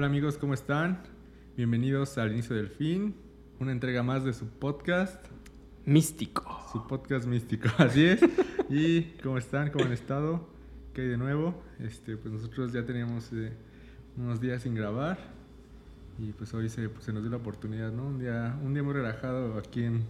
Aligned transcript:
Hola 0.00 0.06
amigos, 0.06 0.38
¿cómo 0.38 0.54
están? 0.54 1.02
Bienvenidos 1.58 2.16
al 2.16 2.32
inicio 2.32 2.56
del 2.56 2.70
fin, 2.70 3.14
una 3.58 3.70
entrega 3.70 4.02
más 4.02 4.24
de 4.24 4.32
su 4.32 4.46
podcast, 4.46 5.22
Místico. 5.84 6.64
su 6.72 6.86
podcast 6.86 7.26
místico, 7.26 7.68
así 7.76 8.06
es. 8.06 8.22
¿Y 8.70 9.02
cómo 9.22 9.36
están? 9.36 9.68
¿Cómo 9.70 9.84
han 9.84 9.92
estado? 9.92 10.48
¿Qué 10.94 11.02
hay 11.02 11.08
de 11.08 11.18
nuevo? 11.18 11.62
Este, 11.80 12.16
pues 12.16 12.32
nosotros 12.32 12.72
ya 12.72 12.86
teníamos 12.86 13.30
eh, 13.34 13.52
unos 14.16 14.40
días 14.40 14.62
sin 14.62 14.74
grabar 14.74 15.18
y 16.18 16.32
pues 16.32 16.54
hoy 16.54 16.70
se, 16.70 16.88
pues, 16.88 17.04
se 17.04 17.12
nos 17.12 17.22
dio 17.22 17.30
la 17.30 17.36
oportunidad, 17.36 17.92
¿no? 17.92 18.06
Un 18.06 18.20
día, 18.20 18.58
un 18.64 18.72
día 18.72 18.82
muy 18.82 18.94
relajado 18.94 19.58
aquí 19.58 19.84
en, 19.84 20.04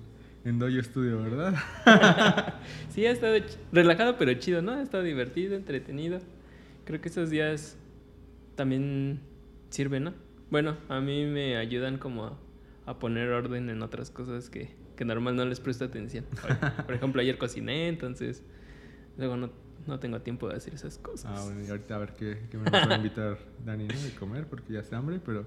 en 0.45 0.61
Doyo 0.61 0.81
Studio, 0.85 1.21
¿verdad? 1.21 1.57
Sí, 2.91 3.07
ha 3.07 3.11
estado 3.11 3.37
relajado 3.73 4.17
pero 4.19 4.35
chido, 4.35 4.63
¿no? 4.63 4.71
Ha 4.71 4.83
estado 4.83 5.03
divertido, 5.03 5.57
entretenido. 5.57 6.21
Creo 6.85 7.01
que 7.01 7.09
esos 7.09 7.29
días 7.29 7.77
también 8.55 9.29
sirven, 9.71 10.05
¿no? 10.05 10.15
Bueno, 10.51 10.77
a 10.89 11.01
mí 11.01 11.25
me 11.27 11.57
ayudan 11.57 11.99
como 11.99 12.25
a, 12.27 12.39
a 12.87 12.99
poner 12.99 13.29
orden 13.31 13.71
en 13.71 13.83
otras 13.83 14.11
cosas 14.11 14.51
que, 14.51 14.75
que 14.97 15.05
normal 15.05 15.37
no 15.37 15.45
les 15.45 15.61
presto 15.61 15.85
atención. 15.85 16.25
Por- 16.43 16.85
Por 16.87 16.95
ejemplo, 16.95 17.21
ayer 17.23 17.39
cociné, 17.39 17.89
entonces 17.89 18.43
luego 19.17 19.37
no, 19.37 19.51
no 19.87 19.99
tengo 20.01 20.21
tiempo 20.21 20.49
de 20.49 20.57
hacer 20.57 20.75
esas 20.75 20.99
cosas. 20.99 21.33
Ah, 21.39 21.45
bueno, 21.45 21.65
y 21.65 21.71
ahorita 21.71 21.95
a 21.95 21.99
ver 21.99 22.15
qué, 22.15 22.39
qué 22.51 22.59
me 22.59 22.69
va 22.71 22.95
a 22.95 22.97
invitar 22.97 23.39
Dani, 23.65 23.87
¿no? 23.87 23.95
De 24.01 24.11
comer, 24.19 24.47
porque 24.47 24.73
ya 24.75 24.81
hace 24.81 24.95
hambre, 24.97 25.21
pero 25.25 25.47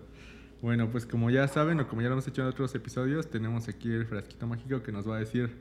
bueno, 0.61 0.89
pues 0.89 1.05
como 1.05 1.29
ya 1.29 1.47
saben 1.49 1.79
o 1.81 1.87
como 1.87 2.01
ya 2.01 2.07
lo 2.07 2.13
hemos 2.13 2.27
hecho 2.27 2.41
en 2.41 2.47
otros 2.47 2.73
episodios, 2.75 3.29
tenemos 3.29 3.67
aquí 3.67 3.91
el 3.91 4.05
frasquito 4.05 4.47
mágico 4.47 4.81
que 4.81 4.91
nos 4.93 5.07
va 5.09 5.17
a 5.17 5.19
decir 5.19 5.51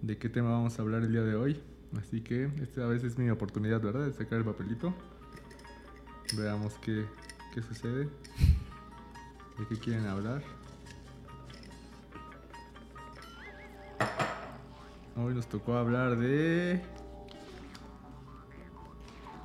de 0.00 0.16
qué 0.16 0.28
tema 0.30 0.50
vamos 0.50 0.78
a 0.78 0.82
hablar 0.82 1.02
el 1.02 1.12
día 1.12 1.22
de 1.22 1.34
hoy. 1.34 1.60
Así 1.98 2.22
que 2.22 2.48
esta 2.62 2.86
vez 2.86 3.04
es 3.04 3.18
mi 3.18 3.28
oportunidad, 3.30 3.80
¿verdad? 3.82 4.06
De 4.06 4.12
sacar 4.14 4.38
el 4.38 4.44
papelito. 4.44 4.94
Veamos 6.36 6.74
qué, 6.80 7.04
qué 7.54 7.62
sucede. 7.62 8.08
¿De 9.58 9.66
qué 9.68 9.78
quieren 9.78 10.06
hablar? 10.06 10.42
Hoy 15.16 15.34
nos 15.34 15.46
tocó 15.46 15.76
hablar 15.76 16.16
de... 16.16 16.82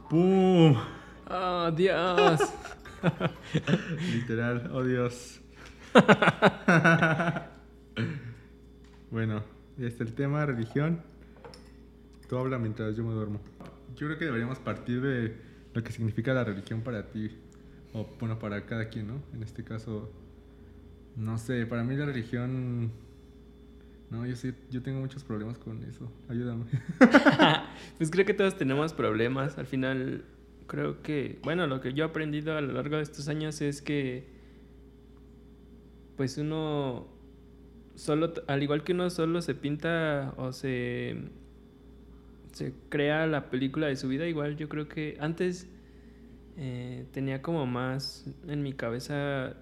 ¡Pum! 0.09 0.75
¡Oh, 1.29 1.71
Dios! 1.71 2.41
Literal, 4.11 4.71
oh 4.73 4.83
Dios. 4.83 5.39
bueno, 9.11 9.44
ya 9.77 9.88
está 9.88 10.03
el 10.03 10.16
tema, 10.16 10.47
religión. 10.47 11.03
Tú 12.27 12.39
habla 12.39 12.57
mientras 12.57 12.95
yo 12.95 13.03
me 13.03 13.13
duermo. 13.13 13.39
Yo 13.95 14.07
creo 14.07 14.17
que 14.17 14.25
deberíamos 14.25 14.57
partir 14.57 14.99
de 14.99 15.39
lo 15.75 15.83
que 15.83 15.91
significa 15.91 16.33
la 16.33 16.44
religión 16.44 16.81
para 16.81 17.11
ti. 17.11 17.38
O 17.93 18.07
bueno, 18.19 18.39
para 18.39 18.65
cada 18.65 18.89
quien, 18.89 19.07
¿no? 19.07 19.21
En 19.33 19.43
este 19.43 19.63
caso, 19.63 20.11
no 21.15 21.37
sé, 21.37 21.65
para 21.65 21.83
mí 21.83 21.95
la 21.95 22.05
religión... 22.05 22.91
No, 24.09 24.25
yo 24.25 24.35
sí, 24.35 24.53
yo 24.71 24.81
tengo 24.81 24.99
muchos 24.99 25.23
problemas 25.23 25.59
con 25.59 25.83
eso. 25.83 26.11
Ayúdame. 26.29 26.65
pues 27.97 28.09
creo 28.09 28.25
que 28.25 28.33
todos 28.33 28.57
tenemos 28.57 28.93
problemas. 28.93 29.59
Al 29.59 29.67
final, 29.67 30.23
creo 30.65 31.03
que, 31.03 31.39
bueno, 31.43 31.67
lo 31.67 31.79
que 31.79 31.93
yo 31.93 32.05
he 32.05 32.07
aprendido 32.07 32.57
a 32.57 32.61
lo 32.61 32.73
largo 32.73 32.95
de 32.95 33.03
estos 33.03 33.27
años 33.27 33.61
es 33.61 33.83
que, 33.83 34.27
pues 36.17 36.37
uno, 36.37 37.07
solo, 37.95 38.33
al 38.47 38.63
igual 38.63 38.83
que 38.83 38.93
uno 38.93 39.09
solo 39.09 39.41
se 39.41 39.53
pinta 39.53 40.33
o 40.37 40.53
se, 40.53 41.17
se 42.53 42.73
crea 42.89 43.27
la 43.27 43.49
película 43.49 43.87
de 43.87 43.95
su 43.95 44.07
vida, 44.07 44.27
igual 44.27 44.57
yo 44.57 44.69
creo 44.69 44.87
que 44.87 45.17
antes 45.19 45.67
eh, 46.61 47.05
tenía 47.13 47.41
como 47.41 47.65
más 47.65 48.25
en 48.45 48.61
mi 48.61 48.73
cabeza 48.73 49.55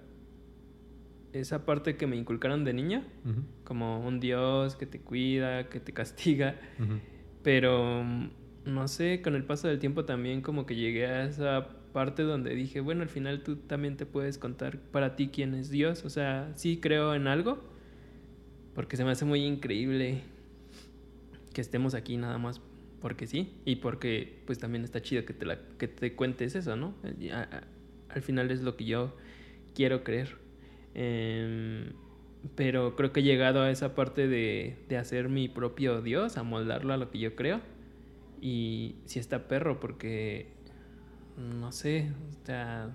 esa 1.32 1.64
parte 1.64 1.96
que 1.96 2.08
me 2.08 2.16
inculcaron 2.16 2.64
de 2.64 2.72
niño, 2.72 3.04
Ujú, 3.24 3.42
como 3.62 4.00
un 4.04 4.18
Dios 4.18 4.74
que 4.74 4.84
te 4.86 5.00
cuida, 5.00 5.68
que 5.68 5.78
te 5.78 5.92
castiga. 5.92 6.56
Pero 7.44 8.02
mm, 8.02 8.30
no 8.64 8.88
sé, 8.88 9.22
con 9.22 9.36
el 9.36 9.44
paso 9.44 9.68
del 9.68 9.78
tiempo 9.78 10.04
también 10.06 10.42
como 10.42 10.66
que 10.66 10.74
llegué 10.74 11.06
a 11.06 11.24
esa 11.24 11.68
parte 11.92 12.24
donde 12.24 12.54
dije, 12.56 12.80
bueno, 12.80 13.02
al 13.02 13.08
final 13.08 13.44
tú 13.44 13.56
también 13.56 13.96
te 13.96 14.04
puedes 14.04 14.36
contar 14.36 14.78
para 14.78 15.14
ti 15.14 15.28
quién 15.28 15.54
es 15.54 15.70
Dios. 15.70 16.04
O 16.04 16.10
sea, 16.10 16.50
sí 16.56 16.80
creo 16.80 17.14
en 17.14 17.28
algo, 17.28 17.60
porque 18.74 18.96
se 18.96 19.04
me 19.04 19.12
hace 19.12 19.24
muy 19.24 19.44
increíble 19.44 20.22
que 21.52 21.60
estemos 21.60 21.94
aquí 21.94 22.16
nada 22.16 22.38
más 22.38 22.60
porque 23.00 23.26
sí, 23.26 23.54
y 23.64 23.76
porque 23.76 24.42
pues 24.46 24.58
también 24.58 24.84
está 24.84 25.00
chido 25.02 25.24
que 25.24 25.32
te, 25.34 25.46
la, 25.46 25.58
que 25.78 25.88
te 25.88 26.14
cuentes 26.14 26.54
eso, 26.54 26.76
¿no? 26.76 26.94
El- 27.04 27.30
a- 27.32 27.42
a- 27.42 27.64
al 28.14 28.22
final 28.22 28.50
es 28.50 28.62
lo 28.62 28.76
que 28.76 28.84
yo 28.86 29.16
quiero 29.74 30.02
creer. 30.04 30.36
Em, 30.94 31.92
pero 32.56 32.96
creo 32.96 33.12
que 33.12 33.20
he 33.20 33.22
llegado 33.22 33.62
a 33.62 33.70
esa 33.70 33.94
parte 33.94 34.28
de, 34.28 34.76
de 34.88 34.96
hacer 34.96 35.28
mi 35.28 35.48
propio 35.48 36.00
Dios, 36.02 36.36
a 36.38 36.42
moldarlo 36.42 36.92
a 36.92 36.96
lo 36.96 37.10
que 37.10 37.18
yo 37.18 37.34
creo. 37.36 37.60
Y 38.40 38.96
si 39.04 39.18
está 39.18 39.48
perro, 39.48 39.80
porque 39.80 40.46
no 41.36 41.72
sé, 41.72 42.10
o 42.42 42.46
sea, 42.46 42.90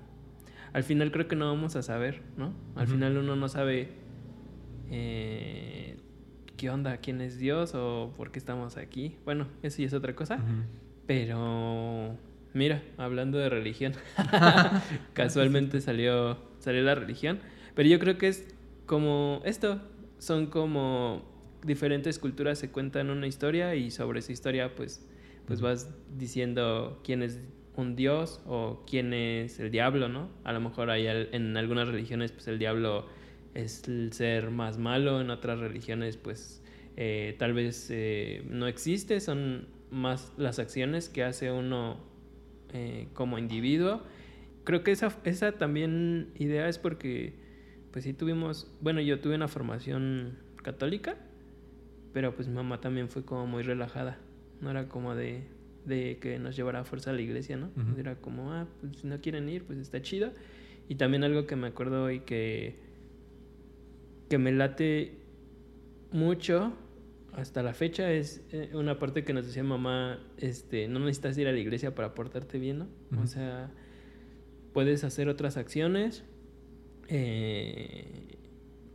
al 0.74 0.84
final 0.84 1.12
creo 1.12 1.28
que 1.28 1.36
no 1.36 1.48
vamos 1.48 1.76
a 1.76 1.82
saber, 1.84 2.22
¿no? 2.38 2.54
Al 2.76 2.88
final 2.88 3.18
uno 3.18 3.36
no 3.36 3.48
sabe 3.50 3.90
eh, 4.90 5.98
qué 6.64 6.70
onda, 6.70 6.96
quién 6.96 7.20
es 7.20 7.38
Dios 7.38 7.76
o 7.76 8.14
por 8.16 8.32
qué 8.32 8.40
estamos 8.40 8.78
aquí. 8.78 9.18
Bueno, 9.26 9.48
eso 9.64 9.82
ya 9.82 9.88
es 9.88 9.94
otra 9.94 10.16
cosa. 10.16 10.36
Ujú. 10.36 10.64
Pero 11.06 12.18
mira, 12.54 12.82
hablando 12.96 13.38
de 13.38 13.50
religión, 13.50 13.92
casualmente 15.14 15.82
salió, 15.82 16.38
salió 16.60 16.82
la 16.84 16.96
religión. 16.96 17.40
Pero 17.76 17.90
yo 17.90 18.00
creo 18.00 18.18
que 18.18 18.30
es 18.30 18.56
como 18.86 19.42
esto, 19.44 19.82
son 20.20 20.46
como 20.46 21.26
diferentes 21.66 22.18
culturas 22.18 22.60
se 22.60 22.72
cuentan 22.72 23.10
una 23.10 23.28
historia 23.28 23.76
y 23.76 23.92
sobre 23.92 24.20
esa 24.20 24.32
historia 24.32 24.74
pues, 24.74 25.06
pues 25.46 25.60
vas 25.60 25.94
diciendo 26.18 27.02
quién 27.04 27.24
es 27.24 27.42
un 27.76 27.98
dios 27.98 28.42
o 28.46 28.86
quién 28.90 29.14
es 29.14 29.60
el 29.60 29.70
diablo, 29.70 30.08
¿no? 30.08 30.30
A 30.46 30.54
lo 30.54 30.62
mejor 30.62 30.92
hay 30.92 31.08
en 31.08 31.58
algunas 31.58 31.90
religiones 31.90 32.32
pues 32.32 32.48
el 32.48 32.58
diablo 32.58 33.06
es 33.54 33.88
el 33.88 34.14
ser 34.14 34.50
más 34.52 34.78
malo, 34.78 35.22
en 35.22 35.30
otras 35.30 35.60
religiones 35.60 36.18
pues 36.18 36.64
eh, 36.96 37.36
tal 37.40 37.54
vez 37.54 37.88
eh, 37.90 38.44
no 38.50 38.68
existe, 38.68 39.20
son 39.20 39.68
más 39.90 40.32
las 40.38 40.60
acciones 40.60 41.10
que 41.10 41.24
hace 41.24 41.52
uno 41.52 41.98
eh, 42.74 43.08
como 43.14 43.38
individuo. 43.38 44.02
Creo 44.64 44.84
que 44.84 44.92
esa, 44.92 45.18
esa 45.26 45.54
también 45.54 46.32
idea 46.38 46.68
es 46.70 46.78
porque, 46.78 47.34
pues 47.92 48.06
sí 48.06 48.14
tuvimos, 48.14 48.72
bueno, 48.82 49.02
yo 49.02 49.20
tuve 49.20 49.36
una 49.36 49.48
formación 49.48 50.38
católica, 50.62 51.18
pero 52.14 52.36
pues 52.36 52.48
mi 52.48 52.56
mamá 52.56 52.80
también 52.80 53.10
fue 53.10 53.26
como 53.26 53.46
muy 53.48 53.64
relajada, 53.64 54.20
no 54.62 54.72
era 54.72 54.88
como 54.88 55.16
de, 55.16 55.44
de 55.86 56.18
que 56.22 56.40
nos 56.40 56.56
llevara 56.56 56.80
a 56.80 56.84
fuerza 56.86 57.10
a 57.10 57.14
la 57.14 57.22
iglesia, 57.22 57.58
¿no? 57.58 57.72
Era 57.98 58.16
como, 58.16 58.54
ah, 58.54 58.68
pues 58.80 58.98
si 58.98 59.08
no 59.08 59.20
quieren 59.20 59.50
ir, 59.50 59.64
pues 59.64 59.80
está 59.80 60.02
chido. 60.02 60.32
Y 60.88 60.96
también 60.96 61.24
algo 61.24 61.48
que 61.48 61.56
me 61.56 61.68
acuerdo 61.68 62.04
hoy 62.04 62.22
que, 62.22 62.76
que 64.34 64.40
me 64.40 64.52
late 64.52 65.12
mucho 66.12 66.74
hasta 67.34 67.62
la 67.62 67.76
fecha 67.76 68.12
es 68.12 68.44
eh, 68.52 68.72
una 68.74 68.98
parte 68.98 69.24
que 69.24 69.32
nos 69.32 69.46
decía 69.46 69.64
mamá, 69.64 70.20
este, 70.38 70.88
no 70.88 70.98
necesitas 71.00 71.38
ir 71.38 71.48
a 71.48 71.52
la 71.52 71.60
iglesia 71.60 71.94
para 71.94 72.16
portarte 72.16 72.58
bien, 72.58 72.80
¿no? 72.80 72.88
O 73.22 73.28
sea, 73.28 73.70
puedes 74.74 75.04
hacer 75.04 75.30
otras 75.30 75.56
acciones 75.56 76.24
eh, 77.10 78.38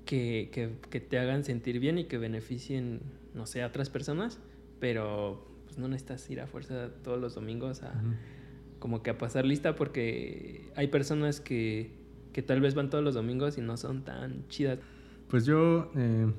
que, 0.07 0.51
que- 0.53 0.71
que 0.91 0.99
te 1.01 1.21
hagan 1.21 1.45
sentir 1.45 1.79
bien 1.79 1.99
y 1.99 2.05
que 2.07 2.19
beneficien, 2.19 3.01
no 3.33 3.47
sé, 3.47 3.63
a 3.63 3.69
otras 3.69 3.91
personas, 3.91 4.41
pero 4.81 5.47
pues 5.67 5.79
no 5.79 5.87
necesitas 5.87 6.29
ir 6.31 6.41
a 6.41 6.49
fuerza 6.49 6.91
todos 7.05 7.21
los 7.21 7.37
domingos 7.37 7.85
a, 7.85 7.93
como 8.81 9.05
que 9.05 9.11
a 9.11 9.19
pasar 9.19 9.45
lista 9.45 9.77
porque 9.77 10.71
hay 10.75 10.89
personas 10.89 11.41
que, 11.41 11.91
que 12.33 12.43
tal 12.43 12.61
vez 12.61 12.75
van 12.75 12.91
todos 12.91 13.05
los 13.05 13.15
domingos 13.15 13.57
y 13.57 13.61
no 13.61 13.77
son 13.77 14.03
tan 14.05 14.49
chidas. 14.49 14.81
Pues 15.29 15.45
yo, 15.45 15.91
eh, 15.95 16.33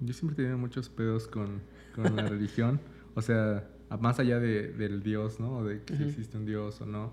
yo 0.00 0.12
siempre 0.12 0.34
he 0.34 0.36
tenido 0.36 0.58
muchos 0.58 0.88
pedos 0.88 1.26
con, 1.26 1.60
con 1.94 2.14
la 2.16 2.22
religión. 2.28 2.80
O 3.14 3.22
sea, 3.22 3.68
más 4.00 4.20
allá 4.20 4.38
de, 4.38 4.72
del 4.72 5.02
Dios, 5.02 5.40
¿no? 5.40 5.58
O 5.58 5.64
de 5.64 5.82
que 5.82 5.96
si 5.96 6.04
existe 6.04 6.36
un 6.36 6.46
Dios 6.46 6.80
o 6.80 6.86
no. 6.86 7.12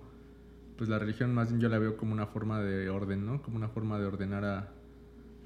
Pues 0.78 0.90
la 0.90 1.00
religión 1.00 1.34
más 1.34 1.50
bien 1.50 1.62
yo 1.62 1.70
la 1.70 1.80
veo 1.80 1.98
como 1.98 2.12
una 2.14 2.28
forma 2.28 2.62
de 2.62 2.90
orden, 2.90 3.26
¿no? 3.26 3.42
Como 3.42 3.58
una 3.58 3.70
forma 3.70 3.98
de 3.98 4.06
ordenar 4.06 4.46
a, 4.46 4.74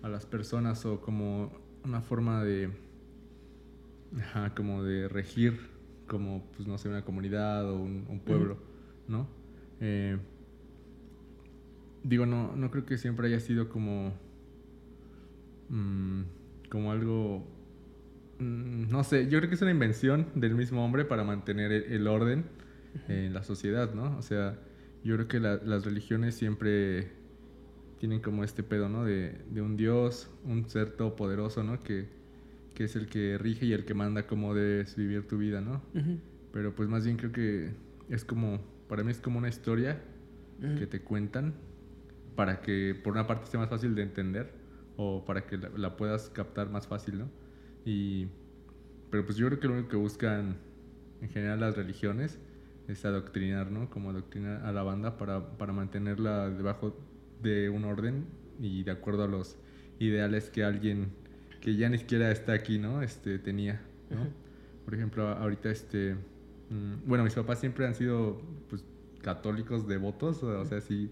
a 0.02 0.10
las 0.10 0.26
personas 0.26 0.86
o 0.86 1.00
como 1.02 1.52
una 1.86 2.02
forma 2.02 2.44
de... 2.44 2.72
Ajá, 4.18 4.56
como 4.56 4.84
de 4.84 5.08
regir, 5.08 5.60
como, 6.08 6.44
pues 6.58 6.68
no 6.68 6.80
sé, 6.80 6.90
una 6.90 7.06
comunidad 7.06 7.70
o 7.70 7.76
un, 7.76 8.08
un 8.10 8.20
pueblo, 8.20 8.58
¿no? 9.08 9.28
Eh, 9.80 10.18
digo, 12.04 12.26
no, 12.26 12.56
no 12.56 12.72
creo 12.72 12.86
que 12.86 12.98
siempre 12.98 13.28
haya 13.28 13.40
sido 13.40 13.70
como 13.70 14.14
mm, 15.70 16.22
como 16.70 16.92
algo, 16.92 17.48
mm, 18.40 18.90
no 18.90 19.04
sé, 19.04 19.28
yo 19.28 19.40
creo 19.40 19.50
que 19.50 19.56
es 19.56 19.62
una 19.62 19.72
invención 19.72 20.28
del 20.36 20.56
mismo 20.56 20.84
hombre 20.84 21.06
para 21.06 21.24
mantener 21.24 21.72
el, 21.72 21.84
el 21.84 22.08
orden 22.08 22.46
en 23.08 23.34
la 23.34 23.44
sociedad, 23.44 23.94
¿no? 23.94 24.18
O 24.18 24.22
sea, 24.22 24.60
yo 25.04 25.16
creo 25.16 25.28
que 25.28 25.40
las 25.40 25.86
religiones 25.86 26.36
siempre 26.36 27.12
tienen 28.00 28.22
como 28.22 28.44
este 28.44 28.64
pedo, 28.64 28.90
¿no? 28.90 29.06
De, 29.06 29.36
de 29.52 29.62
un 29.62 29.78
Dios, 29.78 30.30
un 30.46 30.68
ser 30.70 30.92
todopoderoso, 30.92 31.64
¿no? 31.64 31.80
Que, 31.80 32.08
que, 32.74 32.86
es 32.86 32.96
el 32.96 33.08
que 33.08 33.38
rige 33.38 33.66
y 33.66 33.74
el 33.74 33.86
que 33.86 33.94
manda 33.94 34.26
cómo 34.26 34.54
debes 34.54 34.96
vivir 34.96 35.28
tu 35.28 35.38
vida, 35.38 35.62
¿no? 35.62 35.82
Pero 36.52 36.74
pues 36.76 36.90
más 36.90 37.06
bien 37.06 37.18
creo 37.18 37.32
que 37.32 37.72
es 38.10 38.26
como, 38.26 38.62
para 38.88 39.04
mí 39.04 39.12
es 39.12 39.20
como 39.20 39.38
una 39.38 39.50
historia 39.50 40.02
que 40.78 40.88
te 40.88 41.02
cuentan 41.02 41.54
para 42.36 42.62
que 42.62 42.96
por 43.02 43.14
una 43.14 43.28
parte 43.28 43.48
sea 43.48 43.60
más 43.60 43.70
fácil 43.70 43.96
de 43.96 44.02
entender 44.04 44.52
o 45.02 45.24
para 45.24 45.46
que 45.46 45.58
la, 45.58 45.96
puedas 45.96 46.30
captar 46.30 46.70
más 46.70 46.86
fácil, 46.86 47.20
¿no? 47.20 47.30
Y, 47.86 48.28
pero 49.10 49.26
pues 49.26 49.38
yo 49.38 49.48
creo 49.48 49.58
que 49.62 49.68
lo 49.70 49.76
único 49.76 49.88
que 49.88 49.96
buscan 49.96 50.58
en 51.22 51.30
general 51.30 51.62
las 51.62 51.78
religiones 51.78 52.38
es 52.90 53.06
adoctrinar, 53.06 53.72
¿no? 53.72 53.90
Como 53.90 54.10
adoctrinar 54.10 54.66
a 54.66 54.74
la 54.74 54.84
banda 54.84 55.18
para, 55.18 55.58
para 55.58 55.72
mantenerla 55.72 56.50
debajo 56.50 57.00
de 57.42 57.70
un 57.70 57.86
orden 57.86 58.26
y 58.60 58.84
de 58.84 58.92
acuerdo 58.92 59.24
a 59.24 59.28
los 59.30 59.58
ideales 60.00 60.50
que 60.50 60.66
alguien 60.66 61.14
que 61.62 61.78
ya 61.78 61.88
ni 61.88 61.98
siquiera 61.98 62.30
está 62.30 62.52
aquí, 62.52 62.78
¿no? 62.78 63.02
Este, 63.02 63.40
tenía, 63.40 63.80
¿no? 64.10 64.28
Por 64.84 64.96
ejemplo, 64.96 65.30
ahorita, 65.30 65.72
este, 65.72 66.16
mm, 66.70 67.08
bueno, 67.08 67.24
mis 67.24 67.36
papás 67.36 67.60
siempre 67.60 67.88
han 67.88 67.96
sido, 67.96 68.42
pues, 68.70 68.84
católicos 69.22 69.88
devotos, 69.88 70.44
o 70.44 70.66
sea, 70.66 70.82
sí, 70.82 71.10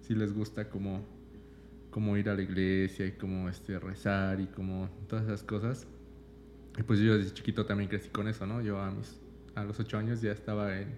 sí 0.00 0.16
les 0.16 0.32
gusta 0.32 0.68
como, 0.68 1.04
como 1.90 2.16
ir 2.16 2.28
a 2.28 2.34
la 2.34 2.42
iglesia 2.42 3.06
y 3.06 3.12
como, 3.12 3.48
este, 3.48 3.78
rezar 3.78 4.40
y 4.40 4.46
como 4.46 4.88
todas 5.08 5.24
esas 5.24 5.42
cosas. 5.42 5.86
Y 6.78 6.82
pues 6.82 7.00
yo 7.00 7.16
desde 7.16 7.34
chiquito 7.34 7.66
también 7.66 7.88
crecí 7.88 8.08
con 8.10 8.28
eso, 8.28 8.46
¿no? 8.46 8.60
Yo 8.62 8.80
a 8.80 8.90
mis, 8.90 9.20
a 9.54 9.64
los 9.64 9.78
ocho 9.80 9.98
años 9.98 10.20
ya 10.20 10.32
estaba 10.32 10.78
en, 10.78 10.88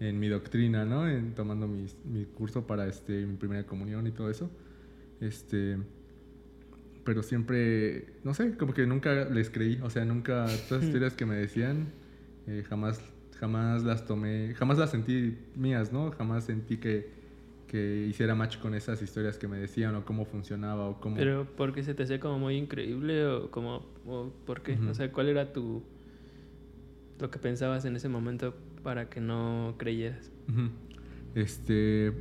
en 0.00 0.18
mi 0.18 0.28
doctrina, 0.28 0.84
¿no? 0.84 1.08
En, 1.08 1.34
tomando 1.34 1.68
mi 1.68 2.24
curso 2.26 2.66
para 2.66 2.86
este, 2.86 3.24
mi 3.26 3.36
primera 3.36 3.64
comunión 3.64 4.06
y 4.06 4.10
todo 4.10 4.30
eso. 4.30 4.50
Este, 5.20 5.78
pero 7.04 7.22
siempre, 7.22 8.06
no 8.24 8.34
sé, 8.34 8.56
como 8.56 8.74
que 8.74 8.86
nunca 8.86 9.24
les 9.26 9.50
creí, 9.50 9.80
o 9.82 9.90
sea, 9.90 10.04
nunca, 10.04 10.46
todas 10.68 10.82
las 10.82 10.84
historias 10.84 11.14
que 11.14 11.26
me 11.26 11.36
decían, 11.36 11.92
eh, 12.46 12.64
jamás, 12.68 13.00
jamás 13.38 13.84
las 13.84 14.06
tomé, 14.06 14.54
jamás 14.54 14.78
las 14.78 14.90
sentí 14.90 15.38
mías, 15.54 15.92
¿no? 15.92 16.10
Jamás 16.12 16.44
sentí 16.44 16.78
que, 16.78 17.21
que 17.72 18.06
hiciera 18.06 18.34
match 18.34 18.58
con 18.58 18.74
esas 18.74 19.00
historias 19.00 19.38
que 19.38 19.48
me 19.48 19.56
decían 19.56 19.94
o 19.94 20.04
cómo 20.04 20.26
funcionaba 20.26 20.84
o 20.84 21.00
cómo... 21.00 21.16
Pero 21.16 21.46
porque 21.56 21.82
se 21.82 21.94
te 21.94 22.02
hacía 22.02 22.20
como 22.20 22.38
muy 22.38 22.56
increíble 22.56 23.24
o 23.24 23.50
como, 23.50 23.86
o 24.06 24.30
por 24.44 24.60
qué, 24.60 24.78
o 24.90 24.92
sea, 24.92 25.10
¿cuál 25.10 25.30
era 25.30 25.54
tu, 25.54 25.82
lo 27.18 27.30
que 27.30 27.38
pensabas 27.38 27.86
en 27.86 27.96
ese 27.96 28.10
momento 28.10 28.54
para 28.82 29.08
que 29.08 29.22
no 29.22 29.76
creyeras? 29.78 30.30
Este, 31.34 32.12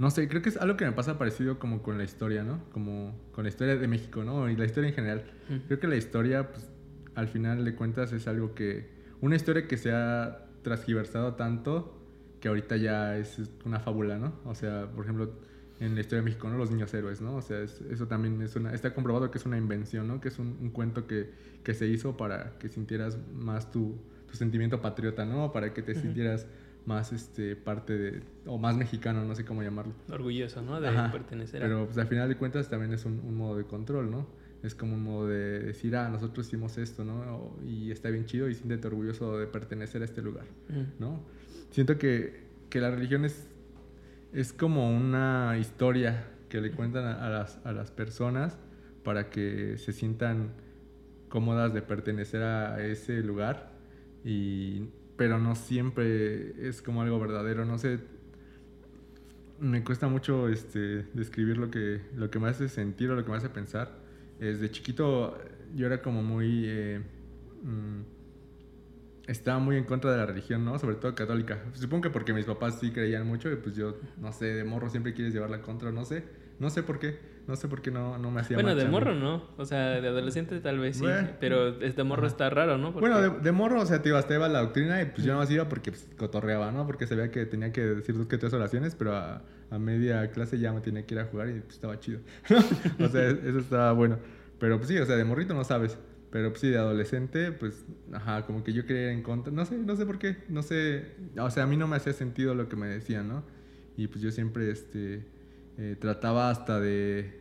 no 0.00 0.10
sé, 0.10 0.26
creo 0.26 0.42
que 0.42 0.48
es 0.48 0.56
algo 0.56 0.76
que 0.76 0.84
me 0.84 0.90
pasa 0.90 1.16
parecido 1.16 1.60
como 1.60 1.80
con 1.80 1.96
la 1.96 2.02
historia, 2.02 2.42
¿no? 2.42 2.60
Como 2.72 3.14
con 3.30 3.44
la 3.44 3.50
historia 3.50 3.76
de 3.76 3.86
México, 3.86 4.24
¿no? 4.24 4.50
Y 4.50 4.56
la 4.56 4.64
historia 4.64 4.88
en 4.88 4.96
general. 4.96 5.30
Creo 5.68 5.78
que 5.78 5.86
la 5.86 5.94
historia, 5.94 6.50
pues, 6.50 6.68
al 7.14 7.28
final 7.28 7.64
de 7.64 7.76
cuentas 7.76 8.12
es 8.12 8.26
algo 8.26 8.52
que... 8.56 8.90
Una 9.20 9.36
historia 9.36 9.68
que 9.68 9.76
se 9.76 9.92
ha 9.92 10.48
transgiversado 10.62 11.34
tanto 11.34 11.95
que 12.40 12.48
ahorita 12.48 12.76
ya 12.76 13.16
es 13.16 13.40
una 13.64 13.80
fábula, 13.80 14.18
¿no? 14.18 14.34
O 14.44 14.54
sea, 14.54 14.90
por 14.90 15.04
ejemplo, 15.04 15.32
en 15.80 15.94
la 15.94 16.00
historia 16.00 16.20
de 16.22 16.24
México, 16.24 16.48
¿no? 16.48 16.56
Los 16.56 16.70
niños 16.70 16.92
héroes, 16.94 17.20
¿no? 17.20 17.36
O 17.36 17.42
sea, 17.42 17.60
eso 17.60 18.06
también 18.06 18.40
es 18.42 18.56
una... 18.56 18.72
Está 18.72 18.94
comprobado 18.94 19.30
que 19.30 19.38
es 19.38 19.46
una 19.46 19.58
invención, 19.58 20.08
¿no? 20.08 20.20
Que 20.20 20.28
es 20.28 20.38
un, 20.38 20.70
cuento 20.70 21.06
que, 21.06 21.30
que, 21.62 21.74
se 21.74 21.86
hizo 21.86 22.16
para 22.16 22.58
que 22.58 22.68
sintieras 22.68 23.18
más 23.34 23.70
tu, 23.70 23.98
tu 24.30 24.36
sentimiento 24.36 24.80
patriota, 24.80 25.24
¿no? 25.24 25.52
Para 25.52 25.72
que 25.74 25.82
te 25.82 25.94
sintieras 25.94 26.46
más 26.86 27.12
este 27.12 27.56
parte 27.56 27.98
de 27.98 28.22
o 28.46 28.58
más 28.58 28.76
mexicano 28.76 29.24
no 29.24 29.34
sé 29.34 29.44
cómo 29.44 29.62
llamarlo 29.62 29.92
orgulloso 30.08 30.62
no 30.62 30.80
de 30.80 30.90
pertenecer 31.10 31.60
pero 31.60 31.84
pues 31.84 31.98
al 31.98 32.06
final 32.06 32.28
de 32.28 32.36
cuentas 32.36 32.70
también 32.70 32.92
es 32.92 33.04
un, 33.04 33.36
modo 33.36 33.58
de 33.58 33.64
control 33.64 34.10
no 34.10 34.26
es 34.62 34.74
como 34.74 34.94
un 34.94 35.02
modo 35.02 35.26
de 35.26 35.58
decir 35.58 35.96
ah 35.96 36.08
nosotros 36.08 36.46
hicimos 36.46 36.78
esto 36.78 37.04
no 37.04 37.56
y 37.64 37.90
está 37.90 38.08
bien 38.08 38.24
chido 38.24 38.48
y 38.48 38.54
siéntete 38.54 38.86
orgulloso 38.86 39.36
de 39.36 39.48
pertenecer 39.48 40.02
a 40.02 40.04
este 40.04 40.22
lugar 40.22 40.44
no 41.00 41.22
siento 41.76 41.98
que, 41.98 42.40
que 42.70 42.80
la 42.80 42.90
religión 42.90 43.26
es 43.26 43.46
es 44.32 44.54
como 44.54 44.90
una 44.90 45.56
historia 45.58 46.26
que 46.48 46.62
le 46.62 46.70
cuentan 46.70 47.04
a, 47.04 47.28
las, 47.28 47.58
a 47.64 47.72
las 47.72 47.90
personas 47.90 48.56
para 49.04 49.28
que 49.28 49.76
se 49.76 49.92
sientan 49.92 50.52
cómodas 51.28 51.74
de 51.74 51.82
pertenecer 51.82 52.42
a 52.42 52.82
ese 52.84 53.22
lugar 53.22 53.72
y 54.24 54.88
pero 55.18 55.38
no 55.38 55.54
siempre 55.54 56.68
es 56.68 56.80
como 56.80 57.02
algo 57.02 57.18
verdadero, 57.18 57.66
no 57.66 57.78
sé. 57.78 57.98
Me 59.60 59.82
cuesta 59.84 60.08
mucho 60.08 60.48
este, 60.48 61.04
describir 61.14 61.58
lo 61.58 61.70
que, 61.70 62.02
lo 62.16 62.30
que 62.30 62.38
me 62.38 62.48
hace 62.48 62.68
sentir 62.68 63.10
o 63.10 63.14
lo 63.14 63.24
que 63.24 63.30
me 63.30 63.36
hace 63.36 63.50
pensar. 63.50 63.90
Desde 64.38 64.70
chiquito 64.70 65.38
yo 65.74 65.86
era 65.86 66.00
como 66.00 66.22
muy... 66.22 66.64
Eh, 66.66 67.00
mm, 67.62 68.15
estaba 69.26 69.58
muy 69.58 69.76
en 69.76 69.84
contra 69.84 70.12
de 70.12 70.18
la 70.18 70.26
religión, 70.26 70.64
¿no? 70.64 70.78
Sobre 70.78 70.96
todo 70.96 71.14
católica. 71.14 71.58
Supongo 71.72 72.02
que 72.02 72.10
porque 72.10 72.32
mis 72.32 72.44
papás 72.44 72.78
sí 72.80 72.90
creían 72.90 73.26
mucho 73.26 73.50
y 73.50 73.56
pues 73.56 73.74
yo, 73.74 73.96
no 74.18 74.32
sé, 74.32 74.46
de 74.46 74.64
morro 74.64 74.88
siempre 74.88 75.14
quieres 75.14 75.34
llevarla 75.34 75.62
contra, 75.62 75.90
no 75.92 76.04
sé. 76.04 76.24
No 76.58 76.70
sé 76.70 76.82
por 76.82 76.98
qué. 76.98 77.36
No 77.46 77.54
sé 77.54 77.68
por 77.68 77.80
qué 77.80 77.92
no, 77.92 78.18
no 78.18 78.32
me 78.32 78.40
hacía 78.40 78.56
Bueno, 78.56 78.74
de 78.74 78.86
morro 78.86 79.14
no. 79.14 79.50
O 79.56 79.64
sea, 79.64 80.00
de 80.00 80.08
adolescente 80.08 80.58
tal 80.58 80.80
vez 80.80 80.96
sí. 80.96 81.04
pero 81.38 81.72
de 81.72 82.04
morro 82.04 82.26
está 82.26 82.50
raro, 82.50 82.76
¿no? 82.76 82.90
Bueno, 82.90 83.20
de, 83.20 83.52
morro, 83.52 83.82
o 83.82 83.86
sea, 83.86 84.02
te 84.02 84.08
ibas, 84.08 84.26
te 84.26 84.34
iba 84.34 84.48
la 84.48 84.62
doctrina 84.62 85.00
y 85.00 85.06
pues 85.06 85.24
yo 85.24 85.32
no 85.32 85.38
más 85.38 85.50
iba 85.50 85.68
porque 85.68 85.92
pues, 85.92 86.08
cotorreaba, 86.16 86.72
¿no? 86.72 86.86
Porque 86.86 87.06
se 87.06 87.14
veía 87.14 87.30
que 87.30 87.46
tenía 87.46 87.70
que 87.72 87.82
decir 87.82 88.16
dos 88.16 88.26
que 88.26 88.36
tres 88.36 88.52
oraciones, 88.52 88.96
pero 88.96 89.14
a, 89.14 89.44
a, 89.70 89.78
media 89.78 90.28
clase 90.32 90.58
ya 90.58 90.72
me 90.72 90.80
tenía 90.80 91.06
que 91.06 91.14
ir 91.14 91.20
a 91.20 91.26
jugar 91.26 91.48
y 91.50 91.60
pues 91.60 91.74
estaba 91.74 92.00
chido. 92.00 92.18
o 92.98 93.08
sea, 93.08 93.28
eso 93.28 93.58
estaba 93.60 93.92
bueno. 93.92 94.18
Pero 94.58 94.78
pues 94.78 94.88
sí, 94.88 94.98
o 94.98 95.06
sea, 95.06 95.14
de 95.14 95.24
morrito 95.24 95.54
no 95.54 95.62
sabes. 95.62 95.96
Pero 96.36 96.50
pues 96.50 96.60
sí, 96.60 96.68
de 96.68 96.76
adolescente, 96.76 97.50
pues, 97.50 97.86
ajá, 98.12 98.44
como 98.44 98.62
que 98.62 98.74
yo 98.74 98.84
quería 98.84 99.04
ir 99.04 99.08
en 99.08 99.22
contra. 99.22 99.50
No 99.50 99.64
sé, 99.64 99.78
no 99.78 99.96
sé 99.96 100.04
por 100.04 100.18
qué. 100.18 100.36
No 100.50 100.62
sé. 100.62 101.12
O 101.38 101.48
sea, 101.48 101.62
a 101.62 101.66
mí 101.66 101.78
no 101.78 101.88
me 101.88 101.96
hacía 101.96 102.12
sentido 102.12 102.54
lo 102.54 102.68
que 102.68 102.76
me 102.76 102.88
decían, 102.88 103.26
¿no? 103.26 103.42
Y 103.96 104.08
pues 104.08 104.20
yo 104.20 104.30
siempre, 104.30 104.70
este 104.70 105.24
eh, 105.78 105.96
trataba 105.98 106.50
hasta 106.50 106.78
de, 106.78 107.40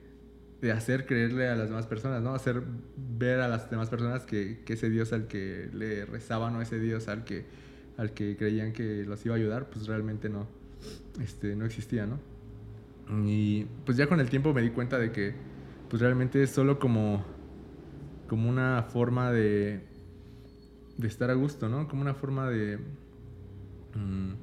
de, 0.62 0.72
hacer 0.72 1.06
creerle 1.06 1.50
a 1.50 1.58
las 1.58 1.68
demás 1.68 1.88
personas, 1.88 2.24
¿no? 2.24 2.34
Hacer 2.34 2.64
ver 2.96 3.42
a 3.42 3.50
las 3.50 3.70
demás 3.70 3.90
personas 3.90 4.26
que, 4.26 4.62
que, 4.64 4.74
ese 4.76 4.90
Dios 4.90 5.12
al 5.12 5.28
que 5.28 5.70
le 5.74 6.06
rezaban 6.06 6.56
o 6.56 6.62
ese 6.62 6.80
Dios 6.80 7.10
al 7.10 7.26
que, 7.26 7.44
al 7.98 8.14
que 8.14 8.38
creían 8.38 8.72
que 8.72 9.04
los 9.04 9.26
iba 9.26 9.36
a 9.36 9.38
ayudar, 9.38 9.70
pues 9.70 9.88
realmente 9.88 10.30
no, 10.30 10.48
este, 11.22 11.58
no 11.58 11.66
existía, 11.66 12.06
¿no? 12.06 12.18
Y 13.26 13.66
pues 13.86 13.98
ya 13.98 14.08
con 14.08 14.22
el 14.22 14.30
tiempo 14.30 14.54
me 14.54 14.62
di 14.62 14.70
cuenta 14.70 14.98
de 14.98 15.12
que 15.12 15.34
pues 15.90 16.02
realmente 16.02 16.42
es 16.42 16.52
solo 16.52 16.80
como, 16.80 17.35
como 18.28 18.50
una 18.50 18.84
forma 18.84 19.32
de, 19.32 19.82
de 20.98 21.08
estar 21.08 21.30
a 21.30 21.34
gusto, 21.34 21.70
¿no? 21.70 21.88
Como 21.88 22.02
una 22.02 22.14
forma 22.14 22.50
de... 22.50 22.78
Mm, 23.96 24.34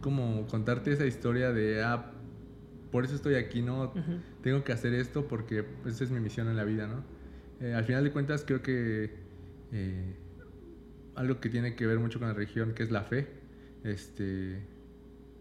como 0.00 0.46
contarte 0.46 0.92
esa 0.92 1.04
historia 1.04 1.52
de, 1.52 1.82
ah, 1.82 2.12
por 2.92 3.04
eso 3.04 3.16
estoy 3.16 3.34
aquí, 3.34 3.62
¿no? 3.62 3.92
Tengo 4.42 4.62
que 4.62 4.72
hacer 4.72 4.94
esto 4.94 5.26
porque 5.26 5.64
esa 5.84 6.04
es 6.04 6.10
mi 6.10 6.20
misión 6.20 6.48
en 6.48 6.56
la 6.56 6.64
vida, 6.64 6.86
¿no? 6.86 7.02
Eh, 7.60 7.74
al 7.74 7.84
final 7.84 8.04
de 8.04 8.12
cuentas 8.12 8.44
creo 8.46 8.62
que 8.62 9.10
eh, 9.72 10.14
algo 11.16 11.40
que 11.40 11.48
tiene 11.48 11.74
que 11.74 11.86
ver 11.86 11.98
mucho 11.98 12.18
con 12.18 12.28
la 12.28 12.34
religión, 12.34 12.72
que 12.72 12.84
es 12.84 12.90
la 12.90 13.02
fe, 13.02 13.26
este, 13.82 14.62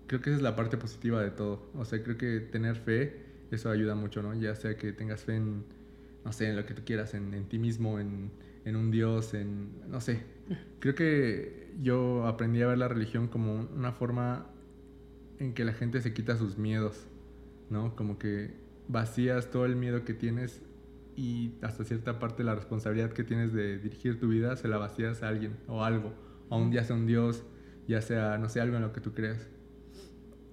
creo 0.07 0.21
que 0.21 0.31
esa 0.31 0.37
es 0.37 0.41
la 0.41 0.55
parte 0.55 0.77
positiva 0.77 1.21
de 1.21 1.31
todo. 1.31 1.69
O 1.75 1.85
sea, 1.85 2.01
creo 2.01 2.17
que 2.17 2.39
tener 2.39 2.75
fe, 2.75 3.21
eso 3.51 3.69
ayuda 3.69 3.93
mucho, 3.95 4.23
¿no? 4.23 4.33
Ya 4.33 4.55
sea 4.55 4.77
que 4.77 4.91
tengas 4.93 5.23
fe 5.23 5.35
en, 5.35 5.63
no 6.25 6.33
sé, 6.33 6.49
en 6.49 6.57
lo 6.57 6.65
que 6.65 6.73
tú 6.73 6.81
quieras, 6.83 7.13
en, 7.13 7.33
en 7.33 7.45
ti 7.45 7.59
mismo, 7.59 7.99
en, 7.99 8.31
en, 8.65 8.75
un 8.75 8.91
Dios, 8.91 9.33
en, 9.33 9.69
no 9.87 10.01
sé. 10.01 10.23
Creo 10.79 10.95
que 10.95 11.71
yo 11.81 12.25
aprendí 12.27 12.61
a 12.61 12.67
ver 12.67 12.77
la 12.77 12.87
religión 12.89 13.27
como 13.27 13.69
una 13.73 13.93
forma 13.93 14.47
en 15.39 15.53
que 15.53 15.63
la 15.63 15.73
gente 15.73 16.01
se 16.01 16.13
quita 16.13 16.35
sus 16.35 16.57
miedos. 16.57 17.07
¿no? 17.69 17.95
Como 17.95 18.17
que 18.17 18.51
vacías 18.87 19.49
todo 19.49 19.65
el 19.65 19.75
miedo 19.75 20.05
que 20.05 20.13
tienes 20.13 20.61
y 21.15 21.53
hasta 21.61 21.83
cierta 21.83 22.19
parte 22.19 22.43
la 22.43 22.55
responsabilidad 22.55 23.11
que 23.11 23.23
tienes 23.23 23.53
de 23.53 23.79
dirigir 23.79 24.19
tu 24.19 24.27
vida 24.27 24.55
se 24.55 24.67
la 24.67 24.77
vacías 24.77 25.23
a 25.23 25.29
alguien 25.29 25.55
o 25.67 25.83
algo, 25.83 26.13
a 26.49 26.57
un, 26.57 26.71
ya 26.71 26.83
sea 26.83 26.95
un 26.95 27.07
Dios, 27.07 27.43
ya 27.87 28.01
sea, 28.01 28.37
no 28.37 28.49
sé, 28.49 28.59
algo 28.59 28.75
en 28.75 28.83
lo 28.83 28.93
que 28.93 29.01
tú 29.01 29.13
creas. 29.13 29.47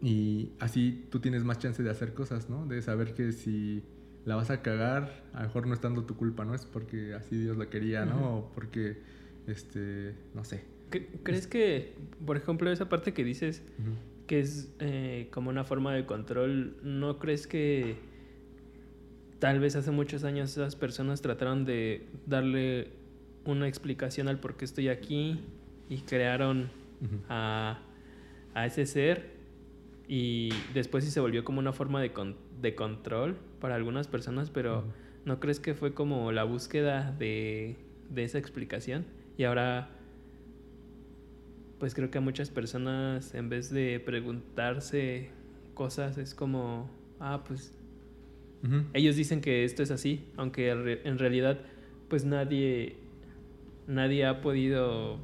Y 0.00 0.52
así 0.58 1.06
tú 1.10 1.20
tienes 1.20 1.44
más 1.44 1.58
chance 1.58 1.82
de 1.82 1.90
hacer 1.90 2.14
cosas, 2.14 2.48
¿no? 2.48 2.66
De 2.66 2.82
saber 2.82 3.14
que 3.14 3.32
si 3.32 3.82
la 4.24 4.36
vas 4.36 4.50
a 4.50 4.62
cagar, 4.62 5.22
a 5.32 5.40
lo 5.40 5.46
mejor 5.48 5.66
no 5.66 5.74
es 5.74 5.80
tanto 5.80 6.04
tu 6.04 6.16
culpa, 6.16 6.44
¿no? 6.44 6.54
Es 6.54 6.64
porque 6.64 7.14
así 7.14 7.36
Dios 7.36 7.56
lo 7.56 7.68
quería, 7.68 8.04
¿no? 8.04 8.38
O 8.38 8.52
porque, 8.52 8.98
este, 9.46 10.14
no 10.34 10.44
sé. 10.44 10.64
¿Crees 11.24 11.46
que, 11.46 11.94
por 12.24 12.36
ejemplo, 12.36 12.70
esa 12.70 12.88
parte 12.88 13.12
que 13.14 13.24
dices, 13.24 13.62
que 14.26 14.40
es 14.40 14.72
eh, 14.78 15.28
como 15.32 15.50
una 15.50 15.64
forma 15.64 15.92
de 15.94 16.04
control, 16.06 16.76
¿no 16.82 17.18
crees 17.18 17.46
que 17.46 17.96
tal 19.38 19.58
vez 19.58 19.74
hace 19.74 19.90
muchos 19.90 20.24
años 20.24 20.50
esas 20.52 20.76
personas 20.76 21.20
trataron 21.22 21.64
de 21.64 22.06
darle 22.26 22.88
una 23.44 23.66
explicación 23.66 24.28
al 24.28 24.38
por 24.38 24.56
qué 24.56 24.64
estoy 24.64 24.88
aquí 24.88 25.40
y 25.88 25.98
crearon 26.02 26.70
a, 27.28 27.80
a, 28.54 28.66
ese 28.66 28.86
ser 28.86 29.30
Y 30.06 30.50
después 30.74 31.04
sí 31.04 31.10
se 31.10 31.20
volvió 31.20 31.42
como 31.44 31.58
una 31.58 31.72
forma 31.72 32.00
de, 32.00 32.12
con- 32.12 32.36
de 32.62 32.74
control 32.74 33.36
para 33.60 33.74
algunas 33.74 34.06
personas, 34.08 34.50
pero. 34.50 34.84
¿no 35.24 35.38
crees 35.38 35.60
que 35.60 35.74
fue 35.74 35.94
como 35.94 36.32
la 36.32 36.42
búsqueda 36.42 37.12
de, 37.16 37.76
de 38.10 38.24
esa 38.24 38.38
explicación? 38.38 39.04
Y 39.38 39.44
ahora, 39.44 39.88
pues 41.78 41.94
creo 41.94 42.10
que 42.10 42.18
a 42.18 42.20
muchas 42.20 42.50
personas, 42.50 43.32
en 43.34 43.48
vez 43.48 43.70
de 43.70 44.00
preguntarse 44.00 45.30
cosas, 45.74 46.18
es 46.18 46.34
como, 46.34 46.90
ah, 47.20 47.44
pues 47.46 47.72
ellos 48.94 49.14
dicen 49.14 49.40
que 49.40 49.64
esto 49.64 49.84
es 49.84 49.92
así, 49.92 50.24
aunque 50.36 50.74
re- 50.74 51.00
en 51.04 51.18
realidad, 51.20 51.60
pues 52.08 52.24
nadie, 52.24 52.96
nadie 53.86 54.26
ha 54.26 54.40
podido 54.40 55.18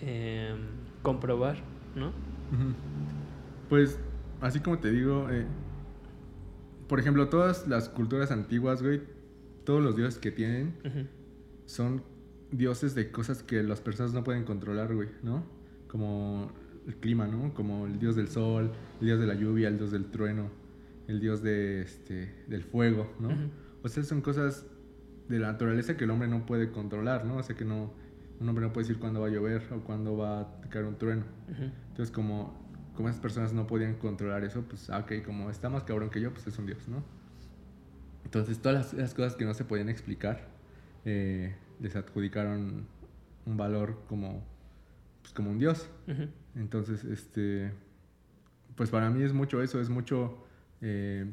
em, 0.00 0.58
comprobar, 1.02 1.56
¿no? 1.96 2.12
Pues, 3.68 3.98
así 4.40 4.60
como 4.60 4.78
te 4.78 4.90
digo, 4.90 5.28
eh, 5.30 5.44
por 6.90 6.98
ejemplo, 6.98 7.28
todas 7.28 7.68
las 7.68 7.88
culturas 7.88 8.32
antiguas, 8.32 8.82
güey, 8.82 9.00
todos 9.64 9.80
los 9.80 9.94
dioses 9.94 10.18
que 10.18 10.32
tienen 10.32 10.74
son 11.64 12.02
dioses 12.50 12.96
de 12.96 13.12
cosas 13.12 13.44
que 13.44 13.62
las 13.62 13.80
personas 13.80 14.12
no 14.12 14.24
pueden 14.24 14.42
controlar, 14.42 14.92
güey, 14.92 15.08
¿no? 15.22 15.44
Como 15.86 16.50
el 16.88 16.96
clima, 16.96 17.28
¿no? 17.28 17.54
Como 17.54 17.86
el 17.86 18.00
dios 18.00 18.16
del 18.16 18.26
sol, 18.26 18.72
el 19.00 19.06
dios 19.06 19.20
de 19.20 19.26
la 19.28 19.34
lluvia, 19.34 19.68
el 19.68 19.78
dios 19.78 19.92
del 19.92 20.06
trueno, 20.06 20.50
el 21.06 21.20
dios 21.20 21.44
de, 21.44 21.82
este, 21.82 22.34
del 22.48 22.64
fuego, 22.64 23.08
¿no? 23.20 23.28
O 23.84 23.88
sea, 23.88 24.02
son 24.02 24.20
cosas 24.20 24.66
de 25.28 25.38
la 25.38 25.52
naturaleza 25.52 25.96
que 25.96 26.02
el 26.02 26.10
hombre 26.10 26.26
no 26.26 26.44
puede 26.44 26.72
controlar, 26.72 27.24
¿no? 27.24 27.36
O 27.36 27.42
sea, 27.44 27.54
que 27.54 27.64
no, 27.64 27.92
un 28.40 28.48
hombre 28.48 28.66
no 28.66 28.72
puede 28.72 28.88
decir 28.88 29.00
cuándo 29.00 29.20
va 29.20 29.28
a 29.28 29.30
llover 29.30 29.62
o 29.72 29.84
cuándo 29.84 30.16
va 30.16 30.40
a 30.40 30.60
caer 30.70 30.86
un 30.86 30.98
trueno. 30.98 31.22
Entonces, 31.90 32.10
como, 32.10 32.69
como 32.94 33.08
esas 33.08 33.20
personas 33.20 33.52
no 33.52 33.66
podían 33.66 33.94
controlar 33.94 34.44
eso, 34.44 34.62
pues, 34.62 34.90
ah, 34.90 34.98
ok, 34.98 35.24
como 35.24 35.50
está 35.50 35.68
más 35.68 35.84
cabrón 35.84 36.10
que 36.10 36.20
yo, 36.20 36.32
pues 36.32 36.46
es 36.46 36.58
un 36.58 36.66
dios, 36.66 36.86
¿no? 36.88 37.02
Entonces, 38.24 38.60
todas 38.60 38.92
las, 38.92 39.14
cosas 39.14 39.34
que 39.36 39.44
no 39.44 39.54
se 39.54 39.64
podían 39.64 39.88
explicar, 39.88 40.48
eh, 41.04 41.54
les 41.80 41.96
adjudicaron 41.96 42.86
un 43.46 43.56
valor 43.56 44.02
como, 44.08 44.44
pues, 45.22 45.32
como 45.32 45.50
un 45.50 45.58
dios. 45.58 45.88
Entonces, 46.54 47.04
este, 47.04 47.72
pues 48.76 48.90
para 48.90 49.10
mí 49.10 49.22
es 49.22 49.32
mucho 49.32 49.62
eso, 49.62 49.80
es 49.80 49.88
mucho, 49.88 50.44
eh, 50.80 51.30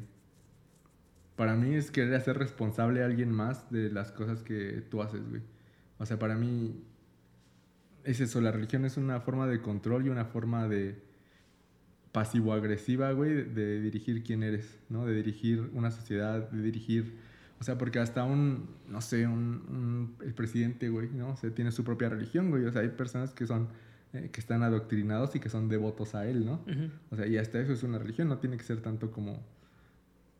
para 1.36 1.54
mí 1.54 1.74
es 1.74 1.90
querer 1.90 2.14
hacer 2.14 2.38
responsable 2.38 3.02
a 3.02 3.06
alguien 3.06 3.30
más 3.30 3.70
de 3.70 3.90
las 3.90 4.12
cosas 4.12 4.42
que 4.42 4.84
tú 4.90 5.02
haces, 5.02 5.28
güey. 5.28 5.42
O 5.98 6.06
sea, 6.06 6.18
para 6.18 6.36
mí 6.36 6.84
es 8.04 8.20
eso, 8.20 8.40
la 8.40 8.52
religión 8.52 8.84
es 8.84 8.96
una 8.96 9.20
forma 9.20 9.46
de 9.46 9.60
control 9.60 10.06
y 10.06 10.08
una 10.08 10.24
forma 10.24 10.68
de 10.68 11.02
pasivo-agresiva, 12.12 13.12
güey, 13.12 13.34
de, 13.34 13.44
de 13.54 13.80
dirigir 13.80 14.22
quién 14.24 14.42
eres, 14.42 14.78
¿no? 14.88 15.06
De 15.06 15.14
dirigir 15.14 15.70
una 15.74 15.90
sociedad, 15.90 16.50
de 16.50 16.62
dirigir, 16.62 17.16
o 17.60 17.64
sea, 17.64 17.76
porque 17.78 17.98
hasta 17.98 18.24
un, 18.24 18.68
no 18.88 19.00
sé, 19.00 19.26
un, 19.26 19.64
un- 19.68 20.16
el 20.24 20.34
presidente, 20.34 20.88
güey, 20.88 21.08
¿no? 21.10 21.30
O 21.30 21.36
sea, 21.36 21.50
tiene 21.54 21.70
su 21.72 21.84
propia 21.84 22.08
religión, 22.08 22.50
güey. 22.50 22.64
O 22.64 22.72
sea, 22.72 22.82
hay 22.82 22.88
personas 22.88 23.32
que 23.34 23.46
son, 23.46 23.68
eh, 24.12 24.30
que 24.32 24.40
están 24.40 24.62
adoctrinados 24.62 25.34
y 25.36 25.40
que 25.40 25.48
son 25.48 25.68
devotos 25.68 26.14
a 26.14 26.26
él, 26.28 26.44
¿no? 26.46 26.60
O 27.10 27.16
sea, 27.16 27.26
y 27.26 27.36
hasta 27.36 27.60
eso 27.60 27.72
es 27.72 27.82
una 27.82 27.98
religión, 27.98 28.28
no 28.28 28.38
tiene 28.38 28.56
que 28.56 28.64
ser 28.64 28.80
tanto 28.80 29.10
como, 29.10 29.42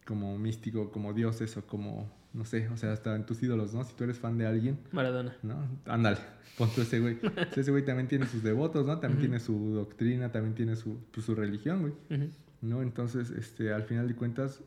como 0.07 0.39
místico, 0.39 0.91
como 0.91 1.13
dioses 1.13 1.57
o 1.57 1.67
como, 1.67 2.11
no 2.33 2.45
sé, 2.45 2.69
o 2.69 2.77
sea, 2.77 2.93
hasta 2.93 3.17
en 3.17 3.25
tus 3.25 3.43
ídolos, 3.43 3.75
¿no? 3.75 3.85
Si 3.85 3.95
tú 3.95 4.05
eres 4.05 4.19
fan 4.19 4.39
de 4.39 4.47
alguien, 4.47 4.79
Maradona. 4.93 5.37
¿no? 5.43 5.67
Ándale, 5.87 6.19
pon 6.59 6.71
tú 6.75 6.83
ese 6.83 7.01
güey. 7.01 7.19
O 7.23 7.31
sea, 7.31 7.61
ese 7.63 7.71
güey 7.71 7.85
también 7.85 8.09
tiene 8.09 8.27
sus 8.27 8.43
devotos, 8.43 8.87
¿no? 8.87 8.99
También 8.99 9.21
tiene 9.21 9.41
su 9.41 9.75
doctrina, 9.75 10.31
también 10.31 10.55
tiene 10.55 10.77
su, 10.77 10.99
pues, 11.13 11.27
su 11.27 11.35
religión, 11.35 11.81
güey. 11.81 12.31
¿no? 12.61 12.83
Entonces, 12.83 13.31
este, 13.31 13.73
al 13.73 13.85
final 13.85 14.09
de 14.09 14.15
cuentas, 14.15 14.61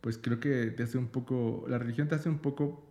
pues 0.00 0.18
creo 0.18 0.38
que 0.38 0.66
te 0.66 0.82
hace 0.82 0.98
un 0.98 1.08
poco, 1.08 1.64
la 1.68 1.78
religión 1.78 2.08
te 2.08 2.14
hace 2.14 2.28
un 2.28 2.38
poco 2.38 2.86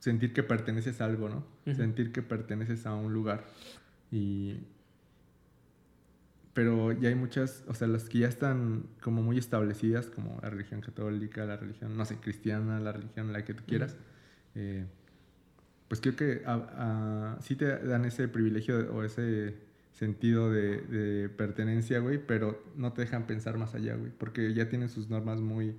sentir 0.00 0.32
que 0.32 0.42
perteneces 0.42 1.00
a 1.00 1.06
algo, 1.06 1.28
¿no? 1.28 1.44
Sentir 1.74 2.12
que 2.12 2.22
perteneces 2.22 2.86
a 2.86 2.94
un 2.94 3.12
lugar. 3.12 3.44
Y... 4.10 4.58
Pero 6.54 6.92
ya 6.92 7.08
hay 7.08 7.16
muchas, 7.16 7.64
o 7.66 7.74
sea, 7.74 7.88
las 7.88 8.08
que 8.08 8.20
ya 8.20 8.28
están 8.28 8.84
como 9.02 9.22
muy 9.22 9.38
establecidas, 9.38 10.06
como 10.06 10.38
la 10.40 10.50
religión 10.50 10.80
católica, 10.80 11.44
la 11.44 11.56
religión, 11.56 11.96
no 11.96 12.04
sé, 12.04 12.16
cristiana, 12.18 12.78
la 12.80 12.92
religión, 12.92 13.32
la 13.32 13.44
que 13.44 13.54
tú 13.54 13.64
quieras, 13.66 13.96
eh, 14.54 14.86
pues 15.88 16.00
creo 16.00 16.14
que 16.14 16.42
a- 16.46 17.34
a- 17.36 17.42
sí 17.42 17.56
te 17.56 17.66
dan 17.84 18.04
ese 18.04 18.28
privilegio 18.28 18.94
o 18.94 19.02
ese 19.02 19.56
sentido 19.92 20.50
de, 20.50 20.78
de 20.82 21.28
pertenencia, 21.28 21.98
güey, 21.98 22.18
pero 22.24 22.62
no 22.76 22.92
te 22.92 23.02
dejan 23.02 23.26
pensar 23.26 23.58
más 23.58 23.74
allá, 23.74 23.96
güey, 23.96 24.10
porque 24.16 24.54
ya 24.54 24.68
tienen 24.68 24.88
sus 24.88 25.10
normas 25.10 25.40
muy, 25.40 25.74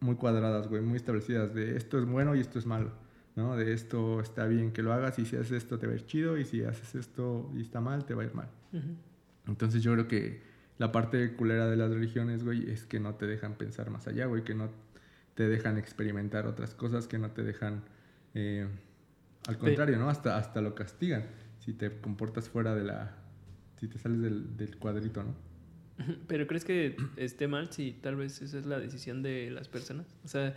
muy 0.00 0.16
cuadradas, 0.16 0.68
güey, 0.68 0.82
muy 0.82 0.96
establecidas, 0.96 1.54
de 1.54 1.76
esto 1.76 1.98
es 1.98 2.04
bueno 2.06 2.34
y 2.34 2.40
esto 2.40 2.58
es 2.58 2.66
malo, 2.66 2.90
¿no? 3.36 3.56
De 3.56 3.72
esto 3.72 4.20
está 4.20 4.46
bien 4.46 4.72
que 4.72 4.82
lo 4.82 4.92
hagas 4.92 5.18
y 5.20 5.24
si 5.26 5.36
haces 5.36 5.52
esto 5.52 5.78
te 5.78 5.86
va 5.86 5.92
a 5.92 5.96
ir 5.96 6.04
chido 6.06 6.36
y 6.36 6.44
si 6.44 6.64
haces 6.64 6.94
esto 6.96 7.50
y 7.54 7.60
está 7.62 7.80
mal, 7.80 8.04
te 8.04 8.14
va 8.14 8.22
a 8.22 8.26
ir 8.26 8.34
mal. 8.34 8.48
Ujú. 8.72 8.96
Entonces 9.46 9.82
yo 9.82 9.92
creo 9.92 10.08
que 10.08 10.42
la 10.78 10.92
parte 10.92 11.34
culera 11.34 11.68
de 11.68 11.76
las 11.76 11.90
religiones, 11.90 12.44
güey, 12.44 12.70
es 12.70 12.86
que 12.86 13.00
no 13.00 13.14
te 13.14 13.26
dejan 13.26 13.54
pensar 13.54 13.90
más 13.90 14.06
allá, 14.06 14.26
güey, 14.26 14.44
que 14.44 14.54
no 14.54 14.70
te 15.34 15.48
dejan 15.48 15.78
experimentar 15.78 16.46
otras 16.46 16.74
cosas, 16.74 17.06
que 17.06 17.18
no 17.18 17.30
te 17.30 17.42
dejan, 17.42 17.82
eh, 18.34 18.66
al 19.46 19.58
contrario, 19.58 19.98
¿no? 19.98 20.08
Hasta, 20.08 20.36
hasta 20.36 20.60
lo 20.60 20.74
castigan 20.74 21.24
si 21.58 21.72
te 21.72 22.00
comportas 22.00 22.48
fuera 22.48 22.74
de 22.74 22.84
la, 22.84 23.16
si 23.78 23.88
te 23.88 23.98
sales 23.98 24.20
del, 24.20 24.56
del 24.56 24.76
cuadrito, 24.78 25.22
¿no? 25.22 25.34
Pero 26.26 26.46
¿crees 26.46 26.64
que 26.64 26.96
esté 27.16 27.48
mal 27.48 27.70
si 27.70 27.92
tal 27.92 28.16
vez 28.16 28.42
esa 28.42 28.58
es 28.58 28.66
la 28.66 28.78
decisión 28.78 29.22
de 29.22 29.50
las 29.50 29.68
personas? 29.68 30.06
O 30.24 30.28
sea, 30.28 30.54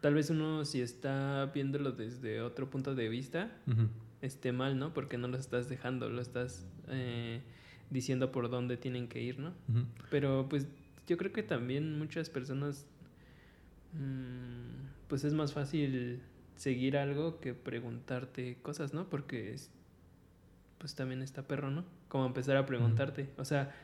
tal 0.00 0.14
vez 0.14 0.30
uno 0.30 0.64
si 0.64 0.80
está 0.80 1.50
viéndolo 1.52 1.92
desde 1.92 2.40
otro 2.40 2.70
punto 2.70 2.94
de 2.94 3.08
vista, 3.08 3.50
esté 4.22 4.52
mal, 4.52 4.78
¿no? 4.78 4.94
Porque 4.94 5.18
no 5.18 5.28
lo 5.28 5.36
estás 5.36 5.68
dejando, 5.68 6.08
lo 6.08 6.20
estás 6.20 6.66
eh, 6.88 7.40
diciendo 7.90 8.30
por 8.32 8.50
dónde 8.50 8.76
tienen 8.76 9.08
que 9.08 9.22
ir, 9.22 9.38
¿no? 9.38 9.52
Pero 10.10 10.46
pues 10.48 10.66
yo 11.06 11.16
creo 11.16 11.32
que 11.32 11.42
también 11.42 11.98
muchas 11.98 12.28
personas, 12.30 12.86
mm, 13.94 15.08
pues 15.08 15.24
es 15.24 15.34
más 15.34 15.52
fácil 15.52 16.20
seguir 16.56 16.96
algo 16.96 17.40
que 17.40 17.54
preguntarte 17.54 18.58
cosas, 18.62 18.92
¿no? 18.94 19.08
Porque 19.08 19.52
es- 19.54 19.70
pues 20.78 20.94
también 20.94 21.22
está 21.22 21.42
perro, 21.46 21.70
¿no? 21.70 21.84
Como 22.08 22.26
empezar 22.26 22.56
a 22.56 22.66
preguntarte, 22.66 23.28
o 23.36 23.44
sea, 23.44 23.74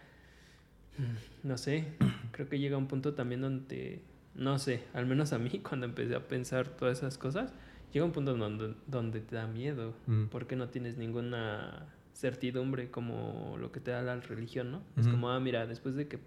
mm, 0.99 1.49
no 1.49 1.59
sé, 1.59 1.87
creo 2.33 2.49
que 2.49 2.59
llega 2.59 2.77
un 2.77 2.87
punto 2.89 3.15
también 3.15 3.41
donde, 3.41 4.03
no 4.35 4.59
sé, 4.59 4.83
al 4.93 5.07
menos 5.07 5.33
a 5.33 5.39
mí 5.39 5.51
cuando 5.69 5.87
empecé 5.87 6.15
a 6.15 6.27
pensar 6.29 6.69
todas 6.69 6.99
esas 6.99 7.19
cosas, 7.19 7.53
llega 7.93 8.05
un 8.05 8.13
punto 8.13 8.37
donde, 8.37 8.75
donde 8.87 9.21
te 9.21 9.37
da 9.37 9.47
miedo, 9.47 9.95
porque 10.31 10.57
no 10.57 10.69
tienes 10.69 10.97
ninguna 10.99 11.87
certidumbre 12.15 12.91
como 12.91 13.57
lo 13.59 13.73
que 13.73 13.81
te 13.81 13.91
da 13.91 14.03
la 14.03 14.17
religión, 14.17 14.71
¿no? 14.71 14.83
Es 14.97 15.09
como, 15.09 15.31
ah, 15.31 15.41
mira, 15.41 15.67
después 15.67 15.95
de 15.97 16.09
que 16.09 16.19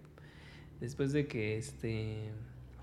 después 0.80 1.12
de 1.12 1.26
que 1.26 1.56
este 1.56 2.30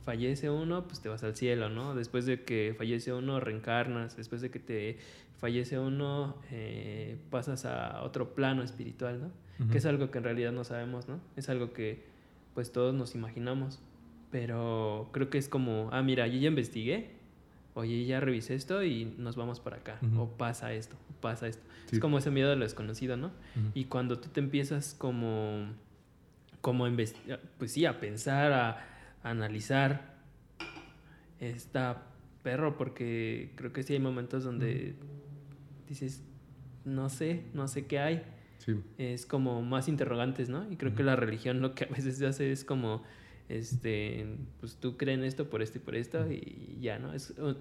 fallece 0.03 0.49
uno, 0.49 0.87
pues 0.87 1.01
te 1.01 1.09
vas 1.09 1.23
al 1.23 1.35
cielo, 1.35 1.69
¿no? 1.69 1.95
Después 1.95 2.25
de 2.25 2.43
que 2.43 2.75
fallece 2.77 3.13
uno, 3.13 3.39
reencarnas, 3.39 4.15
después 4.15 4.41
de 4.41 4.51
que 4.51 4.59
te 4.59 4.97
fallece 5.37 5.79
uno, 5.79 6.37
eh, 6.51 7.17
pasas 7.29 7.65
a 7.65 8.03
otro 8.03 8.35
plano 8.35 8.61
espiritual, 8.63 9.21
¿no? 9.21 9.31
Que 9.71 9.77
es 9.77 9.85
algo 9.85 10.11
que 10.11 10.17
en 10.17 10.25
realidad 10.25 10.51
no 10.51 10.63
sabemos, 10.63 11.07
¿no? 11.07 11.21
Es 11.37 11.47
algo 11.49 11.71
que 11.71 12.03
pues 12.53 12.71
todos 12.71 12.93
nos 12.93 13.15
imaginamos, 13.15 13.79
pero 14.31 15.09
creo 15.11 15.29
que 15.29 15.37
es 15.37 15.47
como, 15.47 15.89
ah, 15.91 16.01
mira, 16.03 16.27
yo 16.27 16.37
ya 16.39 16.49
investigué, 16.49 17.14
oye, 17.75 18.05
ya 18.05 18.19
revisé 18.19 18.55
esto 18.55 18.83
y 18.83 19.05
nos 19.17 19.35
vamos 19.35 19.59
para 19.59 19.77
acá, 19.77 19.99
o 20.17 20.29
pasa 20.29 20.73
esto, 20.73 20.95
o 21.09 21.21
pasa 21.21 21.47
esto. 21.47 21.63
Sí. 21.87 21.97
Es 21.97 21.99
como 21.99 22.17
ese 22.17 22.31
miedo 22.31 22.51
a 22.51 22.55
lo 22.55 22.63
desconocido, 22.63 23.17
¿no? 23.17 23.31
Y 23.73 23.85
cuando 23.85 24.17
tú 24.19 24.29
te 24.29 24.39
empiezas 24.39 24.95
como, 24.97 25.67
como 26.61 26.85
a 26.85 26.91
pues 27.59 27.71
sí, 27.71 27.85
a 27.85 27.99
pensar, 27.99 28.53
a, 28.53 28.69
a 29.23 29.29
analizar, 29.29 30.15
está 31.39 32.07
perro, 32.43 32.77
porque 32.77 33.51
creo 33.55 33.73
que 33.73 33.83
sí 33.83 33.93
hay 33.93 33.99
momentos 33.99 34.43
donde 34.43 34.95
dices, 35.87 36.23
no 36.85 37.09
sé, 37.09 37.43
no 37.53 37.67
sé 37.67 37.87
qué 37.87 37.99
hay. 37.99 38.23
Sí. 38.59 38.81
Es 38.97 39.25
como 39.25 39.61
más 39.61 39.89
interrogantes, 39.89 40.47
¿no? 40.47 40.71
Y 40.71 40.77
creo 40.77 40.95
que 40.95 41.03
la 41.03 41.17
religión 41.17 41.61
lo 41.61 41.75
que 41.75 41.83
a 41.83 41.87
veces 41.87 42.21
hace 42.21 42.53
es 42.53 42.63
como, 42.63 43.03
este, 43.49 44.25
pues 44.59 44.75
tú 44.75 44.97
creen 44.97 45.23
esto 45.23 45.49
por 45.49 45.61
esto 45.61 45.77
y 45.77 45.81
por 45.81 45.95
esto 45.95 46.31
y 46.31 46.77
ya, 46.81 46.99
¿no? 46.99 47.13
Es, 47.13 47.31
uh, 47.37 47.55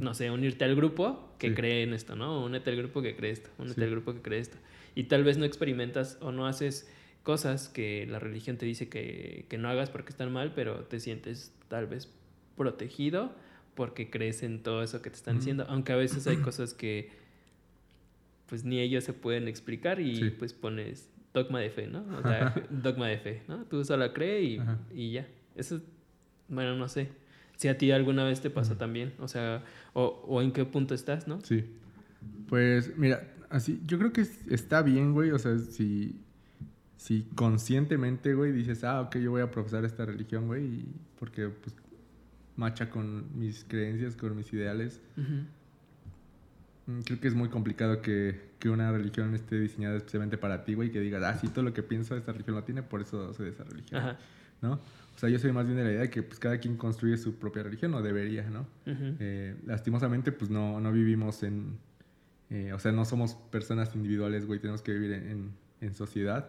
no 0.00 0.14
sé, 0.14 0.30
unirte 0.30 0.64
al 0.64 0.74
grupo 0.76 1.34
que 1.38 1.48
Sí. 1.50 1.54
cree 1.54 1.82
en 1.82 1.92
esto, 1.94 2.14
¿no? 2.16 2.44
Únete 2.44 2.70
al 2.70 2.76
grupo 2.76 3.02
que 3.02 3.14
cree 3.16 3.32
esto, 3.32 3.50
únete 3.58 3.74
Sí. 3.76 3.82
al 3.82 3.90
grupo 3.90 4.14
que 4.14 4.22
cree 4.22 4.38
esto. 4.40 4.56
Y 4.94 5.04
tal 5.04 5.24
vez 5.24 5.36
no 5.38 5.44
experimentas 5.44 6.18
o 6.20 6.30
no 6.32 6.46
haces 6.46 6.88
cosas 7.24 7.68
que 7.68 8.06
la 8.06 8.18
religión 8.18 8.56
te 8.56 8.66
dice 8.66 8.88
que, 8.88 9.46
que 9.48 9.58
no 9.58 9.68
hagas 9.68 9.90
porque 9.90 10.10
están 10.10 10.32
mal, 10.32 10.52
pero 10.54 10.84
te 10.84 11.00
sientes 11.00 11.52
tal 11.68 11.86
vez 11.86 12.08
protegido 12.56 13.32
porque 13.74 14.10
crees 14.10 14.42
en 14.44 14.62
todo 14.62 14.82
eso 14.84 15.02
que 15.02 15.10
te 15.10 15.16
están 15.16 15.38
diciendo, 15.38 15.64
aunque 15.68 15.92
a 15.92 15.96
veces 15.96 16.26
hay 16.28 16.36
cosas 16.42 16.74
que 16.74 17.10
pues 18.46 18.64
ni 18.64 18.78
ellos 18.78 19.04
se 19.04 19.12
pueden 19.12 19.48
explicar 19.48 20.00
y 20.00 20.16
Sí. 20.16 20.30
pues 20.30 20.52
pones 20.52 21.10
dogma 21.34 21.60
de 21.60 21.68
fe, 21.70 21.86
¿no? 21.88 22.04
O 22.18 22.22
sea, 22.22 22.54
dogma 22.70 23.08
de 23.08 23.18
fe, 23.18 23.42
¿no? 23.48 23.64
Tú 23.64 23.84
solo 23.84 24.12
crees 24.14 24.44
y, 24.44 24.60
y 24.94 25.12
ya. 25.12 25.26
Eso, 25.56 25.80
bueno, 26.48 26.76
no 26.76 26.88
sé. 26.88 27.10
Si 27.56 27.68
a 27.68 27.76
ti 27.76 27.90
alguna 27.90 28.24
vez 28.24 28.40
te 28.40 28.50
pasó 28.50 28.76
también, 28.76 29.12
o 29.18 29.28
sea, 29.28 29.62
o, 29.92 30.04
o 30.26 30.40
en 30.42 30.52
qué 30.52 30.64
punto 30.64 30.94
estás, 30.94 31.28
¿no? 31.28 31.40
Sí. 31.42 31.64
Pues 32.48 32.96
mira, 32.96 33.28
así, 33.50 33.80
yo 33.86 33.98
creo 33.98 34.12
que 34.12 34.22
es- 34.22 34.46
está 34.48 34.82
bien, 34.82 35.12
güey. 35.12 35.30
O 35.32 35.38
sea, 35.38 35.58
si, 35.58 36.20
si 36.96 37.22
conscientemente, 37.34 38.34
güey, 38.34 38.52
dices, 38.52 38.82
ah, 38.84 39.02
ok, 39.02 39.16
yo 39.18 39.30
voy 39.32 39.42
a 39.42 39.50
profesar 39.50 39.84
esta 39.84 40.04
religión, 40.06 40.46
güey, 40.46 40.84
porque 41.18 41.48
pues 41.48 41.74
macha 42.56 42.90
con 42.90 43.36
mis 43.38 43.64
creencias, 43.64 44.14
con 44.16 44.36
mis 44.36 44.52
ideales. 44.52 45.00
Mm, 46.86 47.00
Creo 47.04 47.20
que 47.20 47.28
es 47.28 47.34
muy 47.34 47.48
complicado 47.48 48.02
que, 48.02 48.40
que 48.64 48.70
una 48.70 48.90
religión 48.90 49.34
esté 49.34 49.60
diseñada 49.60 49.96
especialmente 49.98 50.38
para 50.38 50.64
ti, 50.64 50.72
güey, 50.72 50.90
que 50.90 50.98
digas, 50.98 51.22
ah, 51.22 51.36
sí, 51.38 51.48
todo 51.48 51.62
lo 51.64 51.74
que 51.74 51.82
pienso 51.82 52.16
esta 52.16 52.32
religión 52.32 52.56
lo 52.56 52.64
tiene, 52.64 52.82
por 52.82 53.02
eso 53.02 53.34
soy 53.34 53.44
de 53.44 53.52
esa 53.52 53.64
religión, 53.64 54.00
Ajá. 54.00 54.16
¿no? 54.62 54.72
O 55.14 55.18
sea, 55.18 55.28
yo 55.28 55.38
soy 55.38 55.52
más 55.52 55.66
bien 55.66 55.76
de 55.76 55.84
la 55.84 55.90
idea 55.90 56.00
de 56.00 56.08
que 56.08 56.22
pues 56.22 56.38
cada 56.38 56.56
quien 56.56 56.78
construye 56.78 57.18
su 57.18 57.34
propia 57.34 57.62
religión, 57.62 57.92
o 57.92 58.00
debería, 58.00 58.48
¿no? 58.48 58.66
Eh, 58.86 59.54
lastimosamente, 59.66 60.32
pues 60.32 60.50
no, 60.50 60.80
no 60.80 60.92
vivimos 60.92 61.42
en... 61.42 61.76
eh, 62.48 62.72
o 62.72 62.78
sea, 62.78 62.90
no 62.90 63.04
somos 63.04 63.34
personas 63.34 63.94
individuales, 63.94 64.46
güey, 64.46 64.60
tenemos 64.60 64.80
que 64.80 64.92
vivir 64.94 65.12
en, 65.12 65.28
en- 65.28 65.50
en 65.82 65.94
sociedad. 65.94 66.48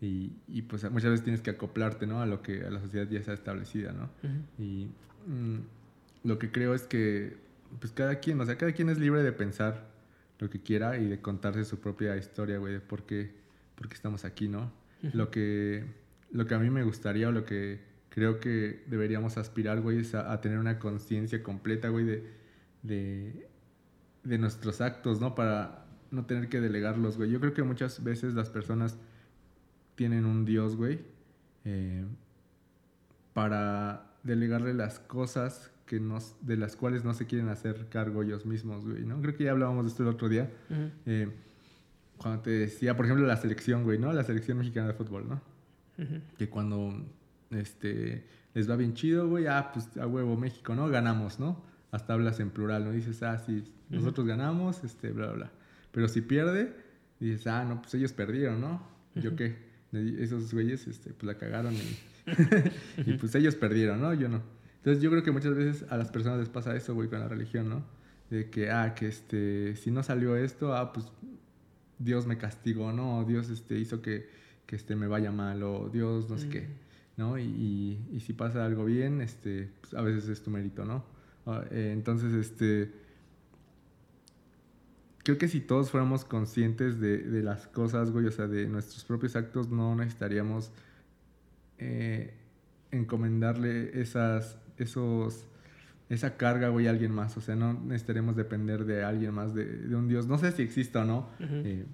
Y, 0.00 0.30
y, 0.46 0.62
pues 0.62 0.88
muchas 0.92 1.10
veces 1.10 1.24
tienes 1.24 1.40
que 1.42 1.50
acoplarte, 1.50 2.06
¿no? 2.06 2.20
A 2.22 2.26
lo 2.26 2.40
que 2.40 2.64
a 2.64 2.70
la 2.70 2.80
sociedad 2.80 3.08
ya 3.08 3.18
está 3.18 3.32
establecida, 3.32 3.90
¿no? 3.90 4.08
Y 4.62 4.86
mm, 5.26 5.58
lo 6.22 6.38
que 6.38 6.52
creo 6.52 6.72
es 6.72 6.82
que, 6.82 7.36
pues 7.80 7.92
cada 7.92 8.20
quien, 8.20 8.40
o 8.40 8.46
sea, 8.46 8.56
cada 8.56 8.70
quien 8.70 8.90
es 8.90 8.98
libre 8.98 9.24
de 9.24 9.32
pensar 9.32 9.87
lo 10.38 10.48
que 10.50 10.60
quiera 10.60 10.98
y 10.98 11.06
de 11.06 11.20
contarse 11.20 11.64
su 11.64 11.80
propia 11.80 12.16
historia, 12.16 12.58
güey, 12.58 12.74
de 12.74 12.80
por 12.80 13.04
qué, 13.04 13.32
por 13.74 13.88
qué 13.88 13.94
estamos 13.94 14.24
aquí, 14.24 14.48
¿no? 14.48 14.72
Lo 15.02 15.30
que, 15.30 15.84
lo 16.32 16.46
que 16.46 16.54
a 16.54 16.58
mí 16.58 16.70
me 16.70 16.82
gustaría 16.82 17.28
o 17.28 17.32
lo 17.32 17.44
que 17.44 17.80
creo 18.08 18.40
que 18.40 18.82
deberíamos 18.86 19.38
aspirar, 19.38 19.80
güey, 19.80 19.98
es 20.00 20.14
a, 20.14 20.32
a 20.32 20.40
tener 20.40 20.58
una 20.58 20.78
conciencia 20.78 21.42
completa, 21.42 21.88
güey, 21.88 22.04
de, 22.04 22.32
de, 22.82 23.48
de 24.24 24.38
nuestros 24.38 24.80
actos, 24.80 25.20
¿no? 25.20 25.34
Para 25.34 25.86
no 26.10 26.24
tener 26.26 26.48
que 26.48 26.60
delegarlos, 26.60 27.16
güey. 27.16 27.30
Yo 27.30 27.40
creo 27.40 27.54
que 27.54 27.62
muchas 27.62 28.02
veces 28.02 28.34
las 28.34 28.50
personas 28.50 28.98
tienen 29.94 30.24
un 30.24 30.44
Dios, 30.44 30.76
güey, 30.76 31.00
eh, 31.64 32.04
para 33.34 34.10
delegarle 34.22 34.74
las 34.74 34.98
cosas 34.98 35.70
que 35.88 35.98
nos, 35.98 36.36
de 36.42 36.56
las 36.56 36.76
cuales 36.76 37.02
no 37.02 37.14
se 37.14 37.26
quieren 37.26 37.48
hacer 37.48 37.86
cargo 37.88 38.22
ellos 38.22 38.44
mismos, 38.44 38.84
güey, 38.84 39.04
¿no? 39.04 39.20
Creo 39.20 39.34
que 39.34 39.44
ya 39.44 39.52
hablábamos 39.52 39.86
de 39.86 39.90
esto 39.90 40.02
el 40.02 40.10
otro 40.10 40.28
día. 40.28 40.50
Eh, 41.06 41.28
cuando 42.18 42.42
te 42.42 42.50
decía, 42.50 42.94
por 42.94 43.06
ejemplo, 43.06 43.26
la 43.26 43.38
selección, 43.38 43.84
güey, 43.84 43.98
¿no? 43.98 44.12
La 44.12 44.22
selección 44.22 44.58
mexicana 44.58 44.88
de 44.88 44.92
fútbol, 44.92 45.28
¿no? 45.28 45.40
Que 46.36 46.48
cuando 46.48 47.04
este, 47.50 48.24
les 48.54 48.70
va 48.70 48.76
bien 48.76 48.94
chido, 48.94 49.28
güey, 49.28 49.46
ah, 49.46 49.70
pues 49.72 49.96
a 49.96 50.06
huevo 50.06 50.36
México, 50.36 50.74
¿no? 50.74 50.88
Ganamos, 50.88 51.40
¿no? 51.40 51.64
Hasta 51.90 52.12
hablas 52.12 52.38
en 52.38 52.50
plural, 52.50 52.84
¿no? 52.84 52.92
Dices, 52.92 53.22
ah, 53.22 53.38
sí, 53.38 53.64
nosotros 53.88 54.26
ganamos, 54.26 54.84
este, 54.84 55.10
bla, 55.10 55.28
bla, 55.28 55.34
bla. 55.34 55.50
Pero 55.90 56.06
si 56.08 56.20
pierde, 56.20 56.74
dices, 57.18 57.46
ah, 57.46 57.64
no, 57.64 57.80
pues 57.80 57.94
ellos 57.94 58.12
perdieron, 58.12 58.60
¿no? 58.60 58.86
¿Yo 59.14 59.34
qué? 59.34 59.56
Esos 59.92 60.52
güeyes, 60.52 60.86
este, 60.86 61.14
pues 61.14 61.24
la 61.24 61.38
cagaron 61.38 61.74
y, 61.74 61.98
y 63.10 63.14
pues 63.14 63.34
ellos 63.34 63.54
perdieron, 63.56 64.02
¿no? 64.02 64.12
Yo 64.12 64.28
no. 64.28 64.57
Entonces 64.88 65.02
yo 65.02 65.10
creo 65.10 65.22
que 65.22 65.32
muchas 65.32 65.54
veces 65.54 65.84
a 65.90 65.98
las 65.98 66.10
personas 66.10 66.38
les 66.38 66.48
pasa 66.48 66.74
eso, 66.74 66.94
güey, 66.94 67.10
con 67.10 67.20
la 67.20 67.28
religión, 67.28 67.68
¿no? 67.68 67.84
De 68.30 68.48
que, 68.48 68.70
ah, 68.70 68.94
que 68.94 69.06
este, 69.06 69.76
si 69.76 69.90
no 69.90 70.02
salió 70.02 70.34
esto, 70.34 70.74
ah, 70.74 70.94
pues 70.94 71.12
Dios 71.98 72.26
me 72.26 72.38
castigó, 72.38 72.90
¿no? 72.90 73.18
O 73.18 73.24
Dios 73.26 73.50
este, 73.50 73.78
hizo 73.78 74.00
que, 74.00 74.30
que 74.64 74.76
este, 74.76 74.96
me 74.96 75.06
vaya 75.06 75.30
mal, 75.30 75.62
o 75.62 75.90
Dios 75.90 76.30
no 76.30 76.38
sé 76.38 76.48
qué, 76.48 76.68
¿no? 77.18 77.36
Y, 77.38 77.42
y- 77.42 78.08
y 78.16 78.20
si 78.20 78.32
pasa 78.32 78.64
algo 78.64 78.86
bien, 78.86 79.20
este, 79.20 79.68
pues, 79.82 79.92
a 79.92 80.00
veces 80.00 80.26
es 80.30 80.40
tu 80.42 80.50
mérito, 80.50 80.86
¿no? 80.86 81.04
Ah, 81.44 81.64
eh, 81.70 81.90
entonces, 81.92 82.32
este, 82.32 82.90
creo 85.22 85.36
que 85.36 85.48
si 85.48 85.60
todos 85.60 85.90
fuéramos 85.90 86.24
conscientes 86.24 86.98
de, 86.98 87.18
de 87.18 87.42
las 87.42 87.66
cosas, 87.66 88.10
güey, 88.10 88.24
o 88.24 88.32
sea, 88.32 88.46
de 88.46 88.66
nuestros 88.68 89.04
propios 89.04 89.36
actos, 89.36 89.68
no 89.68 89.94
necesitaríamos 89.94 90.72
eh, 91.76 92.32
encomendarle 92.90 94.00
esas, 94.00 94.56
esos, 94.78 95.44
esa 96.08 96.36
carga, 96.36 96.68
güey, 96.68 96.86
a 96.86 96.90
alguien 96.90 97.12
más. 97.12 97.36
O 97.36 97.40
sea, 97.40 97.54
no 97.56 97.72
necesitaremos 97.74 98.36
depender 98.36 98.84
de 98.84 99.04
alguien 99.04 99.34
más, 99.34 99.54
de, 99.54 99.64
de 99.64 99.94
un 99.96 100.08
Dios. 100.08 100.26
No 100.26 100.38
sé 100.38 100.52
si 100.52 100.62
exista 100.62 101.02
o 101.02 101.04
no. 101.04 101.28
Eh, 101.40 101.84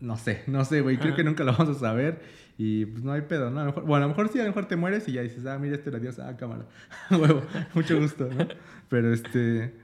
no 0.00 0.16
sé, 0.16 0.42
no 0.46 0.64
sé, 0.64 0.80
güey. 0.80 0.96
Creo 0.96 1.08
Ajá. 1.08 1.16
que 1.16 1.24
nunca 1.24 1.44
lo 1.44 1.52
vamos 1.52 1.76
a 1.76 1.78
saber. 1.80 2.20
Y 2.56 2.86
pues 2.86 3.04
no 3.04 3.12
hay 3.12 3.22
pedo, 3.22 3.50
¿no? 3.50 3.60
A 3.60 3.64
lo 3.64 3.66
mejor- 3.68 3.84
bueno, 3.84 4.04
a 4.04 4.08
lo 4.08 4.14
mejor 4.14 4.28
sí, 4.32 4.38
a 4.40 4.42
lo 4.42 4.48
mejor 4.48 4.66
te 4.66 4.76
mueres 4.76 5.06
y 5.08 5.12
ya 5.12 5.22
dices, 5.22 5.46
ah, 5.46 5.58
mira, 5.58 5.76
este 5.76 5.90
era 5.90 5.98
Dios, 6.00 6.18
ah, 6.18 6.36
cámara. 6.36 6.66
Huevo, 7.10 7.42
mucho 7.74 7.98
gusto, 8.00 8.28
¿no? 8.36 8.46
Pero 8.88 9.12
este. 9.12 9.74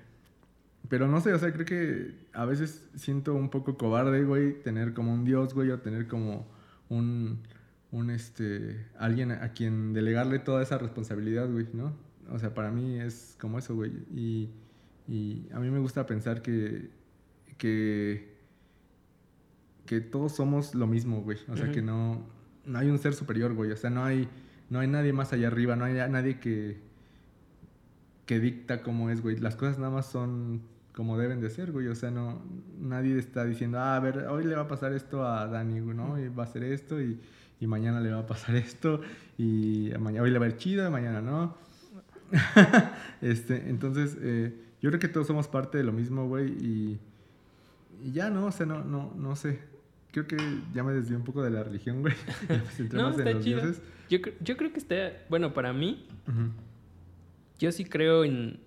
Pero 0.89 1.09
no 1.09 1.21
sé, 1.21 1.33
o 1.33 1.39
sea, 1.39 1.53
creo 1.53 1.65
que 1.65 2.15
a 2.35 2.45
veces 2.45 2.87
siento 2.95 3.35
un 3.35 3.49
poco 3.49 3.79
cobarde, 3.79 4.23
güey, 4.25 4.61
tener 4.63 4.93
como 4.93 5.15
un 5.15 5.25
Dios, 5.25 5.55
güey, 5.55 5.71
o 5.71 5.79
tener 5.81 6.07
como 6.09 6.47
un. 6.89 7.41
Un 7.95 8.11
este. 8.11 8.87
Alguien 8.99 9.31
a 9.31 9.53
quien 9.53 9.93
delegarle 9.93 10.39
toda 10.39 10.63
esa 10.63 10.79
responsabilidad, 10.79 11.49
güey, 11.51 11.67
¿no? 11.73 11.93
O 12.31 12.39
sea, 12.39 12.53
para 12.53 12.71
mí 12.71 12.99
es 12.99 13.37
como 13.41 13.59
eso, 13.59 13.75
güey. 13.75 13.93
Y, 14.15 14.51
y 15.07 15.47
a 15.53 15.61
mí 15.61 15.71
me 15.71 15.79
gusta 15.79 16.07
pensar 16.07 16.43
que. 16.43 16.91
que 17.57 18.35
que 19.87 20.01
todos 20.01 20.33
somos 20.33 20.75
lo 20.75 20.87
mismo, 20.87 21.23
güey. 21.23 21.39
O 21.49 21.57
sea, 21.57 21.71
que 21.71 21.83
no, 21.83 22.27
no 22.65 22.79
hay 22.79 22.89
un 22.89 22.99
ser 22.99 23.15
superior, 23.15 23.53
güey. 23.55 23.71
O 23.71 23.77
sea, 23.77 23.91
no 23.91 24.05
hay, 24.05 24.29
no 24.71 24.81
hay 24.81 24.89
nadie 24.89 25.13
más 25.13 25.33
allá 25.33 25.49
arriba, 25.49 25.77
no 25.77 25.85
hay 25.85 25.95
nadie 25.95 26.39
que, 26.41 26.79
que 28.27 28.41
dicta 28.41 28.83
cómo 28.83 29.11
es, 29.11 29.21
güey. 29.21 29.37
Las 29.37 29.57
cosas 29.57 29.79
nada 29.79 29.91
más 29.91 30.07
son 30.07 30.63
como 30.95 31.19
deben 31.19 31.41
de 31.41 31.51
ser, 31.51 31.73
güey. 31.73 31.89
O 31.89 31.95
sea, 31.95 32.11
no, 32.11 32.43
nadie 32.79 33.19
está 33.19 33.45
diciendo, 33.45 33.79
ah, 33.79 33.97
a 33.97 34.01
ver, 34.01 34.27
hoy 34.29 34.45
le 34.45 34.55
va 34.55 34.63
a 34.63 34.69
pasar 34.69 34.93
esto 34.93 35.27
a 35.27 35.47
Dani, 35.47 35.81
güey, 35.81 35.97
¿no? 35.97 36.19
Y 36.19 36.29
va 36.29 36.45
a 36.45 36.47
hacer 36.47 36.65
esto 36.65 37.01
y, 37.01 37.21
y 37.65 37.67
mañana 37.67 37.99
le 38.01 38.11
va 38.11 38.21
a 38.21 38.27
pasar 38.27 38.55
esto 38.57 39.01
y 39.39 39.91
mañana, 39.99 40.23
hoy 40.23 40.31
le 40.31 40.39
va 40.39 40.45
a 40.45 40.49
ir 40.51 40.57
chido, 40.59 40.91
mañana 40.91 41.23
no. 41.23 41.57
este, 43.23 43.71
entonces, 43.71 44.17
eh, 44.21 44.55
yo 44.83 44.91
creo 44.91 45.01
que 45.01 45.09
todos 45.09 45.27
somos 45.27 45.49
parte 45.49 45.79
de 45.79 45.85
lo 45.85 45.93
mismo, 45.93 46.29
güey, 46.29 46.51
y, 46.51 47.01
y 48.05 48.13
ya, 48.13 48.29
¿no? 48.29 48.47
O 48.47 48.53
sea, 48.53 48.67
no, 48.67 48.85
no, 48.85 49.15
no 49.17 49.35
sé. 49.35 49.61
Creo 50.13 50.27
que 50.27 50.37
ya 50.75 50.85
me 50.85 50.93
desvié 50.93 51.17
un 51.17 51.25
poco 51.25 51.43
de 51.43 51.51
la 51.51 51.65
religión, 51.65 52.03
güey. 52.03 52.15
No, 52.93 53.09
en 53.09 53.19
está 53.19 53.33
los 53.33 53.45
chido. 53.45 53.61
dioses. 53.63 53.83
Yo, 54.11 54.19
yo 54.41 54.57
creo 54.59 54.73
que 54.73 54.79
está, 54.79 55.13
bueno, 55.31 55.55
para 55.55 55.73
mí, 55.73 56.07
yo 57.59 57.73
sí 57.73 57.85
creo 57.87 58.25
en, 58.25 58.61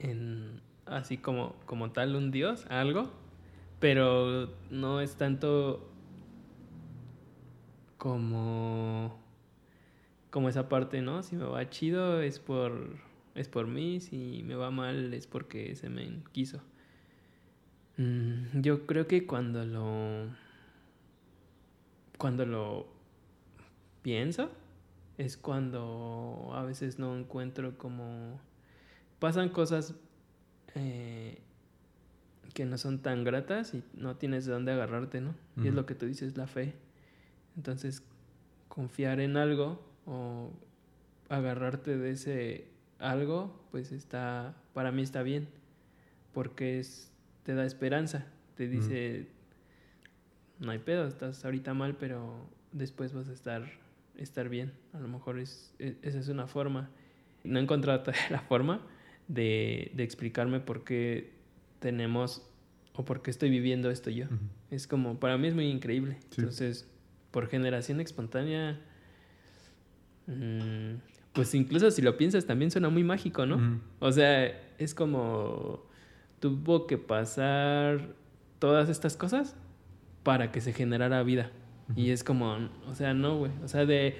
en 0.00 0.60
así 0.84 1.16
como, 1.16 1.54
como 1.64 1.92
tal 1.92 2.16
un 2.16 2.32
dios, 2.32 2.66
algo, 2.68 3.10
pero 3.78 4.52
no 4.70 5.00
es 5.00 5.14
tanto 5.14 5.89
como, 8.00 9.20
como 10.30 10.48
esa 10.48 10.70
parte, 10.70 11.02
¿no? 11.02 11.22
Si 11.22 11.36
me 11.36 11.44
va 11.44 11.68
chido 11.68 12.22
es 12.22 12.38
por, 12.38 12.96
es 13.34 13.46
por 13.48 13.66
mí, 13.66 14.00
si 14.00 14.42
me 14.46 14.54
va 14.54 14.70
mal 14.70 15.12
es 15.12 15.26
porque 15.26 15.76
se 15.76 15.90
me 15.90 16.10
quiso. 16.32 16.62
Mm, 17.98 18.62
yo 18.62 18.86
creo 18.86 19.06
que 19.06 19.26
cuando 19.26 19.66
lo, 19.66 20.28
cuando 22.16 22.46
lo 22.46 22.86
pienso, 24.00 24.50
es 25.18 25.36
cuando 25.36 26.52
a 26.54 26.64
veces 26.64 26.98
no 26.98 27.14
encuentro 27.14 27.76
como... 27.76 28.40
Pasan 29.18 29.50
cosas 29.50 29.94
eh, 30.74 31.42
que 32.54 32.64
no 32.64 32.78
son 32.78 33.00
tan 33.00 33.24
gratas 33.24 33.74
y 33.74 33.84
no 33.92 34.16
tienes 34.16 34.46
de 34.46 34.52
dónde 34.52 34.72
agarrarte, 34.72 35.20
¿no? 35.20 35.34
Y 35.62 35.68
es 35.68 35.74
lo 35.74 35.84
que 35.84 35.94
tú 35.94 36.06
dices, 36.06 36.38
la 36.38 36.46
fe. 36.46 36.74
Entonces, 37.56 38.02
confiar 38.68 39.20
en 39.20 39.36
algo 39.36 39.82
o 40.06 40.50
agarrarte 41.28 41.96
de 41.96 42.10
ese 42.12 42.68
algo, 42.98 43.60
pues 43.70 43.92
está, 43.92 44.54
para 44.74 44.92
mí 44.92 45.02
está 45.02 45.22
bien, 45.22 45.48
porque 46.32 46.78
es, 46.78 47.10
te 47.44 47.54
da 47.54 47.64
esperanza, 47.64 48.26
te 48.56 48.68
dice, 48.68 49.26
no 50.58 50.70
hay 50.70 50.78
pedo, 50.78 51.06
estás 51.06 51.44
ahorita 51.44 51.72
mal, 51.74 51.96
pero 51.96 52.46
después 52.72 53.12
vas 53.12 53.28
a 53.28 53.32
estar, 53.32 53.64
estar 54.16 54.48
bien. 54.48 54.72
A 54.92 55.00
lo 55.00 55.08
mejor 55.08 55.38
es, 55.38 55.74
e- 55.78 55.96
esa 56.02 56.18
es 56.18 56.28
una 56.28 56.46
forma. 56.46 56.90
No 57.44 57.58
he 57.58 57.62
encontrado 57.62 58.02
la 58.30 58.40
forma 58.40 58.82
de, 59.28 59.90
de 59.94 60.02
explicarme 60.02 60.60
por 60.60 60.84
qué 60.84 61.32
tenemos 61.78 62.46
o 62.94 63.04
por 63.04 63.22
qué 63.22 63.30
estoy 63.30 63.48
viviendo 63.48 63.90
esto 63.90 64.10
yo. 64.10 64.26
Es 64.70 64.86
como, 64.86 65.18
para 65.18 65.38
mí 65.38 65.48
es 65.48 65.54
muy 65.54 65.68
increíble. 65.68 66.18
Sí. 66.30 66.40
Entonces, 66.40 66.86
por 67.30 67.48
generación 67.48 68.00
espontánea, 68.00 68.80
mm, 70.26 70.94
pues 71.32 71.54
incluso 71.54 71.90
si 71.90 72.02
lo 72.02 72.16
piensas 72.16 72.46
también 72.46 72.70
suena 72.70 72.88
muy 72.88 73.04
mágico, 73.04 73.46
¿no? 73.46 73.80
O 74.00 74.10
sea, 74.10 74.46
es 74.78 74.94
como 74.94 75.88
tuvo 76.40 76.86
que 76.86 76.98
pasar 76.98 78.14
todas 78.58 78.88
estas 78.88 79.16
cosas 79.16 79.54
para 80.22 80.50
que 80.50 80.60
se 80.60 80.72
generara 80.72 81.22
vida. 81.22 81.50
Y 81.96 82.10
es 82.10 82.22
como, 82.22 82.56
o 82.86 82.94
sea, 82.94 83.14
no, 83.14 83.38
güey. 83.38 83.52
O 83.64 83.68
sea, 83.68 83.84
de, 83.84 84.14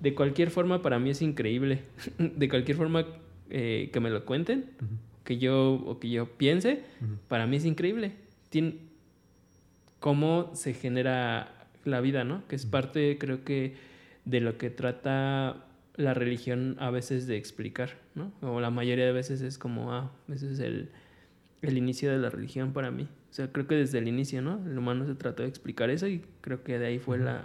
de 0.00 0.14
cualquier 0.14 0.50
forma 0.50 0.82
para 0.82 0.98
mí 0.98 1.10
es 1.10 1.22
increíble. 1.22 1.82
de 2.18 2.48
cualquier 2.48 2.76
forma 2.76 3.06
eh, 3.50 3.90
que 3.92 4.00
me 4.00 4.10
lo 4.10 4.24
cuenten, 4.24 4.70
que 5.24 5.38
yo, 5.38 5.74
o 5.74 5.98
que 5.98 6.10
yo 6.10 6.36
piense, 6.36 6.84
para 7.28 7.46
mí 7.46 7.56
es 7.56 7.64
increíble. 7.64 8.12
Cómo 10.00 10.50
se 10.54 10.74
genera 10.74 11.55
la 11.86 12.00
vida, 12.00 12.24
¿no? 12.24 12.46
Que 12.48 12.56
es 12.56 12.66
parte, 12.66 13.16
creo 13.18 13.44
que, 13.44 13.76
de 14.24 14.40
lo 14.40 14.58
que 14.58 14.70
trata 14.70 15.66
la 15.94 16.14
religión 16.14 16.76
a 16.78 16.90
veces 16.90 17.26
de 17.26 17.36
explicar, 17.36 17.98
¿no? 18.14 18.32
O 18.42 18.60
la 18.60 18.70
mayoría 18.70 19.06
de 19.06 19.12
veces 19.12 19.40
es 19.40 19.58
como, 19.58 19.92
ah, 19.92 20.12
ese 20.28 20.52
es 20.52 20.58
el, 20.58 20.90
el 21.62 21.78
inicio 21.78 22.10
de 22.10 22.18
la 22.18 22.30
religión 22.30 22.72
para 22.72 22.90
mí. 22.90 23.08
O 23.30 23.32
sea, 23.32 23.52
creo 23.52 23.66
que 23.66 23.74
desde 23.74 23.98
el 23.98 24.08
inicio, 24.08 24.42
¿no? 24.42 24.62
El 24.66 24.76
humano 24.76 25.06
se 25.06 25.14
trató 25.14 25.42
de 25.42 25.48
explicar 25.48 25.90
eso 25.90 26.06
y 26.06 26.24
creo 26.40 26.62
que 26.62 26.78
de 26.78 26.86
ahí 26.86 26.98
fue 26.98 27.18
la 27.18 27.44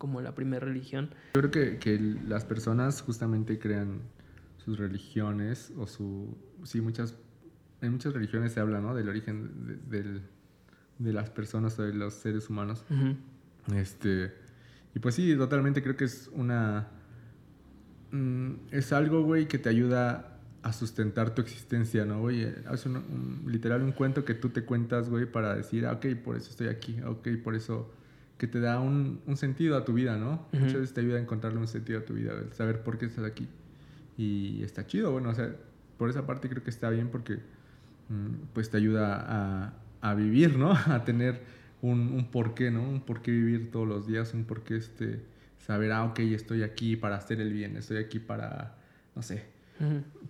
como 0.00 0.22
la 0.22 0.34
primera 0.34 0.64
religión. 0.64 1.10
Yo 1.34 1.42
creo 1.42 1.50
que, 1.50 1.78
que, 1.78 1.98
las 2.26 2.46
personas 2.46 3.02
justamente 3.02 3.58
crean 3.58 4.00
sus 4.56 4.78
religiones 4.78 5.74
o 5.76 5.86
su... 5.86 6.38
Sí, 6.64 6.80
muchas... 6.80 7.18
En 7.82 7.92
muchas 7.92 8.14
religiones 8.14 8.52
se 8.52 8.60
habla, 8.60 8.80
¿no? 8.80 8.94
Del 8.94 9.10
origen 9.10 9.82
de, 9.90 10.22
de 10.98 11.12
las 11.12 11.28
personas 11.28 11.78
o 11.78 11.82
de 11.82 11.92
los 11.92 12.14
seres 12.14 12.48
humanos. 12.48 12.82
Este... 13.74 14.32
Y 14.94 14.98
pues 14.98 15.14
sí, 15.14 15.36
totalmente 15.36 15.82
creo 15.82 15.96
que 15.96 16.04
es 16.04 16.28
una... 16.32 16.88
Mm, 18.10 18.52
es 18.72 18.92
algo, 18.92 19.22
güey, 19.22 19.46
que 19.46 19.58
te 19.58 19.68
ayuda 19.68 20.38
a 20.62 20.72
sustentar 20.72 21.34
tu 21.34 21.42
existencia, 21.42 22.04
¿no, 22.04 22.20
güey? 22.20 22.42
Es 22.42 22.86
un, 22.86 23.44
literal 23.46 23.82
un 23.82 23.92
cuento 23.92 24.24
que 24.24 24.34
tú 24.34 24.50
te 24.50 24.64
cuentas, 24.64 25.08
güey, 25.08 25.26
para 25.26 25.54
decir, 25.54 25.86
ah, 25.86 25.92
ok, 25.92 26.06
por 26.22 26.36
eso 26.36 26.50
estoy 26.50 26.68
aquí, 26.68 26.98
ah, 27.04 27.10
ok, 27.10 27.28
por 27.42 27.54
eso 27.54 27.92
que 28.36 28.46
te 28.46 28.60
da 28.60 28.80
un, 28.80 29.20
un 29.26 29.36
sentido 29.36 29.76
a 29.76 29.84
tu 29.84 29.92
vida, 29.92 30.16
¿no? 30.16 30.46
Muchas 30.52 30.74
veces 30.74 30.94
te 30.94 31.00
ayuda 31.00 31.18
a 31.18 31.20
encontrarle 31.20 31.58
un 31.58 31.68
sentido 31.68 32.00
a 32.00 32.04
tu 32.04 32.14
vida, 32.14 32.32
saber 32.52 32.82
por 32.82 32.98
qué 32.98 33.06
estás 33.06 33.24
aquí. 33.24 33.48
Y 34.16 34.62
está 34.62 34.86
chido, 34.86 35.12
bueno, 35.12 35.30
o 35.30 35.34
sea, 35.34 35.54
por 35.98 36.08
esa 36.08 36.26
parte 36.26 36.48
creo 36.48 36.62
que 36.62 36.70
está 36.70 36.88
bien 36.90 37.08
porque 37.08 37.34
mm, 38.08 38.48
pues 38.54 38.70
te 38.70 38.78
ayuda 38.78 39.24
a, 39.28 39.74
a 40.00 40.14
vivir, 40.14 40.58
¿no? 40.58 40.72
A 40.86 41.04
tener 41.04 41.40
un, 41.82 42.12
un 42.12 42.30
porqué, 42.30 42.70
¿no? 42.70 42.82
Un 42.82 43.00
porqué 43.00 43.30
vivir 43.30 43.70
todos 43.70 43.88
los 43.88 44.06
días, 44.06 44.34
un 44.34 44.44
porqué 44.44 44.76
este, 44.76 45.20
saber, 45.58 45.92
ah, 45.92 46.04
ok, 46.04 46.18
estoy 46.20 46.62
aquí 46.62 46.96
para 46.96 47.16
hacer 47.16 47.40
el 47.40 47.52
bien, 47.52 47.76
estoy 47.76 47.98
aquí 47.98 48.18
para, 48.18 48.76
no 49.14 49.22
sé, 49.22 49.44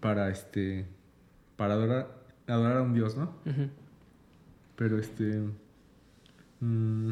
para 0.00 0.30
este 0.30 0.86
para 1.56 1.74
adorar, 1.74 2.08
adorar 2.46 2.78
a 2.78 2.82
un 2.82 2.94
dios, 2.94 3.16
¿no? 3.16 3.34
Pero 4.76 4.98
este 4.98 5.40
mm, 6.60 7.10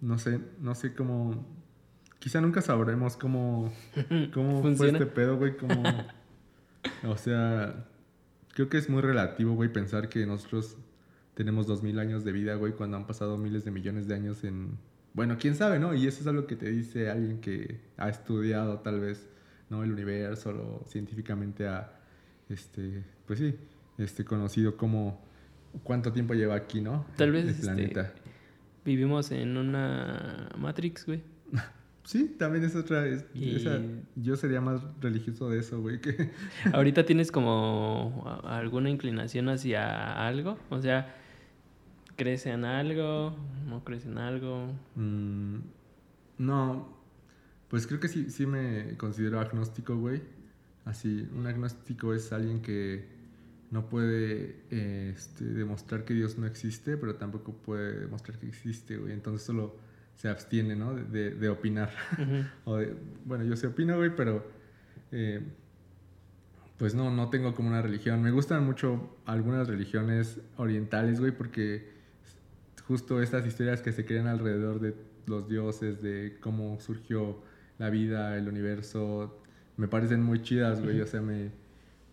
no 0.00 0.18
sé, 0.18 0.40
no 0.60 0.74
sé 0.74 0.94
cómo 0.94 1.44
quizá 2.18 2.40
nunca 2.40 2.62
sabremos 2.62 3.16
cómo 3.16 3.72
cómo 4.34 4.62
fue 4.74 4.90
este 4.90 5.06
pedo, 5.06 5.36
güey, 5.36 5.56
cómo 5.56 5.82
o 7.04 7.16
sea, 7.16 7.86
creo 8.54 8.68
que 8.68 8.78
es 8.78 8.88
muy 8.88 9.02
relativo, 9.02 9.54
güey, 9.54 9.72
pensar 9.72 10.08
que 10.08 10.26
nosotros 10.26 10.76
tenemos 11.38 11.68
dos 11.68 11.84
mil 11.84 12.00
años 12.00 12.24
de 12.24 12.32
vida, 12.32 12.56
güey, 12.56 12.72
cuando 12.72 12.96
han 12.96 13.06
pasado 13.06 13.38
miles 13.38 13.64
de 13.64 13.70
millones 13.70 14.08
de 14.08 14.14
años 14.16 14.42
en 14.42 14.76
bueno, 15.14 15.36
quién 15.38 15.54
sabe, 15.54 15.78
¿no? 15.78 15.94
Y 15.94 16.06
eso 16.08 16.20
es 16.20 16.26
algo 16.26 16.48
que 16.48 16.56
te 16.56 16.68
dice 16.68 17.10
alguien 17.10 17.40
que 17.40 17.80
ha 17.96 18.08
estudiado 18.08 18.80
tal 18.80 18.98
vez 19.00 19.28
¿no? 19.70 19.84
El 19.84 19.92
universo, 19.92 20.52
lo 20.52 20.84
científicamente 20.88 21.68
ha, 21.68 21.92
este, 22.48 23.04
pues 23.24 23.38
sí, 23.38 23.54
este, 23.98 24.24
conocido 24.24 24.76
como 24.76 25.22
cuánto 25.84 26.12
tiempo 26.12 26.34
lleva 26.34 26.54
aquí, 26.56 26.80
¿no? 26.80 27.06
Tal 27.16 27.32
vez 27.32 27.44
el 27.44 27.50
este, 27.50 27.62
planeta. 27.62 28.12
vivimos 28.84 29.30
en 29.30 29.56
una 29.56 30.48
Matrix, 30.56 31.06
güey. 31.06 31.22
Sí, 32.04 32.34
también 32.38 32.64
es 32.64 32.74
otra. 32.74 33.04
yo 34.16 34.36
sería 34.36 34.62
más 34.62 34.80
religioso 34.98 35.50
de 35.50 35.58
eso, 35.58 35.82
güey. 35.82 36.00
Que... 36.00 36.30
Ahorita 36.72 37.04
tienes 37.06 37.30
como 37.30 38.24
alguna 38.44 38.88
inclinación 38.88 39.50
hacia 39.50 40.26
algo. 40.26 40.58
O 40.70 40.80
sea, 40.80 41.14
¿crees 42.18 42.46
en 42.46 42.64
algo? 42.64 43.34
¿No 43.66 43.84
crees 43.84 44.04
en 44.04 44.18
algo? 44.18 44.74
Mm, 44.96 45.58
no, 46.38 46.98
pues 47.68 47.86
creo 47.86 48.00
que 48.00 48.08
sí, 48.08 48.30
sí 48.30 48.44
me 48.44 48.96
considero 48.96 49.40
agnóstico, 49.40 49.96
güey. 49.96 50.20
Así, 50.84 51.28
un 51.34 51.46
agnóstico 51.46 52.12
es 52.12 52.32
alguien 52.32 52.60
que 52.60 53.06
no 53.70 53.88
puede 53.88 54.56
este, 54.70 55.44
demostrar 55.44 56.04
que 56.04 56.12
Dios 56.12 56.38
no 56.38 56.46
existe, 56.46 56.96
pero 56.96 57.14
tampoco 57.14 57.52
puede 57.52 58.00
demostrar 58.00 58.38
que 58.38 58.48
existe, 58.48 58.96
güey. 58.96 59.12
Entonces 59.12 59.46
solo 59.46 59.76
se 60.16 60.28
abstiene, 60.28 60.74
¿no? 60.74 60.94
De, 60.94 61.30
de 61.30 61.48
opinar. 61.48 61.92
o 62.64 62.80
bueno, 63.26 63.44
yo 63.44 63.54
sí 63.54 63.66
opino, 63.66 63.96
güey, 63.96 64.16
pero 64.16 64.44
eh, 65.12 65.40
pues 66.78 66.96
no, 66.96 67.12
no 67.12 67.30
tengo 67.30 67.54
como 67.54 67.68
una 67.68 67.80
religión. 67.80 68.20
Me 68.22 68.32
gustan 68.32 68.64
mucho 68.64 69.18
algunas 69.24 69.68
religiones 69.68 70.40
orientales, 70.56 71.20
güey, 71.20 71.30
porque 71.30 71.97
justo 72.88 73.22
estas 73.22 73.46
historias 73.46 73.82
que 73.82 73.92
se 73.92 74.04
crean 74.04 74.26
alrededor 74.26 74.80
de 74.80 74.94
los 75.26 75.48
dioses, 75.48 76.02
de 76.02 76.38
cómo 76.40 76.80
surgió 76.80 77.42
la 77.78 77.90
vida, 77.90 78.36
el 78.36 78.48
universo, 78.48 79.40
me 79.76 79.86
parecen 79.86 80.22
muy 80.22 80.42
chidas, 80.42 80.82
güey. 80.82 81.00
O 81.00 81.06
sea, 81.06 81.20
me, 81.20 81.52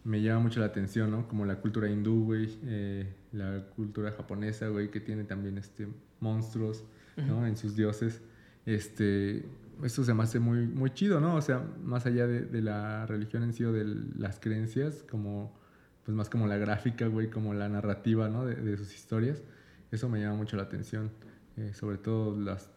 me 0.04 0.22
llama 0.22 0.42
mucho 0.42 0.60
la 0.60 0.68
atención, 0.68 1.12
¿no? 1.12 1.28
Como 1.28 1.46
la 1.46 1.60
cultura 1.60 1.90
hindú, 1.90 2.26
güey, 2.26 2.58
eh, 2.66 3.12
la 3.32 3.66
cultura 3.76 4.12
japonesa, 4.12 4.68
güey, 4.68 4.92
que 4.92 5.00
tiene 5.00 5.24
también 5.24 5.58
este, 5.58 5.88
monstruos, 6.20 6.84
¿no? 7.18 7.48
En 7.48 7.58
sus 7.58 7.76
dioses. 7.76 8.22
Este, 8.68 9.44
eso 9.84 10.04
se 10.04 10.14
me 10.14 10.24
hace 10.24 10.40
muy, 10.40 10.68
muy 10.68 10.92
chido, 10.92 11.20
¿no? 11.20 11.36
O 11.36 11.42
sea, 11.42 11.64
más 11.84 12.06
allá 12.06 12.28
de, 12.28 12.62
la 12.62 13.08
religión 13.08 13.44
en 13.44 13.54
sí 13.54 13.64
o 13.64 13.74
de 13.74 13.84
las 14.18 14.40
creencias, 14.40 15.04
como, 15.10 15.58
pues 16.04 16.16
más 16.16 16.30
como 16.30 16.46
la 16.46 16.58
gráfica, 16.58 17.08
güey, 17.08 17.30
como 17.32 17.54
la 17.56 17.68
narrativa, 17.68 18.30
¿no? 18.30 18.46
De, 18.46 18.78
sus 18.78 18.94
historias. 18.94 19.42
Eso 19.92 20.10
me 20.10 20.20
llama 20.20 20.36
mucho 20.36 20.58
la 20.58 20.64
atención. 20.64 21.12
Eh, 21.58 21.74
sobre 21.74 21.98
todo 21.98 22.38
las 22.38 22.70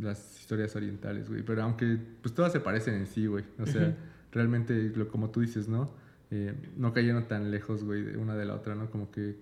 las 0.00 0.40
historias 0.40 0.74
orientales, 0.76 1.28
güey. 1.28 1.42
Pero 1.42 1.62
aunque, 1.62 1.98
pues 2.20 2.34
todas 2.34 2.52
se 2.52 2.60
parecen 2.60 2.94
en 2.94 3.06
sí, 3.06 3.26
güey. 3.26 3.44
O 3.58 3.66
sea, 3.66 3.96
realmente, 4.32 4.92
como 5.10 5.30
tú 5.30 5.40
dices, 5.40 5.68
¿no? 5.68 5.90
Eh, 6.30 6.54
no 6.76 6.92
cayeron 6.92 7.28
tan 7.28 7.50
lejos, 7.50 7.84
güey, 7.84 8.02
de 8.02 8.16
una 8.16 8.34
de 8.34 8.44
la 8.46 8.54
otra, 8.54 8.74
¿no? 8.74 8.90
Como 8.90 9.10
que, 9.10 9.36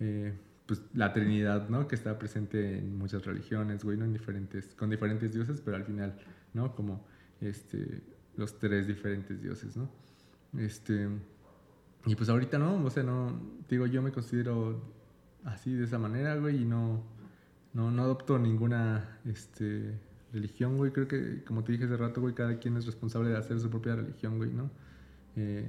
eh, 0.00 0.34
pues 0.66 0.82
la 0.94 1.12
Trinidad, 1.12 1.68
¿no? 1.68 1.88
Que 1.88 1.94
está 1.94 2.18
presente 2.18 2.78
en 2.78 2.98
muchas 2.98 3.24
religiones, 3.24 3.84
güey, 3.84 3.96
¿no? 3.96 4.04
En 4.04 4.12
diferentes, 4.12 4.74
con 4.74 4.90
diferentes 4.90 5.32
dioses, 5.32 5.60
pero 5.64 5.76
al 5.76 5.84
final, 5.84 6.18
¿no? 6.52 6.74
Como, 6.74 7.06
este, 7.40 8.02
los 8.36 8.58
tres 8.58 8.86
diferentes 8.86 9.40
dioses, 9.42 9.76
¿no? 9.76 9.88
Este, 10.58 11.08
y 12.06 12.14
pues 12.14 12.28
ahorita 12.28 12.58
no, 12.58 12.84
o 12.84 12.90
sea, 12.90 13.02
no, 13.02 13.40
digo, 13.68 13.86
yo 13.86 14.02
me 14.02 14.12
considero 14.12 14.82
así, 15.44 15.74
de 15.74 15.84
esa 15.84 15.98
manera, 15.98 16.36
güey, 16.36 16.62
y 16.62 16.64
no 16.64 17.02
no, 17.74 17.90
no 17.90 18.02
adopto 18.02 18.38
ninguna 18.38 19.18
este, 19.26 19.98
religión, 20.32 20.78
güey. 20.78 20.92
Creo 20.92 21.08
que, 21.08 21.42
como 21.44 21.64
te 21.64 21.72
dije 21.72 21.84
hace 21.84 21.96
rato, 21.96 22.20
güey, 22.20 22.34
cada 22.34 22.58
quien 22.58 22.76
es 22.76 22.86
responsable 22.86 23.30
de 23.30 23.36
hacer 23.36 23.60
su 23.60 23.68
propia 23.68 23.96
religión, 23.96 24.38
güey, 24.38 24.50
¿no? 24.50 24.70
Eh, 25.36 25.68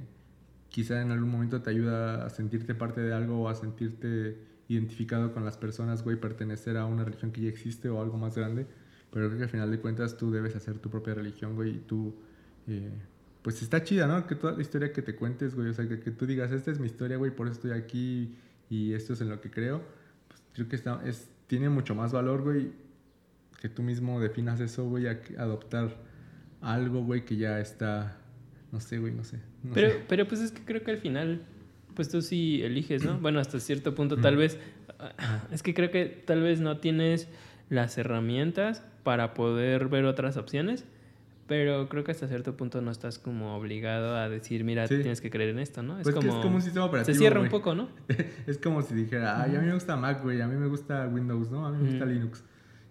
quizá 0.68 1.02
en 1.02 1.10
algún 1.10 1.30
momento 1.30 1.60
te 1.60 1.70
ayuda 1.70 2.24
a 2.24 2.30
sentirte 2.30 2.74
parte 2.74 3.00
de 3.00 3.12
algo 3.12 3.42
o 3.42 3.48
a 3.48 3.54
sentirte 3.54 4.38
identificado 4.68 5.32
con 5.32 5.44
las 5.44 5.56
personas, 5.56 6.02
güey, 6.04 6.16
pertenecer 6.18 6.76
a 6.76 6.86
una 6.86 7.04
religión 7.04 7.32
que 7.32 7.42
ya 7.42 7.48
existe 7.48 7.88
o 7.88 8.00
algo 8.00 8.16
más 8.16 8.36
grande. 8.36 8.66
Pero 9.10 9.26
creo 9.26 9.38
que 9.38 9.44
al 9.44 9.50
final 9.50 9.70
de 9.70 9.80
cuentas 9.80 10.16
tú 10.16 10.30
debes 10.30 10.54
hacer 10.54 10.78
tu 10.78 10.90
propia 10.90 11.14
religión, 11.14 11.54
güey, 11.54 11.76
y 11.76 11.78
tú... 11.78 12.14
Eh, 12.68 12.90
pues 13.42 13.62
está 13.62 13.84
chida, 13.84 14.08
¿no? 14.08 14.26
Que 14.26 14.34
toda 14.34 14.54
la 14.54 14.62
historia 14.62 14.92
que 14.92 15.02
te 15.02 15.14
cuentes, 15.14 15.54
güey, 15.54 15.68
o 15.68 15.72
sea, 15.72 15.88
que, 15.88 16.00
que 16.00 16.10
tú 16.10 16.26
digas, 16.26 16.50
esta 16.50 16.72
es 16.72 16.80
mi 16.80 16.86
historia, 16.86 17.16
güey, 17.16 17.30
por 17.30 17.46
eso 17.46 17.54
estoy 17.54 17.70
aquí 17.70 18.34
y 18.68 18.92
esto 18.94 19.12
es 19.12 19.20
en 19.20 19.28
lo 19.28 19.40
que 19.40 19.50
creo, 19.50 19.82
pues 20.28 20.42
creo 20.52 20.68
que 20.68 20.76
está, 20.76 21.00
es, 21.04 21.28
tiene 21.46 21.68
mucho 21.68 21.94
más 21.94 22.12
valor, 22.12 22.42
güey, 22.42 22.72
que 23.60 23.68
tú 23.68 23.82
mismo 23.82 24.20
definas 24.20 24.60
eso, 24.60 24.88
güey, 24.88 25.06
a 25.06 25.20
adoptar 25.38 25.96
algo, 26.60 27.02
güey, 27.04 27.24
que 27.24 27.36
ya 27.36 27.60
está, 27.60 28.18
no 28.72 28.80
sé, 28.80 28.98
güey, 28.98 29.12
no 29.12 29.24
sé. 29.24 29.40
pero, 29.72 29.90
pero 30.08 30.26
pues 30.26 30.40
es 30.40 30.52
que 30.52 30.62
creo 30.64 30.82
que 30.82 30.90
al 30.90 30.98
final, 30.98 31.42
pues 31.94 32.08
tú 32.08 32.22
sí 32.22 32.62
eliges, 32.62 33.04
¿no? 33.04 33.18
bueno, 33.20 33.40
hasta 33.40 33.60
cierto 33.60 33.94
punto 33.94 34.16
tal 34.16 34.36
vez, 34.36 34.58
es 35.52 35.62
que 35.62 35.74
creo 35.74 35.90
que 35.90 36.06
tal 36.06 36.42
vez 36.42 36.60
no 36.60 36.78
tienes 36.78 37.28
las 37.68 37.98
herramientas 37.98 38.82
para 39.02 39.34
poder 39.34 39.88
ver 39.88 40.04
otras 40.04 40.36
opciones. 40.36 40.84
Pero 41.46 41.88
creo 41.88 42.02
que 42.02 42.10
hasta 42.10 42.26
cierto 42.26 42.56
punto 42.56 42.80
no 42.80 42.90
estás 42.90 43.18
como 43.18 43.56
obligado 43.56 44.16
a 44.16 44.28
decir, 44.28 44.64
mira, 44.64 44.88
tienes 44.88 45.20
que 45.20 45.30
creer 45.30 45.50
en 45.50 45.60
esto, 45.60 45.82
¿no? 45.82 45.98
Es, 45.98 46.02
pues 46.02 46.14
como, 46.14 46.28
es 46.28 46.44
como 46.44 46.56
un 46.56 46.62
sistema 46.62 46.86
operativo. 46.86 47.14
Se 47.14 47.18
cierra 47.18 47.40
un 47.40 47.48
poco, 47.48 47.74
¿no? 47.74 47.88
es 48.46 48.58
como 48.58 48.82
si 48.82 48.94
dijera, 48.94 49.42
ay, 49.42 49.54
a 49.54 49.60
mí 49.60 49.66
me 49.66 49.74
gusta 49.74 49.96
Mac, 49.96 50.22
güey, 50.22 50.40
a 50.40 50.48
mí 50.48 50.56
me 50.56 50.66
gusta 50.66 51.06
Windows, 51.06 51.50
¿no? 51.50 51.66
A 51.66 51.70
mí 51.70 51.82
me 51.82 51.90
gusta 51.90 52.04
Linux. 52.04 52.42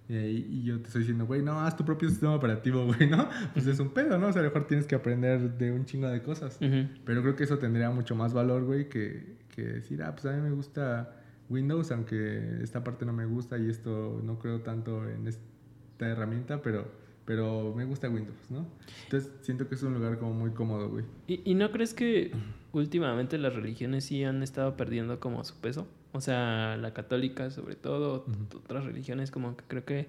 y 0.08 0.64
yo 0.64 0.80
te 0.80 0.88
estoy 0.88 1.02
diciendo, 1.02 1.26
güey, 1.26 1.42
no, 1.42 1.60
haz 1.60 1.76
tu 1.76 1.84
propio 1.84 2.08
sistema 2.10 2.34
operativo, 2.34 2.86
güey, 2.96 3.10
¿no? 3.10 3.28
Pues 3.54 3.68
es 3.68 3.80
un 3.80 3.90
pedo, 3.90 4.18
¿no? 4.18 4.28
O 4.28 4.32
sea, 4.32 4.42
a 4.42 4.46
lo 4.46 4.52
mejor 4.52 4.68
tienes 4.68 4.88
que 4.88 4.96
aprender 4.96 5.58
de 5.58 5.72
un 5.72 5.86
chingo 5.86 6.08
de 6.08 6.22
cosas. 6.22 6.58
Pero 6.60 7.22
creo 7.22 7.36
que 7.36 7.44
eso 7.44 7.58
tendría 7.58 7.90
mucho 7.90 8.16
más 8.16 8.34
valor, 8.34 8.64
güey, 8.64 8.88
que, 8.88 9.36
que 9.54 9.64
decir, 9.64 10.02
ah, 10.02 10.14
pues 10.14 10.26
a 10.28 10.32
mí 10.32 10.42
me 10.42 10.52
gusta 10.52 11.12
Windows, 11.50 11.92
aunque 11.92 12.62
esta 12.64 12.86
parte 12.86 13.06
no 13.06 13.12
me 13.12 13.26
gusta 13.26 13.58
y 13.58 13.70
esto 13.70 14.22
no 14.24 14.40
creo 14.40 14.62
tanto 14.62 15.08
en 15.10 15.28
esta 15.28 16.08
herramienta, 16.08 16.62
pero 16.62 17.05
pero 17.26 17.74
me 17.76 17.86
gusta 17.86 18.10
Windows, 18.10 18.38
¿no? 18.50 18.66
Entonces 19.06 19.32
siento 19.42 19.68
que 19.68 19.76
es 19.76 19.84
un 19.84 19.96
lugar 19.96 20.20
como 20.20 20.34
muy 20.34 20.52
cómodo, 20.52 20.90
güey. 20.90 21.06
¿Y, 21.28 21.42
y 21.44 21.56
no 21.56 21.72
crees 21.72 21.94
que 21.94 22.32
últimamente 22.72 23.38
las 23.38 23.56
religiones 23.56 24.06
sí 24.06 24.24
han 24.24 24.44
estado 24.44 24.78
perdiendo 24.78 25.20
como 25.20 25.44
su 25.44 25.56
peso? 25.56 25.88
O 26.16 26.22
sea, 26.22 26.78
la 26.78 26.94
católica 26.94 27.50
sobre 27.52 27.76
todo, 27.76 28.26
otras 28.56 28.86
religiones 28.86 29.32
como 29.32 29.58
que 29.58 29.64
creo 29.68 29.84
que 29.84 30.08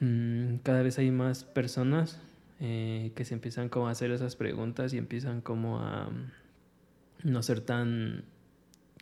mm, 0.00 0.58
cada 0.62 0.82
vez 0.82 0.98
hay 0.98 1.10
más 1.10 1.44
personas 1.44 2.20
eh, 2.60 3.10
que 3.16 3.24
se 3.24 3.34
empiezan 3.34 3.68
como 3.68 3.88
a 3.88 3.90
hacer 3.90 4.12
esas 4.12 4.36
preguntas 4.36 4.94
y 4.94 4.98
empiezan 4.98 5.40
como 5.40 5.80
a 5.80 6.10
mm, 6.10 7.30
no 7.30 7.42
ser 7.42 7.60
tan 7.60 8.24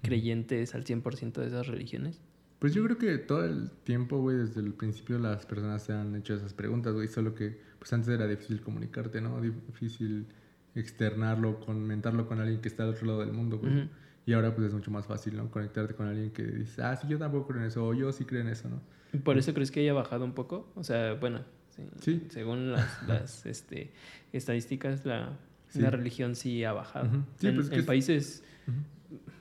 creyentes 0.02 0.74
al 0.74 0.84
100% 0.84 1.32
de 1.32 1.46
esas 1.46 1.66
religiones. 1.66 2.22
Pues 2.60 2.72
yo 2.74 2.84
creo 2.84 2.98
que 2.98 3.18
todo 3.18 3.44
el 3.44 3.70
tiempo, 3.84 4.20
güey, 4.20 4.36
desde 4.36 4.60
el 4.60 4.74
principio 4.74 5.18
las 5.18 5.44
personas 5.46 5.82
se 5.82 5.92
han 5.94 6.14
hecho 6.14 6.34
esas 6.34 6.52
preguntas, 6.54 6.92
güey, 6.94 7.08
solo 7.08 7.34
que 7.34 7.58
pues 7.78 7.92
antes 7.92 8.08
era 8.10 8.26
difícil 8.28 8.60
comunicarte, 8.60 9.20
¿no? 9.20 9.40
Difícil 9.40 10.26
externarlo, 10.74 11.58
comentarlo 11.60 12.26
con 12.28 12.38
alguien 12.38 12.60
que 12.60 12.68
está 12.68 12.84
al 12.84 12.90
otro 12.90 13.06
lado 13.06 13.20
del 13.20 13.32
mundo, 13.32 13.58
güey. 13.58 13.88
Y 14.26 14.34
ahora 14.34 14.54
pues 14.54 14.68
es 14.68 14.74
mucho 14.74 14.90
más 14.90 15.06
fácil, 15.06 15.36
¿no? 15.36 15.50
Conectarte 15.50 15.94
con 15.94 16.06
alguien 16.06 16.30
que 16.30 16.42
dice, 16.44 16.82
ah, 16.82 16.94
sí, 16.96 17.08
yo 17.08 17.18
tampoco 17.18 17.48
creo 17.48 17.60
en 17.62 17.66
eso, 17.68 17.84
o 17.86 17.94
yo 17.94 18.12
sí 18.12 18.24
creo 18.24 18.42
en 18.42 18.48
eso, 18.48 18.68
¿no? 18.68 18.80
¿Y 19.12 19.18
¿Por 19.18 19.38
eso 19.38 19.52
crees 19.54 19.70
que 19.70 19.80
haya 19.80 19.92
bajado 19.94 20.24
un 20.24 20.32
poco? 20.34 20.70
O 20.76 20.84
sea, 20.84 21.14
bueno, 21.14 21.40
sí, 21.70 21.82
Sí. 22.00 22.26
según 22.28 22.72
las, 22.72 23.02
las, 23.08 23.46
este, 23.46 23.90
estadísticas, 24.32 25.04
la, 25.06 25.38
Sí. 25.68 25.80
la 25.80 25.90
religión 25.90 26.34
sí 26.36 26.62
ha 26.64 26.72
bajado. 26.72 27.06
En 27.06 27.24
pues, 27.56 27.70
en 27.70 27.78
es- 27.80 27.86
países, 27.86 28.44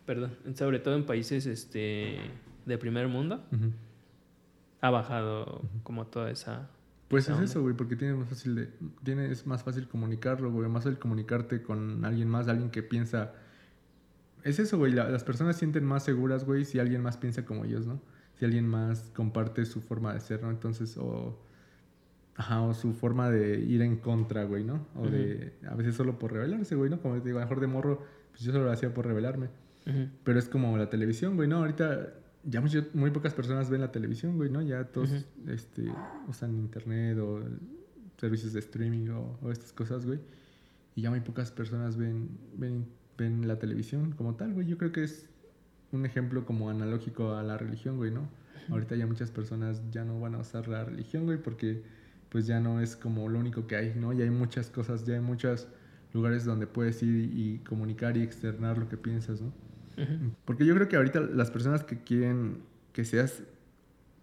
perdón, 0.05 0.31
sobre 0.55 0.79
todo 0.79 0.95
en 0.95 1.05
países 1.05 1.45
este, 1.45 2.17
de 2.69 2.77
primer 2.77 3.07
mundo, 3.09 3.43
ha 4.81 4.89
bajado 4.89 5.61
como 5.83 6.07
toda 6.07 6.31
esa... 6.31 6.69
Pues 7.09 7.23
esa 7.23 7.31
es 7.33 7.37
onda. 7.39 7.45
eso, 7.51 7.61
güey, 7.63 7.73
porque 7.75 7.95
tiene 7.95 8.13
más 8.13 8.29
fácil 8.29 8.53
de, 8.55 8.69
tiene, 9.03 9.31
es 9.31 9.47
más 9.47 9.63
fácil 9.63 9.87
comunicarlo, 9.87 10.51
güey, 10.51 10.69
más 10.69 10.83
fácil 10.83 10.99
comunicarte 10.99 11.63
con 11.63 12.05
alguien 12.05 12.29
más, 12.29 12.47
alguien 12.47 12.69
que 12.69 12.83
piensa. 12.83 13.33
Es 14.43 14.59
eso, 14.59 14.77
güey, 14.77 14.93
la- 14.93 15.09
las 15.09 15.23
personas 15.23 15.57
sienten 15.57 15.83
más 15.85 16.03
seguras, 16.03 16.45
güey, 16.45 16.65
si 16.65 16.77
alguien 16.77 17.01
más 17.01 17.17
piensa 17.17 17.45
como 17.45 17.65
ellos, 17.65 17.87
¿no? 17.87 17.99
Si 18.35 18.45
alguien 18.45 18.67
más 18.67 19.11
comparte 19.15 19.65
su 19.65 19.81
forma 19.81 20.13
de 20.13 20.19
ser, 20.19 20.43
¿no? 20.43 20.51
Entonces, 20.51 20.97
o. 20.97 21.43
Ajá, 22.35 22.61
o 22.61 22.73
su 22.75 22.93
forma 22.93 23.29
de 23.31 23.59
ir 23.59 23.81
en 23.81 23.97
contra, 23.97 24.43
güey, 24.45 24.63
¿no? 24.63 24.87
O 24.95 25.07
de. 25.09 25.55
A 25.67 25.73
veces 25.75 25.95
solo 25.95 26.19
por 26.19 26.31
rebelarse, 26.31 26.75
güey, 26.75 26.89
¿no? 26.91 27.01
Como 27.01 27.15
te 27.15 27.27
digo, 27.27 27.39
a 27.39 27.41
lo 27.41 27.47
mejor 27.47 27.59
de 27.59 27.67
morro, 27.67 28.05
pues 28.29 28.43
yo 28.43 28.51
solo 28.53 28.65
lo 28.65 28.71
hacía 28.71 28.93
por 28.93 29.07
rebelarme. 29.07 29.47
Ujú. 29.87 30.07
Pero 30.23 30.37
es 30.39 30.47
como 30.47 30.77
la 30.77 30.89
televisión, 30.91 31.35
güey, 31.35 31.49
¿no? 31.49 31.57
Ahorita 31.57 32.13
ya 32.43 32.61
muy 32.93 33.11
pocas 33.11 33.33
personas 33.33 33.69
ven 33.69 33.81
la 33.81 33.91
televisión, 33.91 34.37
güey, 34.37 34.49
¿no? 34.49 34.61
Ya 34.61 34.85
todos 34.85 35.09
este, 35.47 35.91
usan 36.27 36.55
internet 36.55 37.17
o 37.19 37.43
servicios 38.17 38.53
de 38.53 38.59
streaming 38.59 39.09
o, 39.09 39.37
o 39.41 39.51
estas 39.51 39.73
cosas, 39.73 40.05
güey. 40.05 40.19
Y 40.95 41.01
ya 41.01 41.09
muy 41.09 41.19
pocas 41.21 41.51
personas 41.51 41.97
ven, 41.97 42.29
ven, 42.55 42.87
ven 43.17 43.47
la 43.47 43.59
televisión 43.59 44.11
como 44.11 44.35
tal, 44.35 44.53
güey. 44.53 44.67
Yo 44.67 44.77
creo 44.77 44.91
que 44.91 45.03
es 45.03 45.29
un 45.91 46.05
ejemplo 46.05 46.45
como 46.45 46.69
analógico 46.69 47.33
a 47.33 47.43
la 47.43 47.57
religión, 47.57 47.97
güey, 47.97 48.11
¿no? 48.11 48.29
Ahorita 48.69 48.95
ya 48.95 49.07
muchas 49.07 49.31
personas 49.31 49.81
ya 49.89 50.03
no 50.03 50.19
van 50.19 50.35
a 50.35 50.39
usar 50.39 50.67
la 50.67 50.85
religión, 50.85 51.25
güey, 51.25 51.41
porque 51.41 51.81
pues 52.29 52.45
ya 52.45 52.59
no 52.59 52.81
es 52.81 52.95
como 52.95 53.27
lo 53.27 53.39
único 53.39 53.65
que 53.65 53.75
hay, 53.75 53.93
¿no? 53.95 54.13
Ya 54.13 54.23
hay 54.23 54.29
muchas 54.29 54.69
cosas, 54.69 55.05
ya 55.05 55.15
hay 55.15 55.21
muchos 55.21 55.67
lugares 56.13 56.45
donde 56.45 56.67
puedes 56.67 57.01
ir 57.01 57.31
y 57.33 57.59
comunicar 57.59 58.15
y 58.17 58.21
externar 58.21 58.77
lo 58.77 58.87
que 58.87 58.97
piensas, 58.97 59.41
¿no? 59.41 59.51
Porque 60.45 60.65
yo 60.65 60.73
creo 60.75 60.87
que 60.87 60.95
ahorita 60.95 61.19
las 61.19 61.51
personas 61.51 61.83
que 61.83 61.97
quieren 62.03 62.59
que 62.93 63.05
seas 63.05 63.43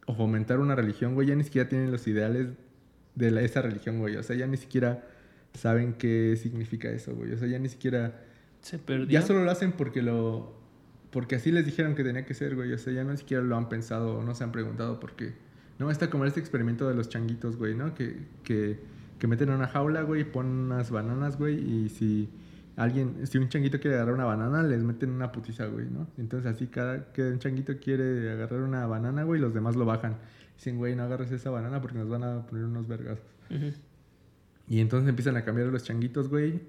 o 0.06 0.14
fomentar 0.14 0.60
una 0.60 0.74
religión, 0.74 1.14
güey, 1.14 1.28
ya 1.28 1.34
ni 1.34 1.44
siquiera 1.44 1.68
tienen 1.68 1.90
los 1.90 2.06
ideales 2.06 2.48
de 3.14 3.30
la- 3.30 3.42
esa 3.42 3.62
religión, 3.62 3.98
güey. 3.98 4.16
O 4.16 4.22
sea, 4.22 4.36
ya 4.36 4.46
ni 4.46 4.56
siquiera 4.56 5.04
saben 5.54 5.94
qué 5.94 6.36
significa 6.40 6.88
eso, 6.90 7.14
güey. 7.14 7.32
O 7.32 7.38
sea, 7.38 7.48
ya 7.48 7.58
ni 7.58 7.68
siquiera... 7.68 8.22
Se 8.60 8.78
perdió. 8.78 9.06
Ya 9.08 9.22
solo 9.22 9.44
lo 9.44 9.50
hacen 9.50 9.72
porque 9.72 10.02
lo... 10.02 10.54
Porque 11.10 11.36
así 11.36 11.50
les 11.50 11.64
dijeron 11.64 11.94
que 11.94 12.04
tenía 12.04 12.24
que 12.26 12.34
ser, 12.34 12.54
güey. 12.54 12.72
O 12.72 12.78
sea, 12.78 12.92
ya 12.92 13.04
no 13.04 13.16
siquiera 13.16 13.42
lo 13.42 13.56
han 13.56 13.68
pensado 13.68 14.18
o 14.18 14.22
no 14.22 14.34
se 14.34 14.44
han 14.44 14.52
preguntado 14.52 15.00
por 15.00 15.16
qué. 15.16 15.34
No, 15.78 15.90
está 15.90 16.10
como 16.10 16.24
este 16.24 16.40
experimento 16.40 16.88
de 16.88 16.94
los 16.94 17.08
changuitos, 17.08 17.56
güey, 17.56 17.74
¿no? 17.74 17.94
Que, 17.94 18.16
que, 18.44 18.78
que 19.18 19.26
meten 19.26 19.48
en 19.50 19.56
una 19.56 19.68
jaula, 19.68 20.02
güey, 20.02 20.22
y 20.22 20.24
ponen 20.24 20.52
unas 20.52 20.90
bananas, 20.90 21.38
güey, 21.38 21.58
y 21.58 21.88
si 21.88 22.28
alguien, 22.76 23.26
si 23.26 23.38
un 23.38 23.48
changuito 23.48 23.80
quiere 23.80 23.96
agarrar 23.96 24.14
una 24.14 24.26
banana, 24.26 24.62
les 24.62 24.82
meten 24.82 25.10
una 25.10 25.32
putiza, 25.32 25.66
güey, 25.66 25.86
¿no? 25.90 26.06
Entonces 26.18 26.54
así 26.54 26.66
cada 26.66 27.12
que 27.12 27.22
un 27.22 27.38
changuito 27.38 27.78
quiere 27.78 28.30
agarrar 28.30 28.60
una 28.60 28.86
banana, 28.86 29.24
güey, 29.24 29.40
los 29.40 29.54
demás 29.54 29.76
lo 29.76 29.86
bajan. 29.86 30.16
Dicen, 30.56 30.76
güey, 30.76 30.94
no 30.94 31.02
agarres 31.02 31.32
esa 31.32 31.50
banana 31.50 31.80
porque 31.80 31.98
nos 31.98 32.08
van 32.08 32.22
a 32.22 32.46
poner 32.46 32.64
unos 32.64 32.86
vergazos. 32.86 33.24
Y 34.68 34.80
entonces 34.80 35.08
empiezan 35.08 35.36
a 35.36 35.44
cambiar 35.44 35.68
los 35.68 35.84
changuitos, 35.84 36.28
güey. 36.28 36.60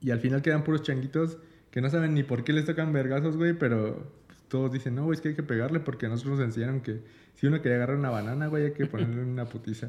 Y 0.00 0.10
al 0.10 0.20
final 0.20 0.42
quedan 0.42 0.64
puros 0.64 0.82
changuitos 0.82 1.38
que 1.70 1.80
no 1.80 1.90
saben 1.90 2.14
ni 2.14 2.22
por 2.22 2.44
qué 2.44 2.52
les 2.52 2.66
tocan 2.66 2.92
vergazos, 2.92 3.36
güey, 3.36 3.54
pero 3.54 4.12
pues, 4.26 4.38
todos 4.48 4.72
dicen, 4.72 4.94
no, 4.94 5.04
güey, 5.04 5.16
es 5.16 5.20
que 5.20 5.30
hay 5.30 5.34
que 5.34 5.42
pegarle 5.42 5.80
porque 5.80 6.08
nosotros 6.08 6.38
nos 6.38 6.46
enseñaron 6.46 6.82
que 6.82 7.00
si 7.34 7.46
uno 7.46 7.60
quería 7.62 7.76
agarrar 7.76 7.96
una 7.96 8.10
banana, 8.10 8.46
güey, 8.48 8.66
hay 8.66 8.72
que 8.72 8.86
ponerle 8.86 9.22
una 9.22 9.46
putiza. 9.46 9.88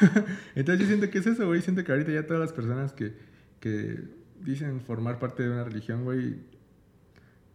entonces 0.54 0.80
yo 0.80 0.86
siento 0.86 1.10
que 1.10 1.18
es 1.18 1.26
eso, 1.26 1.46
güey. 1.46 1.60
Siento 1.62 1.82
que 1.82 1.92
ahorita 1.92 2.12
ya 2.12 2.26
todas 2.26 2.40
las 2.40 2.52
personas 2.52 2.92
que, 2.92 3.14
que 3.58 4.00
dicen 4.44 4.80
formar 4.80 5.18
parte 5.18 5.42
de 5.42 5.50
una 5.50 5.64
religión, 5.64 6.04
güey, 6.04 6.36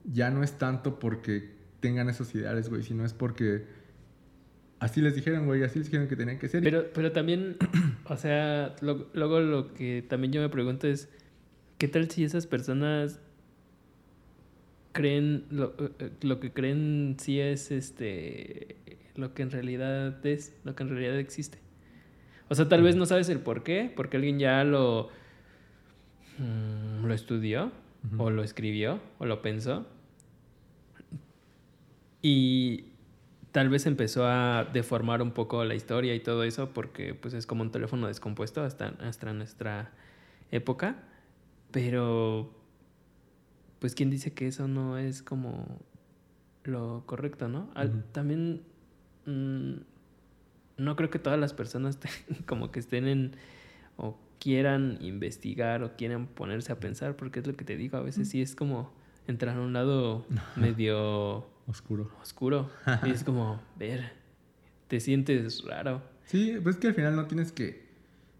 ya 0.03 0.29
no 0.31 0.43
es 0.43 0.57
tanto 0.57 0.99
porque 0.99 1.49
tengan 1.79 2.09
esos 2.09 2.33
ideales, 2.35 2.69
güey, 2.69 2.83
sino 2.83 3.05
es 3.05 3.13
porque 3.13 3.65
así 4.79 5.01
les 5.01 5.15
dijeron, 5.15 5.45
güey, 5.45 5.63
así 5.63 5.79
les 5.79 5.87
dijeron 5.87 6.07
que 6.07 6.15
tenían 6.15 6.39
que 6.39 6.47
ser. 6.49 6.63
Pero, 6.63 6.85
pero 6.93 7.11
también, 7.11 7.57
o 8.05 8.17
sea, 8.17 8.75
lo- 8.81 9.07
luego 9.13 9.39
lo 9.39 9.73
que 9.73 10.03
también 10.07 10.33
yo 10.33 10.41
me 10.41 10.49
pregunto 10.49 10.87
es, 10.87 11.09
¿qué 11.77 11.87
tal 11.87 12.09
si 12.09 12.23
esas 12.23 12.47
personas 12.47 13.19
creen, 14.91 15.45
lo, 15.49 15.73
eh, 15.99 16.11
lo 16.21 16.39
que 16.39 16.51
creen 16.51 17.15
sí 17.19 17.39
es 17.39 17.71
este, 17.71 18.77
lo 19.15 19.33
que 19.33 19.43
en 19.43 19.51
realidad 19.51 20.25
es, 20.25 20.55
lo 20.63 20.75
que 20.75 20.83
en 20.83 20.89
realidad 20.89 21.17
existe? 21.19 21.59
O 22.49 22.55
sea, 22.55 22.67
tal 22.67 22.81
vez 22.81 22.95
no 22.95 23.05
sabes 23.05 23.29
el 23.29 23.39
por 23.39 23.63
qué, 23.63 23.91
porque 23.95 24.17
alguien 24.17 24.39
ya 24.39 24.63
lo, 24.63 25.09
mm, 26.39 27.05
lo 27.05 27.13
estudió, 27.13 27.71
o 28.17 28.29
lo 28.29 28.43
escribió, 28.43 28.99
o 29.19 29.25
lo 29.25 29.41
pensó, 29.41 29.85
y 32.21 32.85
tal 33.51 33.69
vez 33.69 33.85
empezó 33.85 34.25
a 34.25 34.65
deformar 34.65 35.21
un 35.21 35.31
poco 35.31 35.63
la 35.63 35.75
historia 35.75 36.13
y 36.15 36.19
todo 36.19 36.43
eso 36.43 36.73
porque 36.73 37.13
pues 37.13 37.33
es 37.33 37.45
como 37.45 37.63
un 37.63 37.71
teléfono 37.71 38.07
descompuesto 38.07 38.63
hasta, 38.63 38.89
hasta 38.99 39.33
nuestra 39.33 39.91
época. 40.51 41.03
Pero 41.71 42.53
pues 43.79 43.95
quién 43.95 44.09
dice 44.09 44.33
que 44.33 44.47
eso 44.47 44.67
no 44.67 44.97
es 44.97 45.21
como 45.21 45.79
lo 46.63 47.03
correcto, 47.05 47.47
¿no? 47.47 47.69
También 48.11 48.61
mm, 49.25 49.73
no 50.77 50.95
creo 50.95 51.09
que 51.09 51.19
todas 51.19 51.39
las 51.39 51.53
personas 51.53 51.99
como 52.45 52.71
que 52.71 52.79
estén 52.79 53.07
en 53.07 53.35
o 53.97 54.17
quieran 54.39 54.97
investigar 55.01 55.83
o 55.83 55.95
quieran 55.97 56.27
ponerse 56.27 56.71
a 56.71 56.79
pensar 56.79 57.15
porque 57.15 57.39
es 57.39 57.47
lo 57.47 57.55
que 57.55 57.65
te 57.65 57.75
digo, 57.77 57.97
a 57.97 58.01
veces 58.01 58.29
sí 58.29 58.41
es 58.41 58.55
como 58.55 58.93
entrar 59.27 59.57
a 59.57 59.61
un 59.61 59.73
lado 59.73 60.25
medio 60.55 61.45
Oscuro. 61.67 62.09
oscuro. 62.21 62.69
Y 63.05 63.11
es 63.11 63.23
como, 63.23 63.61
ver, 63.77 64.11
te 64.87 64.99
sientes 64.99 65.63
raro. 65.65 66.01
Sí, 66.25 66.57
pues 66.63 66.75
es 66.75 66.81
que 66.81 66.87
al 66.87 66.93
final 66.95 67.15
no 67.15 67.25
tienes 67.27 67.51
que, 67.51 67.83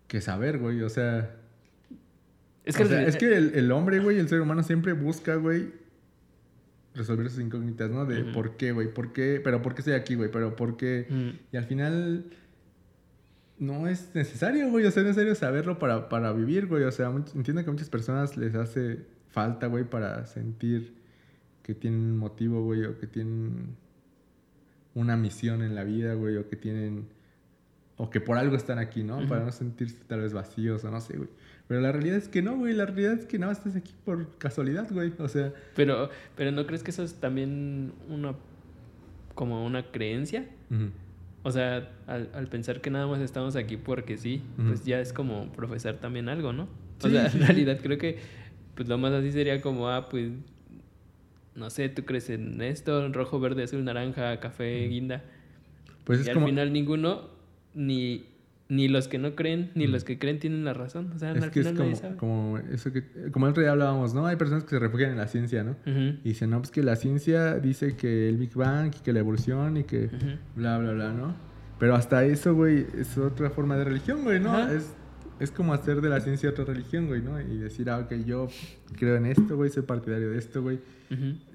que 0.07 0.21
saber, 0.21 0.57
güey. 0.57 0.81
O 0.81 0.89
sea, 0.89 1.35
Es 2.65 2.75
que, 2.77 2.83
o 2.83 2.87
sea, 2.87 3.01
el- 3.03 3.09
es 3.09 3.17
que 3.17 3.35
el, 3.37 3.53
el 3.55 3.71
hombre, 3.71 3.99
güey, 3.99 4.17
el 4.19 4.27
ser 4.29 4.41
humano 4.41 4.63
siempre 4.63 4.93
busca, 4.93 5.35
güey, 5.35 5.71
resolver 6.95 7.29
sus 7.29 7.39
incógnitas, 7.39 7.89
¿no? 7.89 8.05
De 8.05 8.23
por 8.25 8.57
qué, 8.57 8.71
güey, 8.71 8.91
por 8.93 9.13
qué, 9.13 9.39
pero 9.43 9.61
por 9.61 9.73
qué 9.75 9.81
estoy 9.81 9.93
aquí, 9.93 10.15
güey, 10.15 10.31
pero 10.31 10.55
por 10.55 10.75
qué. 10.77 11.05
Mm, 11.09 11.29
Y 11.53 11.57
al 11.57 11.65
final 11.65 12.25
no 13.59 13.87
es 13.87 14.09
necesario, 14.15 14.69
güey, 14.69 14.85
o 14.85 14.91
sea, 14.91 15.01
es 15.01 15.07
necesario 15.09 15.35
saberlo 15.35 15.77
para, 15.79 16.09
para 16.09 16.31
vivir, 16.33 16.67
güey. 16.67 16.83
O 16.83 16.91
sea, 16.91 17.09
much- 17.11 17.35
entiendo 17.35 17.63
que 17.63 17.69
a 17.69 17.73
muchas 17.73 17.89
personas 17.89 18.37
les 18.37 18.55
hace 18.55 19.05
falta, 19.29 19.67
güey, 19.67 19.83
para 19.83 20.25
sentir 20.25 20.95
que 21.63 21.75
tienen 21.75 21.99
un 21.99 22.17
motivo, 22.17 22.63
güey, 22.63 22.85
o 22.85 22.97
que 22.97 23.05
tienen 23.07 23.75
una 24.95 25.15
misión 25.17 25.61
en 25.61 25.75
la 25.75 25.83
vida, 25.83 26.13
güey, 26.15 26.37
o 26.37 26.47
que 26.49 26.55
tienen... 26.55 27.07
O 27.97 28.09
que 28.09 28.21
por 28.21 28.37
algo 28.37 28.55
están 28.55 28.79
aquí, 28.79 29.03
¿no? 29.03 29.27
Para 29.27 29.43
no 29.43 29.51
sentirse 29.51 29.97
tal 30.07 30.21
vez 30.21 30.31
vacíos 30.31 30.85
o 30.85 30.89
no 30.89 31.01
sé, 31.01 31.17
güey. 31.17 31.27
Pero 31.67 31.81
la 31.81 31.91
realidad 31.91 32.15
es 32.15 32.29
que 32.29 32.41
no, 32.41 32.55
güey. 32.55 32.73
La 32.73 32.85
realidad 32.85 33.11
es 33.13 33.25
que 33.25 33.37
nada 33.37 33.51
más 33.51 33.57
estás 33.57 33.75
aquí 33.75 33.93
por 34.05 34.37
casualidad, 34.37 34.87
güey. 34.89 35.11
O 35.19 35.27
sea, 35.27 35.51
Pero, 35.75 36.09
pero 36.37 36.53
¿no 36.53 36.65
crees 36.65 36.81
que 36.81 36.91
eso 36.91 37.03
es 37.03 37.15
también 37.15 37.91
una 38.07 38.35
como 39.35 39.65
una 39.65 39.91
creencia? 39.91 40.47
O 41.43 41.51
sea, 41.51 41.89
al, 42.07 42.29
al 42.33 42.47
pensar 42.47 42.81
que 42.81 42.89
nada 42.89 43.07
más 43.07 43.21
estamos 43.21 43.55
aquí 43.55 43.77
porque 43.77 44.17
sí, 44.17 44.41
pues 44.67 44.83
ya 44.85 44.99
es 44.99 45.13
como 45.13 45.51
profesar 45.53 45.95
también 45.97 46.27
algo, 46.29 46.51
¿no? 46.53 46.63
O 47.01 47.07
Sí, 47.07 47.11
sea, 47.11 47.27
en 47.27 47.39
realidad 47.39 47.79
creo 47.81 47.97
que 47.97 48.17
pues 48.75 48.87
lo 48.89 48.97
más 48.97 49.11
así 49.13 49.31
sería 49.31 49.61
como, 49.61 49.89
ah, 49.89 50.09
pues, 50.09 50.31
no 51.55 51.69
sé, 51.69 51.89
tú 51.89 52.05
crees 52.05 52.29
en 52.29 52.61
esto, 52.61 53.07
rojo, 53.09 53.39
verde, 53.39 53.63
azul, 53.63 53.83
naranja, 53.83 54.39
café, 54.39 54.87
guinda. 54.87 55.23
pues 56.05 56.19
y 56.19 56.21
es 56.23 56.27
al 56.29 56.35
como... 56.35 56.47
final 56.47 56.71
ninguno 56.73 57.29
ni 57.73 58.25
ni 58.69 58.87
los 58.87 59.07
que 59.07 59.17
no 59.17 59.35
creen, 59.35 59.71
ni 59.75 59.87
los 59.87 60.03
que 60.03 60.19
creen 60.19 60.39
tienen 60.39 60.63
la 60.63 60.73
razón. 60.73 61.11
O 61.15 61.19
sea, 61.19 61.31
Es 61.33 61.41
al 61.43 61.49
que 61.51 61.59
es 61.61 61.67
final 61.67 61.75
como, 61.77 61.89
nadie 61.89 62.01
sabe. 62.01 62.15
como 62.17 62.57
eso 62.71 62.93
que, 62.93 63.03
como 63.31 63.47
el 63.47 63.51
otro 63.51 63.61
día 63.63 63.71
hablábamos, 63.71 64.13
¿no? 64.13 64.25
Hay 64.27 64.35
personas 64.35 64.63
que 64.63 64.69
se 64.69 64.79
refugian 64.79 65.11
en 65.11 65.17
la 65.17 65.27
ciencia, 65.27 65.63
¿no? 65.63 65.75
Y 65.85 66.29
dicen, 66.29 66.51
no, 66.51 66.59
pues 66.59 66.69
que 66.71 66.83
la 66.83 66.95
ciencia 66.95 67.55
dice 67.55 67.95
que 67.97 68.29
el 68.29 68.37
Big 68.37 68.53
Bang 68.53 68.93
y 68.95 68.99
que 69.03 69.11
la 69.11 69.19
evolución 69.19 69.77
y 69.77 69.83
que 69.85 70.05
ujú. 70.05 70.37
bla, 70.55 70.77
bla, 70.77 70.91
bla, 70.93 71.11
¿no? 71.13 71.33
Pero 71.79 71.95
hasta 71.95 72.23
eso, 72.25 72.53
güey, 72.55 72.85
es 72.97 73.17
otra 73.17 73.49
forma 73.49 73.75
de 73.77 73.85
religión, 73.85 74.23
güey, 74.23 74.39
¿no? 74.39 74.51
Ajá. 74.55 74.73
Es, 74.73 74.93
es 75.39 75.49
como 75.49 75.73
hacer 75.73 76.01
de 76.01 76.09
la 76.09 76.19
ciencia 76.19 76.49
otra 76.49 76.65
religión, 76.65 77.07
güey, 77.07 77.21
¿no? 77.21 77.39
Y 77.41 77.57
decir, 77.57 77.89
ah, 77.89 77.99
ok, 77.99 78.13
yo 78.25 78.49
creo 78.97 79.15
en 79.15 79.25
esto, 79.25 79.55
güey, 79.55 79.69
soy 79.71 79.83
partidario 79.83 80.29
de 80.29 80.37
esto, 80.37 80.61
güey. 80.61 80.79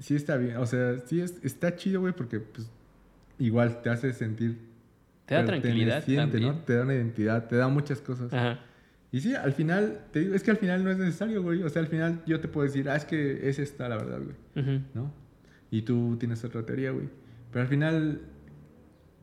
Sí 0.00 0.16
está 0.16 0.36
bien, 0.36 0.56
o 0.56 0.66
sea, 0.66 0.98
sí 1.06 1.20
es, 1.20 1.34
está 1.44 1.76
chido, 1.76 2.00
güey, 2.00 2.12
porque 2.12 2.40
pues 2.40 2.66
igual 3.38 3.82
te 3.82 3.90
hace 3.90 4.12
sentir 4.12 4.58
Te 5.26 5.34
da 5.34 5.44
tranquilidad 5.44 6.04
también. 6.04 6.42
¿no? 6.42 6.58
Te 6.60 6.74
da 6.74 6.82
una 6.82 6.94
identidad, 6.94 7.48
te 7.48 7.56
da 7.56 7.68
muchas 7.68 8.00
cosas. 8.00 8.32
Ajá. 8.32 8.60
Y 9.14 9.20
sí, 9.20 9.32
al 9.32 9.52
final, 9.52 10.00
te 10.10 10.18
digo, 10.20 10.34
es 10.34 10.42
que 10.42 10.50
al 10.50 10.56
final 10.56 10.82
no 10.82 10.90
es 10.90 10.98
necesario, 10.98 11.40
güey. 11.40 11.62
O 11.62 11.68
sea, 11.68 11.80
al 11.80 11.86
final 11.86 12.22
yo 12.26 12.40
te 12.40 12.48
puedo 12.48 12.66
decir, 12.66 12.90
ah, 12.90 12.96
es 12.96 13.04
que 13.04 13.48
es 13.48 13.60
esta 13.60 13.88
la 13.88 13.96
verdad, 13.96 14.18
güey. 14.20 14.64
Ujú. 14.64 14.84
¿No? 14.92 15.12
Y 15.70 15.82
tú 15.82 16.16
tienes 16.18 16.44
otra 16.44 16.66
teoría, 16.66 16.90
güey. 16.90 17.08
Pero 17.52 17.62
al 17.62 17.68
final, 17.68 18.22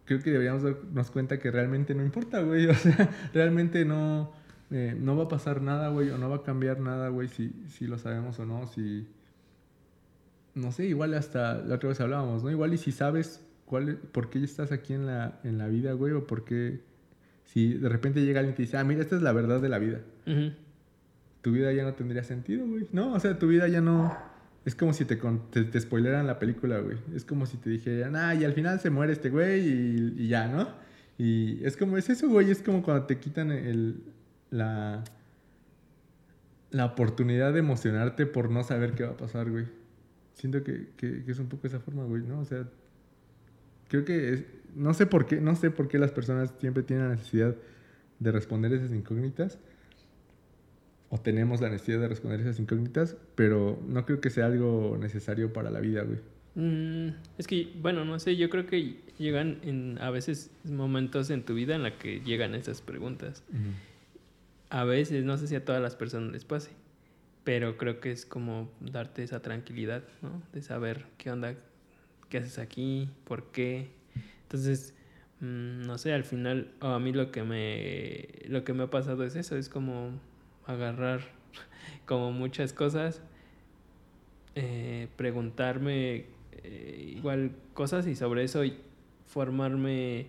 creo 0.06 0.22
que 0.22 0.32
deberíamos 0.32 0.64
darnos 0.64 1.12
cuenta 1.12 1.40
que 1.40 1.52
realmente 1.52 1.94
no 1.94 2.04
importa, 2.04 2.42
güey. 2.42 2.66
O 2.70 2.74
sea, 2.74 3.10
realmente 3.34 3.84
no, 3.84 4.32
eh, 4.72 4.96
no 4.98 5.18
va 5.18 5.26
a 5.26 5.28
pasar 5.28 5.62
nada, 5.62 5.90
güey. 5.90 6.10
O 6.10 6.18
no 6.18 6.30
va 6.30 6.38
a 6.38 6.44
cambiar 6.44 6.80
nada, 6.80 7.10
güey, 7.10 7.28
si, 7.28 7.52
si 7.68 7.86
lo 7.86 7.98
sabemos 7.98 8.40
o 8.40 8.46
no. 8.46 8.68
Si. 8.68 9.06
No 10.56 10.72
sé, 10.72 10.86
igual 10.86 11.14
hasta 11.16 11.56
la 11.56 11.76
otra 11.76 11.90
vez 11.90 12.00
hablábamos, 12.00 12.46
¿no? 12.46 12.50
Igual 12.50 12.74
y 12.74 12.78
si 12.78 12.94
sabes 12.94 13.46
cuál, 13.72 13.96
por 14.12 14.30
qué 14.30 14.44
estás 14.44 14.72
aquí 14.72 14.94
en 14.94 15.06
la, 15.08 15.40
en 15.44 15.58
la 15.58 15.68
vida, 15.68 15.94
güey, 15.94 16.14
o 16.14 16.28
por 16.28 16.44
qué. 16.46 16.82
Si 17.46 17.74
de 17.74 17.90
repente 17.90 18.22
llega 18.24 18.40
alguien 18.42 18.54
y 18.54 18.58
te 18.58 18.62
dice, 18.64 18.78
ah, 18.78 18.84
mira, 18.84 19.02
esta 19.02 19.16
es 19.16 19.22
la 19.24 19.32
verdad 19.34 19.60
de 19.62 19.70
la 19.70 19.80
vida 19.80 20.02
tu 21.42 21.52
vida 21.52 21.74
ya 21.74 21.84
no 21.84 21.94
tendría 21.96 22.24
sentido, 22.24 22.68
güey. 22.68 22.86
No, 22.92 23.14
o 23.14 23.20
sea, 23.20 23.40
tu 23.40 23.48
vida 23.48 23.68
ya 23.68 23.82
no... 23.82 24.16
Es 24.64 24.76
como 24.76 24.94
si 24.94 25.06
te, 25.06 25.16
te, 25.50 25.64
te 25.64 25.80
spoileran 25.80 26.28
la 26.28 26.38
película, 26.38 26.80
güey. 26.80 26.98
Es 27.16 27.26
como 27.26 27.48
si 27.48 27.58
te 27.58 27.70
dijeran, 27.72 28.16
ah, 28.16 28.36
y 28.36 28.44
al 28.46 28.54
final 28.54 28.80
se 28.80 28.92
muere 28.92 29.14
este 29.14 29.30
güey 29.32 29.60
y, 29.68 30.14
y 30.20 30.28
ya, 30.28 30.48
¿no? 30.48 30.68
Y 31.18 31.64
es 31.66 31.78
como, 31.78 31.98
es 31.98 32.10
eso, 32.12 32.30
güey. 32.30 32.52
Es 32.52 32.62
como 32.62 32.84
cuando 32.84 33.06
te 33.08 33.18
quitan 33.18 33.52
el, 33.52 34.04
la, 34.52 35.04
la 36.70 36.86
oportunidad 36.86 37.54
de 37.54 37.60
emocionarte 37.60 38.26
por 38.28 38.50
no 38.52 38.64
saber 38.64 38.94
qué 38.94 39.04
va 39.04 39.12
a 39.12 39.18
pasar, 39.18 39.50
güey. 39.50 39.66
Siento 40.36 40.64
que, 40.64 40.90
que- 40.96 41.24
que 41.24 41.32
es 41.32 41.40
un 41.40 41.48
poco 41.48 41.68
esa 41.68 41.80
forma, 41.80 42.04
güey, 42.06 42.22
¿no? 42.24 42.40
O 42.40 42.46
sea, 42.46 42.68
creo 43.92 44.06
que 44.06 44.34
es- 44.34 44.46
no 44.74 44.94
sé 44.94 45.06
por 45.06 45.26
qué, 45.26 45.42
no 45.42 45.54
sé 45.56 45.70
por 45.70 45.90
qué 45.90 46.00
las 46.00 46.12
personas 46.12 46.54
siempre 46.60 46.82
tienen 46.82 47.10
la 47.10 47.16
necesidad 47.16 47.56
de 48.20 48.32
responder 48.32 48.72
esas 48.72 48.92
incógnitas 48.92 49.60
o 51.10 51.20
tenemos 51.20 51.60
la 51.60 51.70
necesidad 51.70 52.00
de 52.00 52.08
responder 52.08 52.40
esas 52.40 52.58
incógnitas, 52.58 53.18
pero 53.36 53.78
no 53.86 54.06
creo 54.06 54.22
que 54.22 54.30
sea 54.30 54.46
algo 54.46 54.98
necesario 54.98 55.52
para 55.52 55.70
la 55.70 55.82
vida, 55.82 56.04
güey. 56.04 56.20
Mm, 56.56 57.16
es 57.38 57.48
que, 57.48 57.70
bueno, 57.82 58.06
no 58.06 58.18
sé, 58.20 58.38
yo 58.38 58.50
creo 58.50 58.66
que 58.66 59.02
llegan 59.18 59.60
en, 59.64 59.98
a 60.00 60.10
veces 60.10 60.52
momentos 60.64 61.30
en 61.30 61.44
tu 61.44 61.54
vida 61.54 61.76
en 61.76 61.84
la 61.84 61.98
que 61.98 62.22
llegan 62.22 62.56
esas 62.56 62.82
preguntas. 62.82 63.44
A 64.70 64.86
veces, 64.86 65.26
no 65.26 65.38
sé 65.38 65.48
si 65.48 65.56
a 65.56 65.66
todas 65.66 65.82
las 65.82 65.98
personas 65.98 66.32
les 66.32 66.46
pase, 66.46 66.72
pero 67.44 67.76
creo 67.78 68.00
que 68.00 68.12
es 68.12 68.26
como 68.26 68.72
darte 68.80 69.24
esa 69.24 69.42
tranquilidad, 69.42 70.04
¿no? 70.22 70.42
De 70.54 70.62
saber 70.62 71.06
qué 71.18 71.30
onda, 71.30 71.56
qué 72.32 72.40
haces 72.40 72.58
aquí, 72.58 73.10
por 73.26 73.52
qué. 73.52 73.90
Entonces, 74.44 74.96
mm, 75.42 75.86
no 75.86 76.00
sé, 76.00 76.14
al 76.14 76.24
final, 76.24 76.72
a 76.80 76.98
mí 76.98 77.12
lo 77.12 77.32
que 77.32 77.44
me, 77.44 78.28
lo 78.48 78.64
que 78.64 78.74
me 78.74 78.84
ha 78.84 78.90
pasado 78.90 79.24
es 79.24 79.36
eso, 79.36 79.56
es 79.58 79.70
como 79.70 80.12
agarrar 80.66 81.22
como 82.08 82.32
muchas 82.32 82.74
cosas, 82.74 83.22
eh, 84.56 85.10
preguntarme 85.18 86.26
eh, 86.64 87.14
igual 87.18 87.52
cosas 87.74 88.08
y 88.08 88.16
sobre 88.16 88.44
eso 88.44 88.64
formarme 89.28 90.28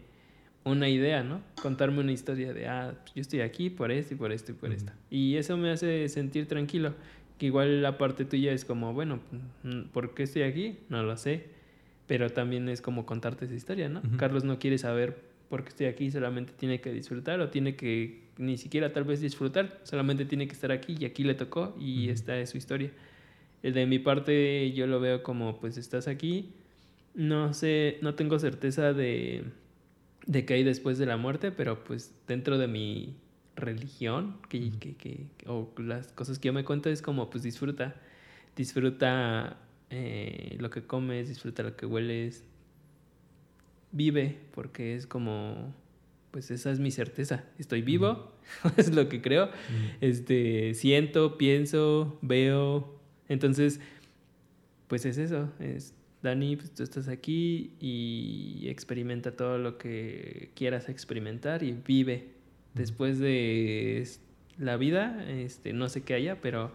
una 0.64 0.88
idea, 0.88 1.22
¿no? 1.22 1.40
Contarme 1.60 2.00
una 2.00 2.12
historia 2.12 2.52
de, 2.52 2.66
ah, 2.68 2.94
yo 3.14 3.20
estoy 3.20 3.40
aquí 3.40 3.70
por 3.70 3.90
esto 3.90 4.14
y 4.14 4.16
por 4.16 4.32
esto 4.32 4.52
y 4.52 4.54
por 4.54 4.72
esto. 4.72 4.92
Y 5.10 5.36
eso 5.36 5.56
me 5.56 5.70
hace 5.70 6.08
sentir 6.08 6.46
tranquilo. 6.46 6.94
Que 7.38 7.46
igual 7.46 7.82
la 7.82 7.98
parte 7.98 8.24
tuya 8.24 8.52
es 8.52 8.64
como, 8.64 8.92
bueno, 8.92 9.20
mm, 9.64 9.88
¿por 9.92 10.14
qué 10.14 10.24
estoy 10.24 10.42
aquí? 10.42 10.78
No 10.88 11.02
lo 11.02 11.16
sé. 11.16 11.61
Pero 12.06 12.30
también 12.30 12.68
es 12.68 12.80
como 12.80 13.06
contarte 13.06 13.44
esa 13.46 13.54
historia, 13.54 13.88
¿no? 13.88 14.02
Carlos 14.16 14.44
no 14.44 14.58
quiere 14.58 14.76
saber 14.78 15.16
por 15.48 15.62
qué 15.62 15.68
estoy 15.70 15.86
aquí, 15.86 16.10
solamente 16.10 16.52
tiene 16.56 16.80
que 16.80 16.92
disfrutar 16.92 17.40
o 17.40 17.48
tiene 17.50 17.76
que 17.76 18.22
ni 18.38 18.56
siquiera 18.56 18.92
tal 18.92 19.04
vez 19.04 19.20
disfrutar, 19.20 19.78
solamente 19.84 20.24
tiene 20.24 20.46
que 20.46 20.54
estar 20.54 20.72
aquí 20.72 20.96
y 20.98 21.04
aquí 21.04 21.22
le 21.24 21.34
tocó 21.34 21.76
y 21.78 22.08
esta 22.08 22.38
es 22.38 22.50
su 22.50 22.56
historia. 22.58 22.90
Eh, 23.62 23.70
De 23.72 23.86
mi 23.86 23.98
parte 23.98 24.72
yo 24.72 24.86
lo 24.86 24.98
veo 25.00 25.22
como 25.22 25.60
pues 25.60 25.76
estás 25.76 26.08
aquí, 26.08 26.52
no 27.14 27.52
sé, 27.54 27.98
no 28.00 28.14
tengo 28.14 28.38
certeza 28.38 28.92
de, 28.94 29.44
de 30.26 30.44
qué 30.46 30.54
hay 30.54 30.64
después 30.64 30.96
de 30.98 31.04
la 31.06 31.16
muerte, 31.18 31.52
pero 31.52 31.84
pues 31.84 32.14
dentro 32.26 32.56
de 32.58 32.66
mi 32.66 33.14
religión 33.54 34.38
que, 34.48 34.70
que- 34.80 34.94
que- 34.96 35.26
o 35.46 35.70
las 35.78 36.08
cosas 36.12 36.38
que 36.38 36.46
yo 36.46 36.52
me 36.54 36.64
cuento 36.64 36.88
es 36.88 37.02
como 37.02 37.28
pues 37.28 37.42
disfruta, 37.44 37.94
disfruta 38.56 39.58
eh, 39.94 40.56
lo 40.58 40.70
que 40.70 40.82
comes, 40.82 41.28
disfruta 41.28 41.62
lo 41.62 41.76
que 41.76 41.84
hueles, 41.84 42.44
vive, 43.92 44.38
porque 44.54 44.94
es 44.94 45.06
como, 45.06 45.74
pues 46.30 46.50
esa 46.50 46.72
es 46.72 46.80
mi 46.80 46.90
certeza, 46.90 47.44
estoy 47.58 47.82
vivo, 47.82 48.32
es 48.78 48.94
lo 48.94 49.10
que 49.10 49.20
creo, 49.20 49.50
este, 50.00 50.72
siento, 50.72 51.36
pienso, 51.36 52.18
veo, 52.22 52.98
entonces, 53.28 53.80
pues 54.88 55.04
es 55.04 55.18
eso, 55.18 55.52
es 55.60 55.94
Dani, 56.22 56.56
pues 56.56 56.72
tú 56.72 56.84
estás 56.84 57.08
aquí 57.08 57.72
y 57.78 58.68
experimenta 58.68 59.36
todo 59.36 59.58
lo 59.58 59.76
que 59.76 60.52
quieras 60.54 60.88
experimentar 60.88 61.62
y 61.62 61.72
vive. 61.72 62.28
Después 62.74 63.18
de 63.18 64.06
la 64.56 64.78
vida, 64.78 65.22
este, 65.28 65.74
no 65.74 65.90
sé 65.90 66.02
qué 66.02 66.14
haya, 66.14 66.40
pero, 66.40 66.70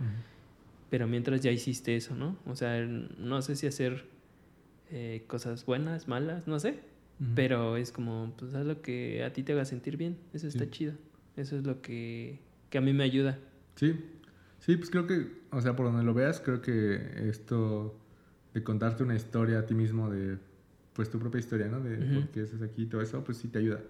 pero 0.90 1.08
mientras 1.08 1.42
ya 1.42 1.52
hiciste 1.52 1.96
eso, 1.96 2.16
¿no? 2.16 2.38
O 2.46 2.56
sea, 2.56 2.86
no 2.86 3.42
sé 3.42 3.56
si 3.56 3.68
hacer 3.68 4.06
eh, 4.90 5.24
cosas 5.28 5.66
buenas, 5.66 6.08
malas, 6.08 6.48
no 6.48 6.60
sé, 6.60 6.80
pero 7.36 7.78
es 7.78 7.92
como, 7.92 8.34
pues 8.38 8.54
haz 8.54 8.66
lo 8.66 8.82
que 8.82 9.24
a 9.24 9.34
ti 9.34 9.42
te 9.44 9.54
haga 9.54 9.66
sentir 9.66 9.98
bien, 9.98 10.18
eso 10.34 10.48
está 10.48 10.66
Sí. 10.66 10.70
chido, 10.72 10.94
eso 11.36 11.58
es 11.58 11.66
lo 11.66 11.82
que, 11.82 12.40
que 12.70 12.78
a 12.78 12.82
mí 12.82 12.94
me 12.94 13.04
ayuda. 13.04 13.40
Sí, 13.76 13.96
sí, 14.60 14.78
pues 14.78 14.90
creo 14.92 15.08
que, 15.08 15.28
o 15.52 15.60
sea, 15.62 15.76
por 15.76 15.88
donde 15.88 16.04
lo 16.04 16.14
veas, 16.14 16.40
creo 16.40 16.62
que 16.62 17.28
esto 17.30 18.00
de 18.54 18.64
contarte 18.64 19.04
una 19.04 19.16
historia 19.16 19.60
a 19.60 19.66
ti 19.66 19.74
mismo 19.74 20.10
de, 20.10 20.38
pues 20.94 21.10
tu 21.10 21.20
propia 21.20 21.40
historia, 21.40 21.68
¿no? 21.68 21.80
De 21.80 21.98
por 22.14 22.28
qué 22.30 22.42
estás 22.44 22.62
aquí 22.62 22.84
y 22.84 22.86
todo 22.86 23.02
eso, 23.02 23.24
pues 23.24 23.38
sí 23.38 23.48
te 23.48 23.60
ayuda. 23.60 23.82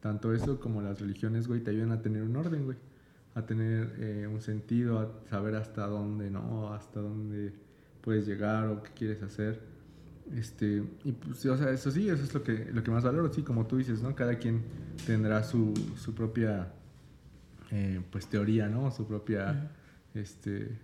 Tanto 0.00 0.32
eso 0.34 0.58
como 0.60 0.80
las 0.82 1.00
religiones, 1.00 1.46
güey, 1.48 1.60
te 1.60 1.70
ayudan 1.70 1.92
a 1.92 2.00
tener 2.02 2.22
un 2.22 2.34
orden, 2.36 2.64
güey. 2.64 2.78
A 3.34 3.46
tener 3.46 3.94
eh, 3.98 4.26
un 4.26 4.40
sentido, 4.40 4.98
a 4.98 5.30
saber 5.30 5.54
hasta 5.54 5.86
dónde, 5.86 6.30
¿no? 6.30 6.72
Hasta 6.72 7.00
dónde 7.00 7.52
puedes 8.00 8.26
llegar 8.26 8.66
o 8.66 8.82
qué 8.82 8.90
quieres 8.90 9.22
hacer. 9.22 9.60
Este, 10.36 10.84
y 11.04 11.12
pues, 11.12 11.44
o 11.46 11.56
sea, 11.56 11.70
eso 11.70 11.90
sí, 11.90 12.08
eso 12.08 12.22
es 12.22 12.32
lo 12.34 12.42
que, 12.42 12.70
lo 12.72 12.82
que 12.82 12.90
más 12.90 13.04
valoro, 13.04 13.32
sí, 13.32 13.42
como 13.42 13.66
tú 13.66 13.78
dices, 13.78 14.02
¿no? 14.02 14.14
Cada 14.14 14.38
quien 14.38 14.62
tendrá 15.06 15.42
su, 15.42 15.74
su 15.96 16.14
propia, 16.14 16.72
eh, 17.70 18.00
pues, 18.10 18.26
teoría, 18.26 18.68
¿no? 18.68 18.90
Su 18.90 19.06
propia, 19.06 19.70
este, 20.14 20.78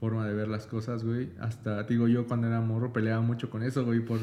forma 0.00 0.26
de 0.26 0.34
ver 0.34 0.48
las 0.48 0.66
cosas, 0.66 1.04
güey. 1.04 1.30
Hasta, 1.38 1.84
digo, 1.84 2.08
yo 2.08 2.26
cuando 2.26 2.48
era 2.48 2.60
morro 2.60 2.92
peleaba 2.92 3.22
mucho 3.22 3.50
con 3.50 3.62
eso, 3.62 3.84
güey, 3.84 4.00
por, 4.00 4.18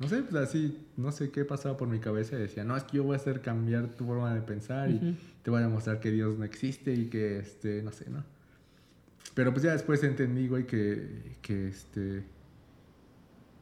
no 0.00 0.08
sé, 0.08 0.22
pues 0.22 0.34
así, 0.42 0.78
no 0.96 1.12
sé 1.12 1.30
qué 1.30 1.44
pasaba 1.44 1.76
por 1.76 1.86
mi 1.86 2.00
cabeza 2.00 2.34
y 2.34 2.40
decía, 2.40 2.64
no, 2.64 2.76
es 2.76 2.84
que 2.84 2.96
yo 2.96 3.04
voy 3.04 3.12
a 3.12 3.16
hacer 3.16 3.42
cambiar 3.42 3.86
tu 3.88 4.06
forma 4.06 4.34
de 4.34 4.40
pensar 4.40 4.90
y 4.90 5.16
te 5.42 5.50
voy 5.50 5.60
a 5.60 5.66
demostrar 5.66 6.00
que 6.00 6.10
Dios 6.10 6.38
no 6.38 6.44
existe 6.44 6.94
y 6.94 7.06
que, 7.10 7.38
este, 7.38 7.82
no 7.82 7.92
sé, 7.92 8.08
¿no? 8.08 8.24
Pero 9.34 9.52
pues 9.52 9.62
ya 9.62 9.72
después 9.72 10.02
entendí, 10.02 10.48
güey, 10.48 10.66
que, 10.66 11.36
que 11.42 11.68
este, 11.68 12.24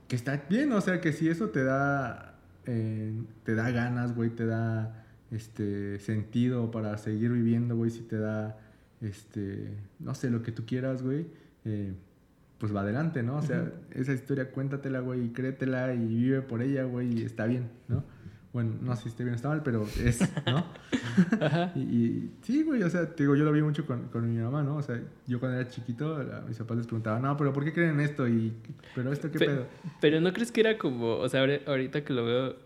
que 0.06 0.14
está 0.14 0.44
bien, 0.48 0.72
o 0.72 0.80
sea, 0.80 1.00
que 1.00 1.12
si 1.12 1.28
eso 1.28 1.50
te 1.50 1.64
da, 1.64 2.38
eh, 2.66 3.12
te 3.42 3.56
da 3.56 3.70
ganas, 3.72 4.14
güey, 4.14 4.30
te 4.30 4.46
da, 4.46 5.04
este, 5.30 5.98
sentido 5.98 6.70
para 6.70 6.96
seguir 6.98 7.32
viviendo, 7.32 7.76
güey, 7.76 7.90
si 7.90 8.00
te 8.02 8.16
da, 8.16 8.58
este, 9.00 9.76
no 9.98 10.14
sé, 10.14 10.30
lo 10.30 10.42
que 10.42 10.52
tú 10.52 10.64
quieras, 10.64 11.02
güey, 11.02 11.26
eh, 11.64 11.94
pues 12.58 12.74
va 12.74 12.80
adelante, 12.80 13.22
¿no? 13.22 13.36
O 13.36 13.42
sea, 13.42 13.70
esa 13.92 14.12
historia 14.12 14.50
cuéntatela, 14.50 15.00
güey, 15.00 15.26
y 15.26 15.28
créetela 15.30 15.94
y 15.94 15.98
vive 16.06 16.42
por 16.42 16.60
ella, 16.62 16.84
güey, 16.84 17.20
y 17.20 17.22
está 17.22 17.46
bien, 17.46 17.68
¿no? 17.88 18.02
Bueno, 18.52 18.72
no 18.80 18.96
sé 18.96 19.02
si 19.04 19.08
esté 19.10 19.24
bien 19.24 19.34
o 19.34 19.36
está 19.36 19.48
mal, 19.50 19.62
pero 19.62 19.86
es, 20.02 20.20
¿no? 20.46 20.64
Ajá. 21.40 21.70
Y, 21.76 21.80
y 21.80 22.34
sí, 22.42 22.62
güey, 22.62 22.82
o 22.82 22.88
sea, 22.90 23.06
te 23.14 23.22
digo, 23.24 23.36
yo 23.36 23.44
lo 23.44 23.52
vi 23.52 23.62
mucho 23.62 23.86
con, 23.86 24.08
con 24.08 24.28
mi 24.28 24.40
mamá, 24.40 24.62
¿no? 24.62 24.76
O 24.76 24.82
sea, 24.82 25.00
yo 25.26 25.38
cuando 25.38 25.60
era 25.60 25.68
chiquito, 25.68 26.16
a 26.16 26.42
mis 26.48 26.56
papás 26.58 26.78
les 26.78 26.86
preguntaban, 26.86 27.22
no, 27.22 27.36
pero 27.36 27.52
¿por 27.52 27.62
qué 27.64 27.72
creen 27.72 27.90
en 27.90 28.00
esto? 28.00 28.26
Y, 28.26 28.54
pero 28.94 29.12
esto, 29.12 29.30
¿qué 29.30 29.38
Pe- 29.38 29.46
pedo? 29.46 29.66
Pero 30.00 30.20
no 30.20 30.32
crees 30.32 30.50
que 30.50 30.60
era 30.62 30.78
como, 30.78 31.16
o 31.16 31.28
sea, 31.28 31.42
ahorita 31.66 32.02
que 32.04 32.12
lo 32.12 32.24
veo 32.24 32.56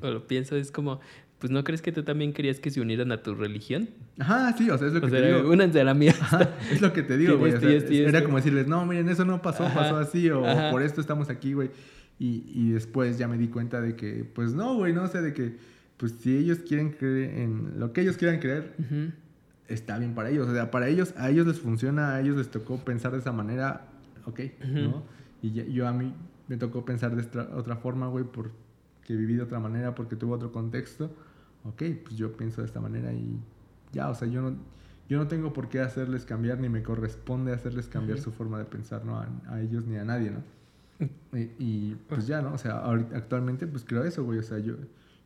o 0.00 0.10
lo 0.10 0.26
pienso, 0.26 0.56
es 0.56 0.70
como, 0.72 1.00
pues 1.38 1.50
no 1.50 1.62
crees 1.64 1.82
que 1.82 1.92
tú 1.92 2.02
también 2.02 2.32
querías 2.32 2.60
que 2.60 2.70
se 2.70 2.80
unieran 2.80 3.12
a 3.12 3.22
tu 3.22 3.34
religión. 3.34 3.88
Ajá, 4.18 4.52
sí, 4.56 4.70
o 4.70 4.78
sea, 4.78 4.88
es 4.88 4.94
lo 4.94 5.00
que 5.02 5.08
te 5.08 5.34
digo. 5.36 5.50
únanse 5.50 5.80
a 5.80 5.84
la 5.84 5.94
mía. 5.94 6.14
es 6.70 6.80
lo 6.80 6.92
que 6.92 7.02
te 7.02 7.16
digo, 7.18 7.36
güey. 7.38 7.52
o 7.52 7.60
sea, 7.60 7.70
esto 7.70 7.92
y 7.92 7.98
era 7.98 8.10
esto. 8.18 8.24
como 8.24 8.38
decirles, 8.38 8.66
no, 8.66 8.84
miren, 8.86 9.08
eso 9.08 9.24
no 9.24 9.42
pasó, 9.42 9.64
Ajá. 9.66 9.74
pasó 9.74 9.96
así, 9.98 10.30
o 10.30 10.46
Ajá. 10.46 10.70
por 10.70 10.82
esto 10.82 11.00
estamos 11.00 11.28
aquí, 11.28 11.52
güey. 11.52 11.70
Y, 12.18 12.44
y 12.54 12.70
después 12.70 13.18
ya 13.18 13.28
me 13.28 13.36
di 13.36 13.48
cuenta 13.48 13.80
de 13.82 13.94
que, 13.96 14.24
pues 14.24 14.54
no, 14.54 14.74
güey, 14.76 14.94
no, 14.94 15.02
o 15.02 15.08
sea, 15.08 15.20
de 15.20 15.34
que, 15.34 15.56
pues 15.98 16.12
si 16.12 16.36
ellos 16.36 16.58
quieren 16.66 16.92
creer 16.92 17.38
en 17.38 17.78
lo 17.78 17.92
que 17.92 18.00
ellos 18.00 18.16
quieran 18.16 18.38
creer, 18.40 18.72
está 19.68 19.98
bien 19.98 20.14
para 20.14 20.30
ellos. 20.30 20.48
O 20.48 20.52
sea, 20.54 20.70
para 20.70 20.88
ellos, 20.88 21.12
a 21.18 21.28
ellos 21.28 21.46
les 21.46 21.60
funciona, 21.60 22.14
a 22.14 22.20
ellos 22.22 22.36
les 22.36 22.50
tocó 22.50 22.78
pensar 22.78 23.12
de 23.12 23.18
esa 23.18 23.32
manera, 23.32 23.88
ok. 24.24 24.40
¿no? 24.72 25.02
Y 25.42 25.52
ya- 25.52 25.64
yo 25.66 25.86
a 25.86 25.92
mí 25.92 26.14
me 26.48 26.56
tocó 26.56 26.84
pensar 26.86 27.14
de 27.14 27.20
esta 27.22 27.50
otra 27.54 27.76
forma, 27.76 28.08
güey, 28.08 28.24
porque 28.24 28.52
viví 29.08 29.34
de 29.34 29.42
otra 29.42 29.58
manera, 29.60 29.94
porque 29.94 30.16
tuve 30.16 30.32
otro 30.34 30.52
contexto. 30.52 31.14
Ok, 31.68 31.82
pues 32.04 32.16
yo 32.16 32.36
pienso 32.36 32.60
de 32.60 32.66
esta 32.66 32.80
manera 32.80 33.12
y 33.12 33.38
ya, 33.92 34.08
o 34.08 34.14
sea, 34.14 34.28
yo 34.28 34.42
no, 34.42 34.56
yo 35.08 35.18
no 35.18 35.26
tengo 35.26 35.52
por 35.52 35.68
qué 35.68 35.80
hacerles 35.80 36.24
cambiar, 36.24 36.58
ni 36.60 36.68
me 36.68 36.82
corresponde 36.82 37.52
hacerles 37.52 37.88
cambiar 37.88 38.18
su 38.18 38.32
forma 38.32 38.58
de 38.58 38.64
pensar, 38.64 39.04
¿no? 39.04 39.18
A, 39.18 39.28
a 39.48 39.60
ellos 39.60 39.84
ni 39.86 39.96
a 39.96 40.04
nadie, 40.04 40.30
¿no? 40.30 40.42
Y, 41.36 41.50
y, 41.58 41.96
pues 42.08 42.26
ya, 42.26 42.40
¿no? 42.40 42.54
O 42.54 42.58
sea, 42.58 42.78
ahorita- 42.78 43.16
actualmente 43.16 43.66
pues 43.66 43.84
creo 43.84 44.04
eso, 44.04 44.24
güey. 44.24 44.38
O 44.38 44.42
sea, 44.42 44.58
yo, 44.58 44.74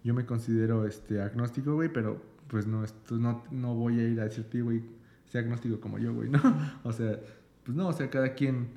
yo 0.03 0.15
me 0.15 0.27
considero 0.27 0.87
este, 0.87 1.21
agnóstico, 1.23 1.75
güey, 1.75 1.89
pero 1.93 2.21
pues 2.49 2.67
no, 2.67 2.83
esto, 2.83 3.17
no, 3.17 3.45
no 3.53 3.75
voy 3.75 4.01
a 4.01 4.09
ir 4.09 4.21
a 4.21 4.25
decirte, 4.25 4.61
güey, 4.63 4.83
sea 5.27 5.43
agnóstico 5.43 5.79
como 5.81 5.99
yo, 5.99 6.13
güey, 6.15 6.29
¿no? 6.31 6.41
O 6.85 6.93
sea, 6.93 7.21
pues 7.65 7.77
no, 7.77 7.89
o 7.89 7.93
sea, 7.93 8.11
cada 8.11 8.35
quien, 8.35 8.69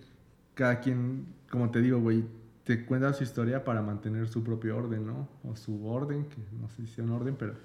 cada 0.53 0.79
quien, 0.81 1.25
como 1.49 1.71
te 1.71 1.81
digo, 1.81 1.99
güey, 1.99 2.23
te 2.63 2.85
cuenta 2.85 3.13
su 3.13 3.23
historia 3.23 3.63
para 3.63 3.81
mantener 3.81 4.27
su 4.27 4.43
propio 4.43 4.77
orden, 4.77 5.05
¿no? 5.05 5.27
O 5.43 5.55
su 5.55 5.87
orden, 5.87 6.25
que 6.25 6.37
no 6.59 6.69
sé 6.69 6.85
si 6.85 6.93
sea 6.93 7.03
un 7.03 7.11
orden, 7.11 7.35
pero 7.35 7.55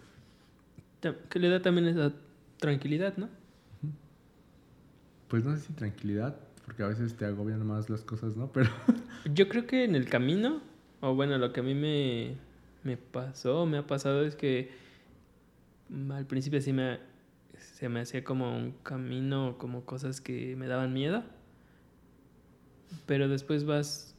Que 1.29 1.39
le 1.39 1.49
da 1.49 1.63
también 1.63 1.87
esa 1.87 2.13
tranquilidad, 2.59 3.17
¿no? 3.17 3.29
pues 5.29 5.45
no 5.45 5.55
sé 5.55 5.63
si 5.63 5.73
tranquilidad, 5.75 6.37
porque 6.65 6.83
a 6.83 6.89
veces 6.89 7.15
te 7.15 7.27
agobian 7.27 7.65
más 7.67 7.89
las 7.91 8.03
cosas, 8.03 8.37
¿no? 8.37 8.51
Pero 8.53 8.71
Yo 9.33 9.49
creo 9.49 9.67
que 9.67 9.85
en 9.85 9.95
el 9.95 10.09
camino, 10.09 10.61
o 11.01 11.15
bueno, 11.15 11.39
lo 11.39 11.53
que 11.53 11.61
a 11.61 11.63
mí 11.63 11.75
me, 11.75 12.37
me 12.83 12.97
pasó, 12.97 13.67
me 13.67 13.79
ha 13.79 13.87
pasado 13.87 14.25
es 14.25 14.35
que 14.35 14.71
al 16.11 16.27
principio 16.27 16.61
sí 16.61 16.73
me, 16.73 16.99
se 17.59 17.89
me 17.89 18.01
hacía 18.01 18.25
como 18.25 18.57
un 18.57 18.73
camino, 18.83 19.57
como 19.59 19.85
cosas 19.85 20.21
que 20.21 20.57
me 20.57 20.67
daban 20.67 20.93
miedo, 20.93 21.23
pero 23.07 23.29
después 23.29 23.65
vas, 23.65 24.17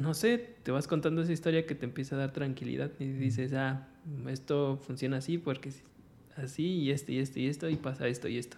no 0.00 0.14
sé, 0.14 0.56
te 0.62 0.70
vas 0.70 0.88
contando 0.88 1.22
esa 1.22 1.32
historia 1.32 1.66
que 1.66 1.74
te 1.74 1.84
empieza 1.84 2.16
a 2.16 2.18
dar 2.18 2.32
tranquilidad 2.32 2.90
y 2.98 3.06
dices, 3.06 3.52
ah, 3.52 3.88
esto 4.28 4.78
funciona 4.78 5.18
así 5.18 5.38
porque 5.38 5.70
así 6.36 6.64
y 6.64 6.90
esto 6.90 7.12
y 7.12 7.18
esto 7.18 7.38
y 7.38 7.46
esto 7.46 7.68
y 7.68 7.76
pasa 7.76 8.08
esto 8.08 8.28
y 8.28 8.38
esto 8.38 8.56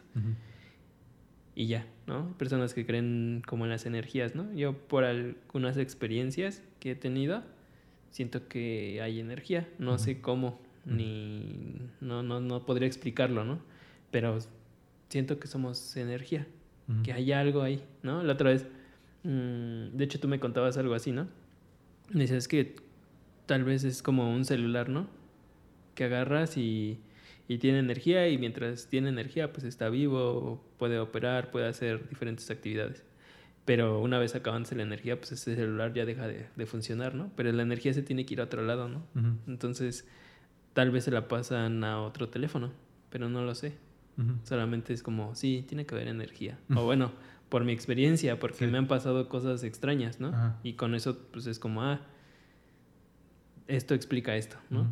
y 1.55 1.67
ya, 1.67 1.87
¿no? 2.07 2.37
Personas 2.39 2.75
que 2.75 2.87
creen 2.87 3.43
como 3.47 3.65
en 3.65 3.71
las 3.71 3.85
energías, 3.87 4.35
¿no? 4.35 4.53
Yo 4.55 4.77
por 4.77 5.05
algunas 5.05 5.77
experiencias 5.77 6.63
que 6.81 6.93
he 6.93 6.95
tenido, 6.95 7.43
siento 8.11 8.49
que 8.49 9.01
hay 9.03 9.21
energía, 9.21 9.69
no 9.79 9.99
sé 9.99 10.21
cómo, 10.21 10.59
ni, 10.87 11.77
no, 12.01 12.23
no, 12.23 12.41
no 12.41 12.65
podría 12.65 12.89
explicarlo, 12.89 13.45
¿no? 13.45 13.59
Pero 14.11 14.39
siento 15.09 15.39
que 15.39 15.47
somos 15.47 15.97
energía, 15.97 16.47
que 17.05 17.13
hay 17.13 17.33
algo 17.33 17.63
ahí, 17.63 17.83
¿no? 18.03 18.23
La 18.23 18.35
otra 18.35 18.51
vez, 18.51 18.67
mm, 19.25 19.97
de 19.97 20.05
hecho 20.05 20.21
tú 20.21 20.29
me 20.29 20.41
contabas 20.41 20.77
algo 20.77 20.95
así, 20.95 21.13
¿no? 21.13 21.29
Me 22.11 22.21
decías 22.21 22.49
que 22.49 22.77
tal 23.47 23.65
vez 23.65 23.85
es 23.85 24.03
como 24.03 24.33
un 24.33 24.45
celular, 24.45 24.89
¿no? 24.89 25.09
Que 25.95 26.05
agarras 26.05 26.57
y, 26.57 27.01
y 27.49 27.59
tiene 27.59 27.79
energía 27.79 28.29
y 28.29 28.39
mientras 28.39 28.87
tiene 28.89 29.09
energía 29.09 29.53
pues 29.53 29.65
está 29.65 29.89
vivo, 29.89 30.65
puede 30.79 30.99
operar, 30.99 31.51
puede 31.51 31.69
hacer 31.69 32.09
diferentes 32.09 32.51
actividades. 32.51 33.05
Pero 33.65 34.01
una 34.01 34.19
vez 34.19 34.35
acabándose 34.35 34.75
la 34.75 34.83
energía 34.83 35.19
pues 35.19 35.33
ese 35.33 35.55
celular 35.55 35.95
ya 35.95 36.05
deja 36.05 36.27
de, 36.27 36.47
de 36.57 36.67
funcionar, 36.67 37.15
¿no? 37.15 37.31
Pero 37.37 37.53
la 37.53 37.63
energía 37.63 37.95
se 37.95 38.03
tiene 38.03 38.27
que 38.27 38.35
ir 38.35 38.41
a 38.41 38.45
otro 38.45 38.63
lado, 38.63 38.89
¿no? 38.89 39.05
Entonces 39.47 40.07
tal 40.73 40.91
vez 40.91 41.05
se 41.05 41.11
la 41.11 41.29
pasan 41.29 41.85
a 41.85 42.01
otro 42.03 42.29
teléfono, 42.29 42.73
pero 43.11 43.29
no 43.29 43.43
lo 43.45 43.55
sé. 43.55 43.75
Solamente 44.45 44.93
es 44.93 45.03
como, 45.03 45.35
sí, 45.35 45.65
tiene 45.67 45.87
que 45.87 45.95
haber 45.95 46.09
energía. 46.09 46.59
O 46.77 46.85
bueno, 46.85 47.13
por 47.53 47.65
mi 47.65 47.73
experiencia, 47.73 48.39
porque 48.41 48.65
Sí. 48.65 48.67
me 48.67 48.79
han 48.79 48.89
pasado 48.89 49.29
cosas 49.29 49.63
extrañas, 49.63 50.21
¿no? 50.21 50.29
Ajá. 50.29 50.59
Y 50.63 50.73
con 50.73 50.95
eso, 50.95 51.19
pues 51.33 51.47
es 51.47 51.59
como, 51.59 51.83
ah, 51.83 52.01
esto 53.69 53.95
explica 53.95 54.35
esto, 54.37 54.57
¿no? 54.71 54.87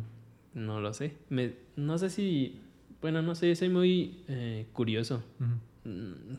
No 0.53 0.79
lo 0.79 0.93
sé. 0.93 1.15
Me, 1.29 1.55
no 1.75 1.97
sé 1.97 2.11
si, 2.11 2.59
bueno, 3.01 3.23
no 3.23 3.33
sé, 3.33 3.55
soy 3.55 3.69
muy 3.69 4.23
eh, 4.27 4.67
curioso. 4.73 5.23
Mm, 5.85 6.35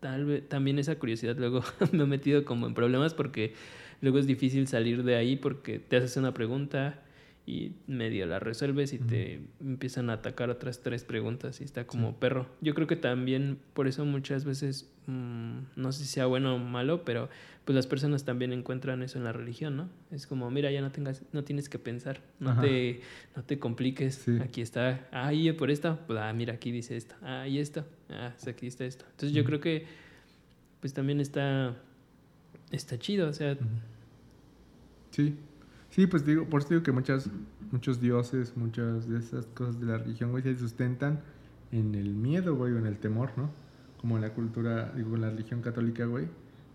Tal 0.00 0.24
vez 0.24 0.48
también 0.48 0.78
esa 0.78 0.98
curiosidad 0.98 1.36
luego 1.38 1.62
me 1.92 2.02
ha 2.02 2.06
metido 2.06 2.44
como 2.46 2.66
en 2.66 2.72
problemas 2.74 3.12
porque 3.14 3.52
luego 4.00 4.18
es 4.18 4.26
difícil 4.26 4.66
salir 4.66 5.02
de 5.02 5.16
ahí 5.16 5.36
porque 5.36 5.78
te 5.78 5.96
haces 5.96 6.16
una 6.16 6.32
pregunta 6.34 7.02
y 7.46 7.72
medio 7.86 8.24
la 8.24 8.38
resuelves 8.38 8.94
y 8.94 8.98
te 8.98 9.38
empiezan 9.60 10.08
a 10.08 10.14
atacar 10.14 10.48
otras 10.48 10.80
tres 10.80 11.04
preguntas 11.04 11.60
y 11.60 11.64
está 11.64 11.86
como 11.86 12.10
Sí. 12.10 12.16
perro. 12.18 12.46
Yo 12.62 12.74
creo 12.74 12.86
que 12.86 12.96
también 12.96 13.58
por 13.74 13.86
eso 13.86 14.06
muchas 14.06 14.46
veces, 14.46 14.90
mm, 15.06 15.58
no 15.76 15.92
sé 15.92 16.04
si 16.04 16.08
sea 16.10 16.24
bueno 16.24 16.54
o 16.54 16.58
malo, 16.58 17.04
pero 17.04 17.28
pues 17.66 17.76
las 17.76 17.86
personas 17.86 18.24
también 18.24 18.52
encuentran 18.54 19.02
eso 19.02 19.18
en 19.18 19.24
la 19.24 19.32
religión, 19.32 19.76
¿no? 19.76 19.88
Es 20.10 20.26
como, 20.26 20.50
mira, 20.50 20.70
ya 20.70 20.80
no 20.80 20.90
tengas, 20.90 21.22
no 21.32 21.44
tienes 21.44 21.68
que 21.68 21.78
pensar, 21.78 22.20
no 22.40 22.50
Ajá. 22.50 22.62
te, 22.62 23.00
no 23.36 23.42
te 23.42 23.58
compliques, 23.58 24.14
Sí. 24.14 24.38
aquí 24.40 24.62
está, 24.62 25.06
ah, 25.12 25.32
y 25.34 25.52
por 25.52 25.70
esto, 25.70 25.98
pues 26.06 26.18
ah, 26.18 26.32
mira, 26.32 26.54
aquí 26.54 26.70
dice 26.72 26.96
esto, 26.96 27.14
ah, 27.22 27.46
y 27.46 27.58
esto, 27.58 27.84
ah, 28.08 28.32
pues, 28.36 28.48
aquí 28.48 28.66
está 28.66 28.86
esto. 28.86 29.04
Entonces 29.10 29.32
yo 29.32 29.44
creo 29.44 29.60
que 29.60 29.84
pues 30.80 30.92
también 30.94 31.20
está, 31.20 31.74
está 32.70 32.98
chido, 32.98 33.28
o 33.28 33.32
sea. 33.34 33.56
Sí, 35.10 35.34
sí, 35.94 36.08
pues 36.08 36.26
digo, 36.26 36.44
por 36.46 36.60
eso 36.60 36.70
digo 36.70 36.82
que 36.82 36.90
muchas, 36.90 37.30
muchos 37.70 38.00
dioses, 38.00 38.56
muchas 38.56 39.08
de 39.08 39.18
esas 39.18 39.46
cosas 39.46 39.78
de 39.78 39.86
la 39.86 39.98
religión, 39.98 40.32
güey, 40.32 40.42
se 40.42 40.56
sustentan 40.56 41.20
en 41.70 41.94
el 41.94 42.14
miedo, 42.14 42.56
güey, 42.56 42.72
o 42.72 42.78
en 42.78 42.86
el 42.86 42.98
temor, 42.98 43.30
¿no? 43.36 43.50
Como 44.00 44.16
en 44.16 44.22
la 44.22 44.34
cultura, 44.34 44.92
digo, 44.96 45.14
en 45.14 45.20
la 45.20 45.30
religión 45.30 45.62
católica, 45.62 46.04
güey, 46.06 46.26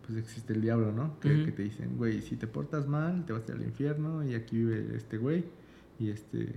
pues 0.06 0.18
existe 0.18 0.54
el 0.54 0.62
diablo, 0.62 0.94
¿no? 0.94 1.20
Que, 1.20 1.52
te 1.52 1.64
dicen, 1.64 1.98
güey, 1.98 2.22
si 2.22 2.38
te 2.38 2.48
portas 2.48 2.88
mal, 2.88 3.26
te 3.26 3.34
vas 3.34 3.44
a 3.44 3.52
ir 3.52 3.58
al 3.58 3.66
infierno 3.66 4.24
y 4.24 4.36
aquí 4.36 4.58
vive 4.58 4.96
este 4.96 5.18
güey 5.18 5.46
y 6.00 6.10
este... 6.10 6.56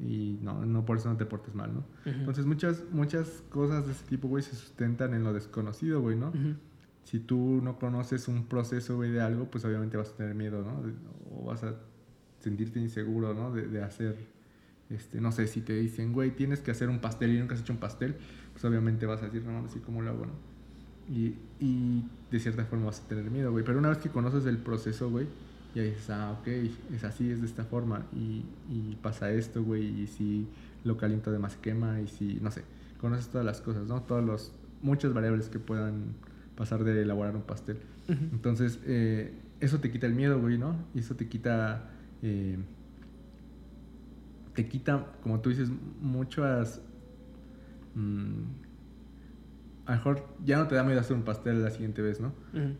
Y 0.00 0.40
no, 0.42 0.66
no 0.66 0.84
por 0.84 0.96
eso 0.96 1.08
no 1.08 1.16
te 1.16 1.24
portes 1.24 1.54
mal, 1.54 1.72
¿no? 1.72 1.84
Entonces 2.04 2.46
muchas, 2.46 2.82
muchas 2.90 3.44
cosas 3.48 3.86
de 3.86 3.92
ese 3.92 4.04
tipo, 4.06 4.26
güey, 4.26 4.42
se 4.42 4.56
sustentan 4.56 5.14
en 5.14 5.22
lo 5.22 5.32
desconocido, 5.32 6.00
güey, 6.00 6.16
¿no? 6.16 6.32
si 7.04 7.20
tú 7.20 7.60
no 7.62 7.78
conoces 7.78 8.28
un 8.28 8.46
proceso, 8.46 8.96
güey, 8.96 9.10
de 9.10 9.20
algo, 9.20 9.44
pues 9.50 9.64
obviamente 9.64 9.96
vas 9.96 10.10
a 10.10 10.16
tener 10.16 10.34
miedo, 10.34 10.64
¿no? 10.64 10.82
O 11.36 11.44
vas 11.44 11.62
a 11.62 11.74
sentirte 12.44 12.78
inseguro, 12.78 13.34
¿no? 13.34 13.52
De, 13.52 13.66
de 13.66 13.82
hacer, 13.82 14.16
este, 14.90 15.20
no 15.20 15.32
sé, 15.32 15.46
si 15.46 15.60
te 15.60 15.74
dicen, 15.74 16.12
güey, 16.12 16.30
tienes 16.30 16.60
que 16.60 16.70
hacer 16.70 16.88
un 16.88 17.00
pastel 17.00 17.34
y 17.34 17.38
nunca 17.38 17.54
has 17.54 17.60
hecho 17.60 17.72
un 17.72 17.80
pastel, 17.80 18.16
pues 18.52 18.64
obviamente 18.64 19.06
vas 19.06 19.22
a 19.22 19.26
decir, 19.26 19.42
no, 19.44 19.64
así 19.64 19.80
como 19.80 20.02
lo 20.02 20.10
hago, 20.10 20.26
¿no? 20.26 20.32
Y, 21.12 21.34
y 21.60 22.04
de 22.30 22.40
cierta 22.40 22.64
forma 22.64 22.86
vas 22.86 23.00
a 23.00 23.08
tener 23.08 23.30
miedo, 23.30 23.50
güey. 23.50 23.64
Pero 23.64 23.78
una 23.78 23.88
vez 23.90 23.98
que 23.98 24.08
conoces 24.08 24.46
el 24.46 24.58
proceso, 24.58 25.10
güey, 25.10 25.26
ya 25.74 25.82
dices, 25.82 26.08
ah, 26.10 26.38
ok, 26.40 26.46
es 26.94 27.04
así, 27.04 27.30
es 27.30 27.40
de 27.40 27.46
esta 27.46 27.64
forma. 27.64 28.06
Y, 28.14 28.44
y 28.70 28.96
pasa 29.02 29.30
esto, 29.32 29.62
güey, 29.62 30.02
y 30.02 30.06
si 30.06 30.46
lo 30.84 30.96
caliento 30.96 31.32
de 31.32 31.38
más 31.38 31.56
quema, 31.56 32.00
y 32.00 32.06
si, 32.06 32.38
no 32.40 32.50
sé, 32.50 32.62
conoces 33.00 33.28
todas 33.28 33.44
las 33.44 33.60
cosas, 33.60 33.86
¿no? 33.86 34.02
Todas 34.02 34.24
los, 34.24 34.52
muchas 34.82 35.12
variables 35.12 35.48
que 35.48 35.58
puedan 35.58 36.14
pasar 36.56 36.84
de 36.84 37.02
elaborar 37.02 37.34
un 37.36 37.42
pastel. 37.42 37.78
Entonces, 38.08 38.78
eh, 38.84 39.32
eso 39.60 39.80
te 39.80 39.90
quita 39.90 40.06
el 40.06 40.14
miedo, 40.14 40.40
güey, 40.40 40.58
¿no? 40.58 40.76
Y 40.94 41.00
eso 41.00 41.16
te 41.16 41.28
quita. 41.28 41.90
Eh, 42.24 42.56
te 44.54 44.66
quita, 44.66 45.12
como 45.22 45.40
tú 45.40 45.50
dices, 45.50 45.68
muchas. 46.00 46.80
mm, 47.94 48.42
a 49.86 49.90
lo 49.90 49.96
mejor 49.98 50.26
ya 50.42 50.56
no 50.56 50.66
te 50.66 50.74
da 50.74 50.82
miedo 50.82 50.98
hacer 50.98 51.14
un 51.14 51.24
pastel 51.24 51.62
la 51.62 51.70
siguiente 51.70 52.00
vez, 52.00 52.18
¿no? 52.18 52.32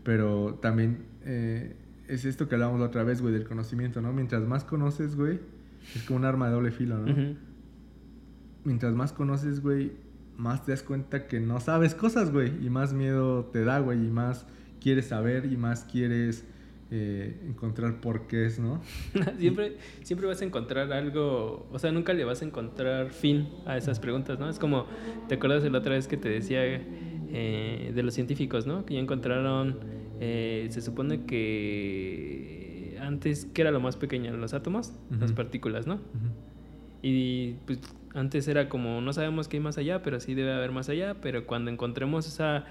Pero 0.03 0.55
también 0.63 1.05
eh, 1.25 1.77
es 2.09 2.25
esto 2.25 2.49
que 2.49 2.55
hablábamos 2.55 2.81
la 2.81 2.87
otra 2.87 3.05
vez, 3.05 3.21
güey, 3.21 3.35
del 3.35 3.47
conocimiento, 3.47 4.01
¿no? 4.01 4.15
Mientras 4.15 4.43
más 4.43 4.65
conoces, 4.65 5.15
güey, 5.15 5.39
es 5.95 6.03
como 6.05 6.21
un 6.21 6.25
arma 6.25 6.47
de 6.47 6.55
doble 6.55 6.71
filo, 6.71 6.99
¿no? 6.99 7.37
Mientras 8.65 8.95
más 8.95 9.13
conoces, 9.13 9.61
güey, 9.61 9.93
más 10.39 10.65
te 10.65 10.73
das 10.73 10.83
cuenta 10.83 11.27
que 11.27 11.41
no 11.41 11.61
sabes 11.61 11.95
cosas, 11.95 12.33
güey. 12.33 12.65
Y 12.65 12.71
más 12.71 12.95
miedo 12.95 13.45
te 13.53 13.65
da, 13.65 13.81
güey. 13.81 14.07
Y 14.07 14.11
más 14.11 14.47
quieres 14.81 15.09
saber 15.09 15.45
y 15.45 15.59
más 15.59 15.85
quieres 15.85 16.47
eh, 16.97 17.35
encontrar 17.49 18.01
porqués, 18.01 18.61
¿no? 18.61 18.81
siempre, 19.39 19.79
siempre 20.03 20.29
vas 20.29 20.41
a 20.43 20.45
encontrar 20.45 20.93
algo, 20.93 21.67
o 21.73 21.79
sea, 21.81 21.91
nunca 21.91 22.13
le 22.13 22.25
vas 22.25 22.41
a 22.41 22.45
encontrar 22.45 23.11
fin 23.11 23.49
a 23.67 23.77
esas 23.77 23.99
preguntas, 23.99 24.39
¿no? 24.39 24.49
Es 24.49 24.61
como, 24.61 24.87
¿te 25.27 25.35
acuerdas 25.35 25.65
de 25.65 25.71
la 25.71 25.79
otra 25.79 25.95
vez 25.95 26.07
que 26.07 26.17
te 26.17 26.29
decía 26.29 26.61
eh, 26.65 27.93
de 27.93 28.03
los 28.05 28.15
científicos, 28.15 28.65
¿no? 28.69 28.87
Que 28.87 28.95
ya 28.95 29.01
encontraron, 29.01 29.81
eh, 30.21 30.69
se 30.71 30.81
supone 30.81 31.25
que 31.25 32.97
antes, 33.01 33.47
¿qué 33.53 33.63
era 33.63 33.73
lo 33.73 33.81
más 33.81 33.97
pequeño? 33.97 34.37
Los 34.37 34.55
átomos, 34.55 34.93
las 35.19 35.33
partículas, 35.33 35.89
¿no? 35.89 35.99
Y 37.03 37.55
pues 37.67 37.81
antes 38.15 38.47
era 38.47 38.69
como, 38.69 39.01
no 39.01 39.13
sabemos 39.13 39.49
qué 39.49 39.57
hay 39.57 39.63
más 39.65 39.79
allá, 39.79 40.01
pero 40.03 40.21
sí 40.21 40.35
debe 40.35 40.53
haber 40.53 40.71
más 40.71 40.89
allá, 40.89 41.17
pero 41.21 41.45
cuando 41.45 41.73
encontremos 41.73 42.29
esa, 42.29 42.67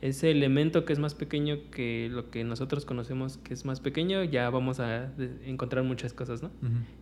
ese 0.00 0.30
elemento 0.30 0.84
que 0.84 0.92
es 0.92 0.98
más 0.98 1.14
pequeño 1.14 1.58
que 1.70 2.08
lo 2.10 2.30
que 2.30 2.42
nosotros 2.44 2.84
conocemos 2.84 3.36
que 3.38 3.52
es 3.52 3.64
más 3.64 3.80
pequeño, 3.80 4.24
ya 4.24 4.48
vamos 4.48 4.80
a 4.80 5.12
encontrar 5.44 5.84
muchas 5.84 6.14
cosas, 6.14 6.42
¿no? 6.42 6.50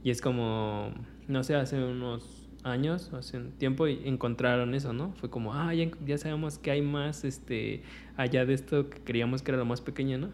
Y 0.03 0.11
es 0.11 0.21
como, 0.21 0.93
no 1.29 1.45
sé, 1.45 1.55
hace 1.55 1.83
unos 1.83 2.49
años, 2.65 3.13
hace 3.13 3.37
un 3.37 3.53
tiempo, 3.53 3.87
encontraron 3.87 4.75
eso, 4.75 4.93
¿no? 4.93 5.13
Fue 5.13 5.31
como, 5.31 5.55
ah, 5.55 5.73
ya, 5.75 5.89
ya, 6.05 6.19
sabemos 6.19 6.59
que 6.59 6.73
hay 6.73 6.83
más 6.83 7.25
este, 7.25 7.83
allá 8.17 8.45
de 8.45 8.55
esto 8.55 8.91
que 8.91 8.99
creíamos 8.99 9.43
que 9.43 9.53
era 9.53 9.59
lo 9.59 9.65
más 9.65 9.81
pequeño, 9.81 10.19
¿no? 10.19 10.31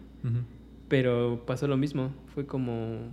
Pero 0.87 1.43
pasó 1.45 1.67
lo 1.67 1.77
mismo, 1.77 2.13
fue 2.33 2.47
como, 2.47 3.11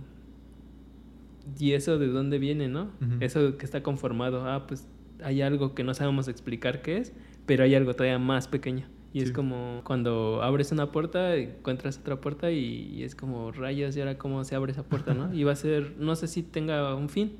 ¿y 1.59 1.73
eso 1.73 1.99
de 1.99 2.07
dónde 2.07 2.39
viene, 2.39 2.69
no? 2.69 2.89
Eso 3.19 3.57
que 3.57 3.65
está 3.65 3.83
conformado, 3.83 4.49
ah, 4.49 4.65
pues 4.65 4.87
hay 5.23 5.43
algo 5.43 5.75
que 5.75 5.83
no 5.83 5.93
sabemos 5.93 6.27
explicar 6.27 6.81
qué 6.81 6.97
es, 6.97 7.13
pero 7.45 7.63
hay 7.63 7.75
algo 7.75 7.93
todavía 7.93 8.17
más 8.17 8.47
pequeño. 8.47 8.87
Y 9.13 9.21
es 9.21 9.31
como 9.31 9.81
cuando 9.83 10.41
abres 10.41 10.71
una 10.71 10.91
puerta, 10.91 11.35
encuentras 11.35 11.99
otra 11.99 12.19
puerta 12.19 12.49
y, 12.49 13.03
es 13.03 13.13
como 13.15 13.51
rayos 13.51 13.95
y 13.95 13.99
ahora 13.99 14.17
cómo 14.17 14.43
se 14.43 14.55
abre 14.55 14.71
esa 14.71 14.83
puerta, 14.83 15.13
¿no? 15.13 15.31
Y 15.35 15.43
va 15.43 15.51
a 15.51 15.55
ser, 15.55 15.95
no 15.99 16.15
sé 16.15 16.27
si 16.27 16.41
tenga 16.41 16.95
un 16.95 17.09
fin. 17.09 17.33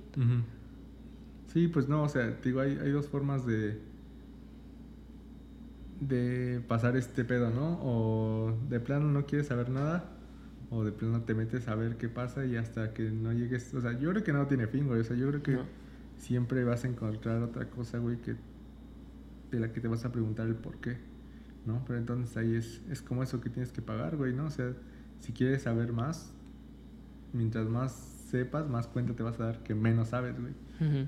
Sí, 1.48 1.68
pues 1.68 1.90
no, 1.90 2.04
o 2.04 2.10
sea, 2.10 2.38
digo, 2.44 2.62
hay, 2.62 2.78
hay 2.78 2.92
dos 2.92 3.08
formas 3.08 3.48
de, 3.48 3.80
de 6.00 6.62
pasar 6.68 6.96
este 6.96 7.26
pedo, 7.26 7.50
¿no? 7.50 7.80
O 7.82 8.58
de 8.70 8.80
plano 8.80 9.08
no 9.12 9.26
quieres 9.26 9.48
saber 9.48 9.70
nada, 9.70 10.12
o 10.70 10.84
de 10.84 10.92
plano 10.92 11.22
te 11.22 11.34
metes 11.34 11.68
a 11.68 11.76
ver 11.76 11.98
qué 11.98 12.10
pasa 12.10 12.46
y 12.46 12.56
hasta 12.56 12.94
que 12.94 13.10
no 13.10 13.34
llegues, 13.34 13.74
o 13.74 13.82
sea, 13.82 13.98
yo 14.00 14.12
creo 14.12 14.24
que 14.24 14.34
no 14.34 14.46
tiene 14.48 14.68
fin, 14.68 14.88
güey, 14.88 15.02
o 15.02 15.04
sea, 15.04 15.16
yo 15.16 15.28
creo 15.30 15.44
que 15.44 15.58
siempre 16.18 16.64
vas 16.64 16.84
a 16.86 16.88
encontrar 16.88 17.42
otra 17.42 17.70
cosa, 17.70 18.00
güey, 18.00 18.18
que 18.18 18.36
de 19.52 19.60
la 19.60 19.72
que 19.72 19.82
te 19.82 19.88
vas 19.88 20.06
a 20.06 20.12
preguntar 20.12 20.48
el 20.48 20.56
por 20.56 20.78
qué, 20.78 20.98
¿no? 21.66 21.84
Pero 21.86 22.00
entonces 22.00 22.36
ahí 22.38 22.56
es, 22.56 22.82
es 22.90 23.02
como 23.02 23.24
eso 23.24 23.42
que 23.42 23.50
tienes 23.50 23.72
que 23.72 23.82
pagar, 23.82 24.16
güey, 24.18 24.34
¿no? 24.34 24.46
O 24.46 24.50
sea, 24.50 24.74
si 25.20 25.32
quieres 25.32 25.64
saber 25.64 25.94
más, 25.94 26.34
mientras 27.32 27.68
más 27.68 27.94
sepas, 28.30 28.68
más 28.68 28.88
cuenta 28.88 29.14
te 29.14 29.24
vas 29.24 29.40
a 29.40 29.46
dar 29.46 29.64
que 29.64 29.76
menos 29.76 30.10
sabes, 30.10 30.40
güey. 30.40 30.54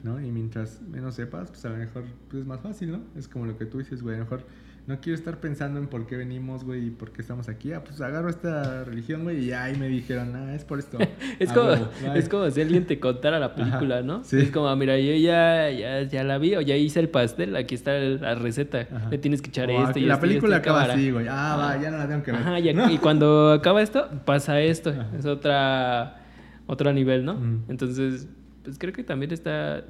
¿No? 0.04 0.22
Y 0.22 0.32
mientras 0.32 0.82
menos 0.82 1.16
sepas, 1.16 1.50
pues 1.50 1.66
a 1.66 1.70
lo 1.70 1.78
mejor 1.78 2.06
pues, 2.30 2.44
es 2.44 2.48
más 2.48 2.62
fácil, 2.62 2.92
¿no? 2.94 3.02
Es 3.16 3.28
como 3.28 3.46
lo 3.46 3.58
que 3.58 3.66
tú 3.66 3.80
dices, 3.80 4.02
güey. 4.02 4.16
A 4.16 4.20
lo 4.20 4.24
mejor 4.24 4.46
no 4.88 5.00
quiero 5.00 5.18
estar 5.18 5.40
pensando 5.40 5.80
en 5.80 5.88
por 5.88 6.06
qué 6.06 6.16
venimos, 6.16 6.64
güey, 6.64 6.88
y 6.88 6.90
por 6.92 7.12
qué 7.12 7.22
estamos 7.22 7.50
aquí. 7.50 7.74
Ah, 7.74 7.84
pues 7.84 8.00
agarro 8.02 8.30
esta 8.30 8.84
religión, 8.84 9.24
güey, 9.24 9.46
y 9.46 9.52
ahí 9.52 9.76
me 9.78 9.88
dijeron, 9.88 10.36
ah, 10.36 10.54
es 10.54 10.64
por 10.64 10.80
esto. 10.80 10.98
es, 11.40 11.52
como, 11.52 11.70
es 12.16 12.30
como 12.30 12.50
si 12.52 12.62
alguien 12.62 12.86
te 12.86 13.00
contara 13.00 13.40
la 13.40 13.56
película, 13.56 14.02
¿no? 14.04 14.24
Sí. 14.24 14.38
Es 14.38 14.52
como, 14.52 14.74
mira, 14.76 14.98
yo 14.98 15.16
ya, 15.16 15.72
ya, 15.72 16.04
ya, 16.04 16.24
la 16.24 16.38
vi 16.38 16.56
o 16.56 16.62
ya 16.62 16.76
hice 16.76 17.00
el 17.00 17.10
pastel, 17.10 17.56
aquí 17.56 17.76
está 17.76 17.94
la 17.94 18.36
receta. 18.36 18.88
Le 19.10 19.18
tienes 19.18 19.42
que 19.42 19.50
echar 19.50 19.72
esto 19.72 20.00
y 20.00 20.04
La 20.04 20.20
película 20.20 20.58
acaba 20.58 20.84
así, 20.84 21.12
güey. 21.12 21.28
Ah, 21.30 21.56
va, 21.58 21.82
ya 21.82 21.92
no 21.92 21.98
la 21.98 22.08
tengo 22.08 22.24
que 22.24 22.32
ver. 22.32 22.42
Ajá, 22.42 22.60
y 22.60 22.98
cuando 23.00 23.52
acaba 23.52 23.82
esto, 23.82 24.10
pasa 24.26 24.62
esto. 24.62 24.94
Es 25.18 25.26
otra 25.26 26.22
otro 26.68 26.92
nivel, 26.94 27.26
¿no? 27.26 27.38
Entonces, 27.68 28.28
pues 28.64 28.78
creo 28.80 28.94
que 28.94 29.04
también 29.04 29.32
está, 29.32 29.84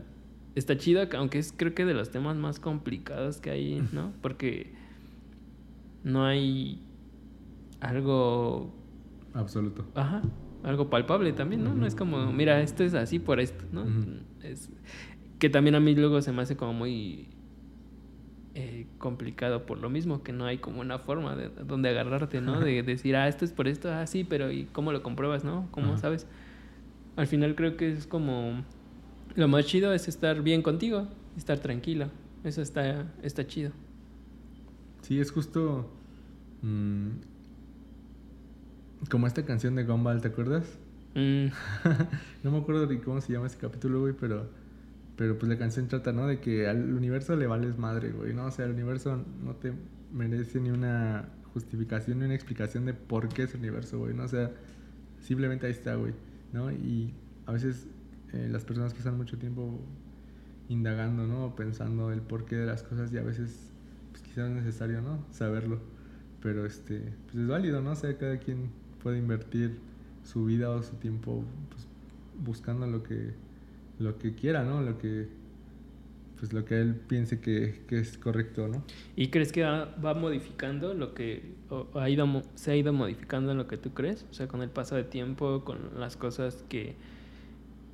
está 0.56 0.78
chido, 0.78 1.08
aunque 1.18 1.40
es 1.40 1.54
creo 1.56 1.74
que 1.74 1.86
de 1.86 1.94
los 1.94 2.12
temas 2.12 2.36
más 2.36 2.60
complicados 2.60 3.40
que 3.40 3.50
hay, 3.50 3.88
¿no? 3.94 4.14
Porque 4.22 4.74
no 6.06 6.24
hay 6.24 6.80
algo... 7.82 8.74
Absoluto. 9.34 9.86
Ajá, 9.96 10.22
algo 10.64 10.90
palpable 10.90 11.34
también, 11.34 11.64
¿no? 11.64 11.76
No 11.76 11.86
es 11.86 11.96
como, 11.96 12.32
mira, 12.32 12.62
esto 12.62 12.86
es 12.86 12.94
así 12.94 13.20
por 13.20 13.42
esto, 13.42 13.66
¿no? 13.74 13.84
Es, 14.42 14.70
que 15.40 15.50
también 15.50 15.76
a 15.76 15.82
mí 15.82 15.94
luego 15.94 16.22
se 16.22 16.32
me 16.32 16.44
hace 16.44 16.56
como 16.56 16.72
muy 16.72 17.28
eh, 18.54 18.88
complicado 19.00 19.66
por 19.66 19.80
lo 19.80 19.90
mismo, 19.90 20.24
que 20.24 20.32
no 20.32 20.46
hay 20.46 20.60
como 20.60 20.80
una 20.80 21.00
forma 21.00 21.36
de 21.36 21.50
donde 21.50 21.90
agarrarte, 21.90 22.40
¿no? 22.40 22.62
De 22.62 22.82
decir, 22.84 23.18
ah, 23.18 23.28
esto 23.28 23.44
es 23.44 23.52
por 23.52 23.68
esto, 23.68 23.92
ah, 23.92 24.08
sí, 24.08 24.24
pero 24.24 24.52
¿y 24.52 24.66
cómo 24.66 24.94
lo 24.94 25.04
compruebas, 25.04 25.44
no? 25.44 25.68
¿Cómo 25.72 25.98
sabes? 25.98 26.26
al 27.18 27.28
final 27.28 27.56
creo 27.56 27.78
que 27.78 27.94
es 27.94 28.08
como 28.08 28.64
lo 29.36 29.48
más 29.48 29.66
chido 29.66 29.94
es 29.94 30.08
estar 30.08 30.42
bien 30.42 30.62
contigo, 30.62 31.08
estar 31.38 31.60
tranquilo. 31.60 32.10
Eso 32.44 32.62
está, 32.62 33.12
está 33.24 33.48
chido. 33.48 33.72
Sí, 35.02 35.20
es 35.20 35.32
justo 35.32 35.90
mm, 36.66 37.10
como 39.10 39.28
esta 39.28 39.46
canción 39.46 39.76
de 39.76 39.84
Gumball, 39.84 40.22
¿te 40.22 40.30
acuerdas? 40.30 40.66
Mm. 41.16 41.48
no 42.44 42.52
me 42.52 42.58
acuerdo 42.58 42.88
de 42.88 43.00
cómo 43.02 43.22
se 43.22 43.34
llama 43.34 43.48
ese 43.48 43.58
capítulo, 43.58 44.02
güey, 44.02 44.14
pero, 44.20 44.50
pero 45.16 45.38
pues 45.38 45.50
la 45.50 45.58
canción 45.58 45.88
trata, 45.88 46.12
¿no? 46.12 46.28
De 46.28 46.40
que 46.40 46.68
al 46.68 46.94
universo 46.94 47.36
le 47.36 47.48
vales 47.48 47.78
madre, 47.78 48.12
güey, 48.12 48.34
¿no? 48.34 48.46
O 48.46 48.52
sea, 48.52 48.66
el 48.66 48.72
universo 48.72 49.24
no 49.44 49.56
te 49.56 49.74
merece 50.12 50.60
ni 50.60 50.70
una 50.70 51.30
justificación 51.54 52.20
ni 52.20 52.26
una 52.26 52.36
explicación 52.36 52.86
de 52.86 52.94
por 52.94 53.30
qué 53.30 53.44
es 53.44 53.54
el 53.54 53.62
universo, 53.62 54.00
güey, 54.00 54.14
¿no? 54.14 54.24
O 54.24 54.28
sea, 54.28 54.52
simplemente 55.22 55.66
ahí 55.68 55.72
está, 55.72 55.96
güey. 55.96 56.14
¿no? 56.56 56.72
Y 56.72 57.14
a 57.46 57.52
veces 57.52 57.88
eh, 58.34 58.48
las 58.50 58.64
personas 58.64 58.94
pasan 58.94 59.18
mucho 59.18 59.38
tiempo 59.38 59.80
indagando, 60.70 61.28
¿no? 61.28 61.56
Pensando 61.56 62.12
el 62.12 62.22
porqué 62.22 62.56
de 62.56 62.66
las 62.66 62.82
cosas 62.82 63.12
y 63.14 63.18
a 63.18 63.22
veces 63.22 63.72
pues 64.12 64.24
quizás 64.24 64.50
es 64.50 64.56
necesario, 64.56 65.02
¿no? 65.02 65.24
Saberlo. 65.32 65.80
Pero 66.46 66.64
este, 66.64 67.02
pues 67.26 67.38
es 67.38 67.48
válido, 67.48 67.82
¿no? 67.82 67.94
O 67.94 67.96
sea, 67.96 68.16
cada 68.20 68.38
quien 68.38 68.70
puede 69.02 69.18
invertir 69.18 69.80
su 70.24 70.46
vida 70.46 70.70
o 70.70 70.84
su 70.84 70.96
tiempo 70.98 71.44
pues, 71.72 71.88
buscando 72.38 72.86
lo 72.86 73.02
que, 73.02 73.32
lo 73.98 74.20
que 74.20 74.36
quiera, 74.36 74.64
¿no? 74.64 74.80
Lo 74.84 75.00
que 75.00 75.28
pues 76.38 76.54
lo 76.54 76.64
que 76.64 76.80
él 76.80 76.94
piense 76.94 77.40
que, 77.40 77.82
es 77.90 78.20
correcto, 78.20 78.68
¿no? 78.68 78.84
¿Y 79.16 79.30
crees 79.30 79.52
que 79.52 79.64
va, 79.64 80.14
modificando 80.14 80.94
lo 80.94 81.16
que 81.16 81.56
ha 81.96 82.10
ido, 82.12 82.44
se 82.54 82.72
ha 82.72 82.76
ido 82.76 82.94
modificando 82.94 83.52
en 83.52 83.58
lo 83.58 83.68
que 83.68 83.78
tú 83.78 83.96
crees? 83.96 84.28
O 84.30 84.34
sea, 84.36 84.48
con 84.48 84.62
el 84.62 84.70
paso 84.70 84.94
de 84.96 85.04
tiempo, 85.04 85.64
con 85.66 86.00
las 86.00 86.16
cosas 86.16 86.64
que, 86.70 86.96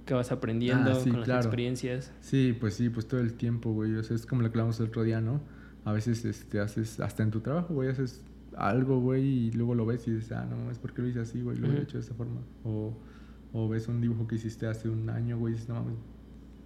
que 0.05 0.13
vas 0.13 0.33
aprendiendo, 0.33 0.91
ah, 0.91 1.09
con 1.09 1.21
las 1.21 1.45
experiencias. 1.45 2.11
Sí, 2.19 2.53
pues 2.59 2.73
sí, 2.73 2.89
pues 2.89 3.07
todo 3.07 3.21
el 3.21 3.35
tiempo, 3.35 3.71
güey. 3.71 3.95
O 3.95 4.03
sea, 4.03 4.17
es 4.17 4.25
como 4.25 4.41
lo 4.41 4.51
que 4.51 4.57
hablamos 4.57 4.77
el 4.81 4.87
otro 4.87 5.03
día, 5.03 5.21
¿no? 5.21 5.39
A 5.85 5.93
veces 5.93 6.25
este, 6.25 6.59
haces, 6.59 6.99
hasta 6.99 7.23
en 7.23 7.31
tu 7.31 7.39
trabajo, 7.39 7.73
güey, 7.73 7.87
haces 7.87 8.21
algo, 8.55 8.99
güey, 8.99 9.23
y 9.23 9.51
luego 9.51 9.75
lo 9.75 9.85
ves 9.85 10.07
y 10.07 10.11
dices, 10.11 10.31
ah, 10.33 10.45
no, 10.45 10.71
es 10.71 10.79
porque 10.79 11.01
lo 11.01 11.07
hice 11.07 11.19
así, 11.19 11.41
güey, 11.41 11.57
lo 11.57 11.67
he 11.67 11.81
hecho 11.81 11.97
de 11.97 12.03
esa 12.03 12.13
forma. 12.13 12.41
O, 12.63 12.93
o 13.53 13.69
ves 13.69 13.87
un 13.87 14.01
dibujo 14.01 14.27
que 14.27 14.35
hiciste 14.35 14.67
hace 14.67 14.89
un 14.89 15.09
año, 15.09 15.37
güey, 15.37 15.53
y 15.53 15.55
dices, 15.55 15.69
no 15.69 15.75
mames, 15.75 15.97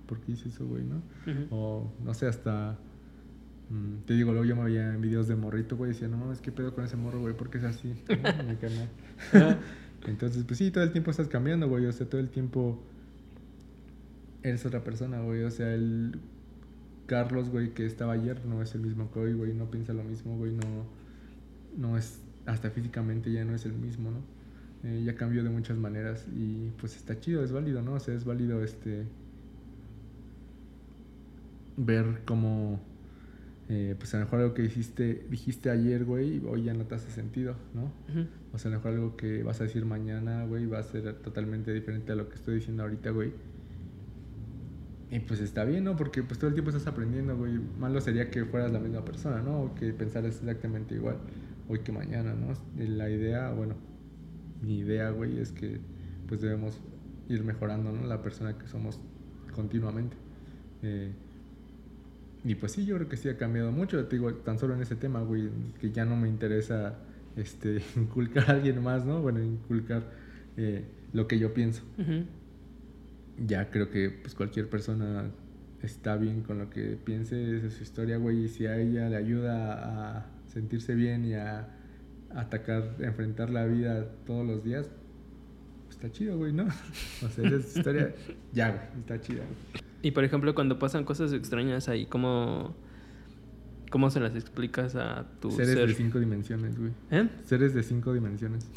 ¿por 0.07 0.19
qué 0.21 0.33
hice 0.33 0.49
eso, 0.49 0.65
güey, 0.65 0.83
no? 0.83 1.01
O, 1.49 1.91
no 2.03 2.13
sé, 2.13 2.27
hasta... 2.27 2.77
Mm, 3.69 4.05
te 4.05 4.13
digo, 4.13 4.31
luego 4.31 4.45
yo 4.45 4.55
me 4.55 4.63
veía 4.63 4.93
en 4.93 5.01
videos 5.01 5.27
de 5.27 5.35
morrito, 5.35 5.75
güey, 5.75 5.91
y 5.91 5.93
decía, 5.93 6.07
no 6.07 6.17
mames, 6.17 6.41
¿qué 6.41 6.51
pedo 6.51 6.73
con 6.75 6.83
ese 6.83 6.97
morro, 6.97 7.19
güey? 7.19 7.35
¿Por 7.35 7.49
qué 7.49 7.57
es 7.57 7.63
así? 7.63 7.93
Entonces, 10.07 10.43
pues 10.43 10.59
sí, 10.59 10.71
todo 10.71 10.83
el 10.83 10.91
tiempo 10.91 11.11
estás 11.11 11.27
cambiando, 11.27 11.67
güey. 11.67 11.85
O 11.85 11.91
sea, 11.91 12.07
todo 12.07 12.21
el 12.21 12.29
tiempo 12.29 12.79
eres 14.43 14.65
otra 14.65 14.83
persona, 14.83 15.21
güey. 15.21 15.43
O 15.43 15.51
sea, 15.51 15.73
el 15.73 16.19
Carlos, 17.07 17.49
güey, 17.49 17.73
que 17.73 17.85
estaba 17.85 18.13
ayer 18.13 18.45
no 18.45 18.61
es 18.61 18.75
el 18.75 18.81
mismo 18.81 19.11
que 19.11 19.19
hoy, 19.19 19.33
güey. 19.33 19.53
No 19.53 19.69
piensa 19.69 19.93
lo 19.93 20.03
mismo, 20.03 20.37
güey. 20.37 20.51
No, 20.51 20.85
no 21.77 21.97
es, 21.97 22.19
hasta 22.45 22.69
físicamente 22.69 23.31
ya 23.31 23.45
no 23.45 23.55
es 23.55 23.65
el 23.65 23.73
mismo, 23.73 24.11
¿no? 24.11 24.35
Eh, 24.83 25.03
ya 25.03 25.15
cambió 25.15 25.43
de 25.43 25.49
muchas 25.49 25.77
maneras 25.77 26.25
y 26.35 26.69
pues 26.79 26.95
está 26.95 27.19
chido, 27.19 27.43
es 27.43 27.51
válido, 27.51 27.81
¿no? 27.81 27.93
O 27.93 27.99
sea, 27.99 28.13
es 28.13 28.23
válido 28.23 28.63
este 28.63 29.05
ver 31.77 32.21
cómo, 32.25 32.79
eh, 33.67 33.95
pues 33.97 34.13
a 34.13 34.19
lo 34.19 34.25
mejor 34.25 34.39
algo 34.41 34.53
que 34.53 34.61
dijiste, 34.61 35.25
dijiste 35.29 35.71
ayer, 35.71 36.05
güey, 36.05 36.41
hoy 36.47 36.63
ya 36.63 36.73
no 36.73 36.85
te 36.85 36.95
hace 36.95 37.09
sentido, 37.09 37.55
¿no? 37.73 37.91
O 38.53 38.59
sea, 38.59 38.69
a 38.69 38.73
lo 38.73 38.77
mejor 38.77 38.93
algo 38.93 39.17
que 39.17 39.43
vas 39.43 39.59
a 39.59 39.63
decir 39.63 39.85
mañana, 39.85 40.45
güey, 40.45 40.67
va 40.67 40.79
a 40.79 40.83
ser 40.83 41.13
totalmente 41.15 41.73
diferente 41.73 42.11
a 42.11 42.15
lo 42.15 42.29
que 42.29 42.35
estoy 42.35 42.55
diciendo 42.55 42.83
ahorita, 42.83 43.09
güey. 43.09 43.33
Y 45.09 45.19
pues 45.19 45.39
está 45.39 45.63
bien, 45.65 45.83
¿no? 45.83 45.95
Porque 45.95 46.23
pues 46.23 46.39
todo 46.39 46.49
el 46.49 46.53
tiempo 46.53 46.69
estás 46.69 46.87
aprendiendo, 46.87 47.35
güey. 47.37 47.59
Malo 47.79 48.01
sería 48.01 48.29
que 48.29 48.45
fueras 48.45 48.71
la 48.71 48.79
misma 48.79 49.03
persona, 49.03 49.41
¿no? 49.41 49.61
O 49.61 49.75
que 49.75 49.93
pensaras 49.93 50.37
exactamente 50.37 50.95
igual 50.95 51.17
hoy 51.67 51.79
que 51.79 51.91
mañana, 51.91 52.33
¿no? 52.33 52.53
La 52.77 53.09
idea, 53.09 53.51
bueno, 53.51 53.75
mi 54.61 54.79
idea, 54.79 55.09
güey, 55.09 55.39
es 55.39 55.51
que 55.51 55.79
pues 56.27 56.41
debemos 56.41 56.79
ir 57.29 57.43
mejorando, 57.43 57.91
¿no? 57.91 58.05
La 58.05 58.21
persona 58.21 58.57
que 58.57 58.67
somos 58.67 58.99
continuamente. 59.53 60.15
Eh, 60.83 61.11
y 62.43 62.55
pues 62.55 62.73
sí, 62.73 62.85
yo 62.85 62.95
creo 62.95 63.09
que 63.09 63.17
sí 63.17 63.29
ha 63.29 63.37
cambiado 63.37 63.71
mucho. 63.71 64.05
Te 64.05 64.17
digo, 64.17 64.33
tan 64.35 64.59
solo 64.59 64.75
en 64.75 64.81
ese 64.81 64.95
tema, 64.95 65.21
güey, 65.21 65.49
que 65.79 65.91
ya 65.91 66.05
no 66.05 66.15
me 66.15 66.27
interesa 66.27 66.99
este, 67.35 67.81
inculcar 67.95 68.49
a 68.49 68.53
alguien 68.53 68.81
más, 68.83 69.05
¿no? 69.05 69.21
Bueno, 69.21 69.41
inculcar 69.41 70.03
eh, 70.57 70.83
lo 71.13 71.27
que 71.27 71.39
yo 71.39 71.53
pienso. 71.53 71.81
Ya 73.47 73.69
creo 73.69 73.89
que 73.89 74.09
pues 74.09 74.35
cualquier 74.35 74.69
persona 74.69 75.29
está 75.81 76.15
bien 76.15 76.41
con 76.41 76.59
lo 76.59 76.69
que 76.69 76.97
piense, 77.03 77.57
esa 77.57 77.67
es 77.67 77.73
su 77.73 77.83
historia, 77.83 78.17
güey, 78.17 78.45
y 78.45 78.47
si 78.47 78.65
a 78.65 78.77
ella 78.77 79.09
le 79.09 79.17
ayuda 79.17 80.19
a 80.19 80.34
sentirse 80.55 80.95
bien 80.95 81.25
y 81.25 81.33
a 81.33 81.67
atacar, 82.33 82.95
enfrentar 82.99 83.49
la 83.49 83.65
vida 83.65 84.07
todos 84.25 84.47
los 84.47 84.63
días, 84.63 84.89
pues 85.83 85.97
está 85.97 86.09
chido, 86.09 86.37
güey, 86.37 86.53
¿no? 86.53 86.63
O 87.25 87.29
sea, 87.29 87.45
esa 87.45 87.55
es 87.57 87.75
historia, 87.77 88.15
ya, 88.53 88.69
güey, 88.69 88.81
está 89.01 89.19
chida. 89.19 89.43
Y 90.01 90.11
por 90.11 90.23
ejemplo, 90.23 90.55
cuando 90.55 90.79
pasan 90.79 91.03
cosas 91.03 91.33
extrañas 91.33 91.89
ahí, 91.89 92.05
¿cómo, 92.05 92.73
cómo 93.91 94.09
se 94.09 94.21
las 94.21 94.33
explicas 94.33 94.95
a 94.95 95.25
tu 95.41 95.51
Seres 95.51 95.73
ser? 95.73 95.87
de 95.89 95.93
cinco 95.93 96.19
dimensiones, 96.21 96.79
güey. 96.79 96.91
¿Eh? 97.11 97.27
Seres 97.43 97.73
de 97.73 97.83
cinco 97.83 98.13
dimensiones. 98.13 98.69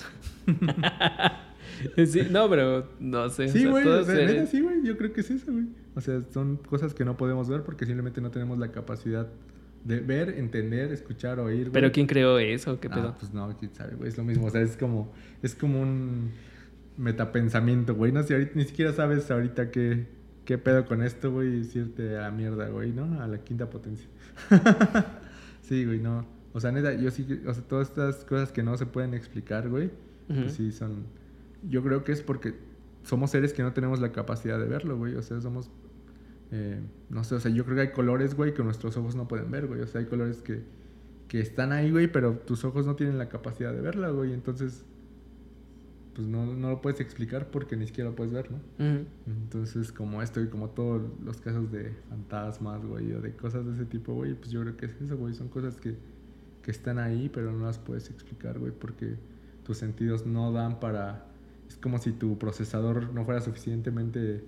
sí, 2.06 2.22
no, 2.28 2.50
pero 2.50 2.90
no 2.98 3.28
sé. 3.30 3.48
Sí, 3.50 3.66
güey, 3.66 3.86
o 3.86 4.02
sea, 4.04 4.16
seres- 4.16 4.48
sí, 4.48 4.64
yo 4.82 4.96
creo 4.98 5.12
que 5.12 5.20
es 5.20 5.30
eso, 5.30 5.52
güey. 5.52 5.66
O 5.94 6.00
sea, 6.00 6.22
son 6.32 6.56
cosas 6.56 6.92
que 6.92 7.04
no 7.04 7.16
podemos 7.16 7.48
ver 7.48 7.62
porque 7.62 7.86
simplemente 7.86 8.20
no 8.20 8.32
tenemos 8.32 8.58
la 8.58 8.72
capacidad 8.72 9.28
de 9.84 10.00
ver, 10.00 10.30
entender, 10.30 10.92
escuchar, 10.92 11.38
oír, 11.40 11.62
güey. 11.70 11.72
¿Pero 11.72 11.92
quién 11.92 12.06
creó 12.06 12.38
eso? 12.38 12.78
¿Qué 12.80 12.88
Ah, 12.90 12.94
pedo? 12.94 13.16
pues 13.18 13.32
no, 13.32 13.56
quién 13.56 13.72
sabe, 13.74 13.94
güey, 13.96 14.08
es 14.08 14.18
lo 14.18 14.24
mismo, 14.24 14.46
o 14.46 14.50
sea, 14.50 14.60
es 14.60 14.76
como 14.76 15.12
es 15.42 15.54
como 15.54 15.80
un 15.80 16.32
metapensamiento, 16.96 17.94
güey, 17.94 18.12
no 18.12 18.22
sé, 18.22 18.34
ahorita 18.34 18.52
ni 18.54 18.64
siquiera 18.64 18.92
sabes 18.92 19.30
ahorita 19.30 19.70
qué 19.70 20.06
qué 20.44 20.56
pedo 20.58 20.86
con 20.86 21.02
esto, 21.02 21.30
güey, 21.30 21.48
y 21.48 21.58
decirte 21.58 22.16
a 22.16 22.22
la 22.22 22.30
mierda, 22.30 22.68
güey, 22.68 22.90
¿no? 22.92 23.20
A 23.20 23.26
la 23.28 23.38
quinta 23.44 23.68
potencia. 23.68 24.08
sí, 25.62 25.84
güey, 25.84 26.00
no. 26.00 26.26
O 26.54 26.60
sea, 26.60 26.72
neta, 26.72 26.94
yo 26.94 27.10
sí, 27.10 27.40
o 27.46 27.52
sea, 27.52 27.62
todas 27.64 27.88
estas 27.88 28.24
cosas 28.24 28.50
que 28.50 28.62
no 28.62 28.76
se 28.78 28.86
pueden 28.86 29.12
explicar, 29.14 29.68
güey, 29.68 29.90
pues 30.26 30.54
sí 30.54 30.72
son 30.72 31.04
yo 31.68 31.82
creo 31.82 32.04
que 32.04 32.12
es 32.12 32.22
porque 32.22 32.54
somos 33.02 33.30
seres 33.30 33.52
que 33.52 33.62
no 33.62 33.72
tenemos 33.72 34.00
la 34.00 34.12
capacidad 34.12 34.58
de 34.58 34.66
verlo, 34.66 34.96
güey. 34.96 35.14
O 35.16 35.22
sea, 35.22 35.40
somos. 35.40 35.70
Eh, 36.50 36.80
no 37.10 37.24
sé, 37.24 37.34
o 37.34 37.40
sea, 37.40 37.50
yo 37.50 37.64
creo 37.64 37.76
que 37.76 37.82
hay 37.82 37.92
colores, 37.92 38.34
güey, 38.34 38.54
que 38.54 38.62
nuestros 38.62 38.96
ojos 38.96 39.14
no 39.14 39.28
pueden 39.28 39.50
ver, 39.50 39.66
güey. 39.66 39.80
O 39.80 39.86
sea, 39.86 40.00
hay 40.00 40.06
colores 40.06 40.42
que, 40.42 40.62
que 41.28 41.40
están 41.40 41.72
ahí, 41.72 41.90
güey, 41.90 42.10
pero 42.10 42.34
tus 42.38 42.64
ojos 42.64 42.86
no 42.86 42.96
tienen 42.96 43.18
la 43.18 43.28
capacidad 43.28 43.72
de 43.72 43.80
verla, 43.80 44.08
güey. 44.10 44.32
Entonces, 44.32 44.84
pues 46.14 46.26
no, 46.26 46.46
no 46.46 46.70
lo 46.70 46.80
puedes 46.80 47.00
explicar 47.00 47.50
porque 47.50 47.76
ni 47.76 47.86
siquiera 47.86 48.10
lo 48.10 48.16
puedes 48.16 48.32
ver, 48.32 48.50
¿no? 48.50 48.58
Entonces, 49.26 49.92
como 49.92 50.22
esto 50.22 50.40
y 50.40 50.48
como 50.48 50.70
todos 50.70 51.02
los 51.22 51.40
casos 51.40 51.70
de 51.70 51.92
fantasmas, 52.08 52.84
güey, 52.84 53.12
o 53.12 53.20
de 53.20 53.36
cosas 53.36 53.66
de 53.66 53.74
ese 53.74 53.84
tipo, 53.84 54.14
güey, 54.14 54.34
pues 54.34 54.50
yo 54.50 54.62
creo 54.62 54.76
que 54.76 54.86
es 54.86 55.00
eso, 55.00 55.16
güey. 55.16 55.34
Son 55.34 55.48
cosas 55.48 55.76
que, 55.76 55.96
que 56.62 56.70
están 56.70 56.98
ahí, 56.98 57.30
pero 57.32 57.52
no 57.52 57.66
las 57.66 57.78
puedes 57.78 58.10
explicar, 58.10 58.58
güey, 58.58 58.72
porque 58.72 59.16
tus 59.64 59.76
sentidos 59.76 60.26
no 60.26 60.50
dan 60.50 60.80
para... 60.80 61.26
Es 61.68 61.76
como 61.76 61.98
si 61.98 62.12
tu 62.12 62.38
procesador 62.38 63.12
no 63.12 63.26
fuera 63.26 63.42
suficientemente 63.42 64.42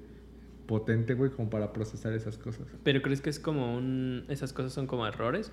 potente, 0.71 1.15
güey, 1.15 1.33
como 1.33 1.51
para 1.51 1.73
procesar 1.73 2.13
esas 2.13 2.39
cosas. 2.39 2.65
¿Pero 2.85 3.03
crees 3.03 3.21
que 3.21 3.29
es 3.29 3.41
como 3.41 3.77
un... 3.77 4.25
esas 4.29 4.53
cosas 4.53 4.73
son 4.73 4.87
como 4.87 5.05
errores? 5.05 5.51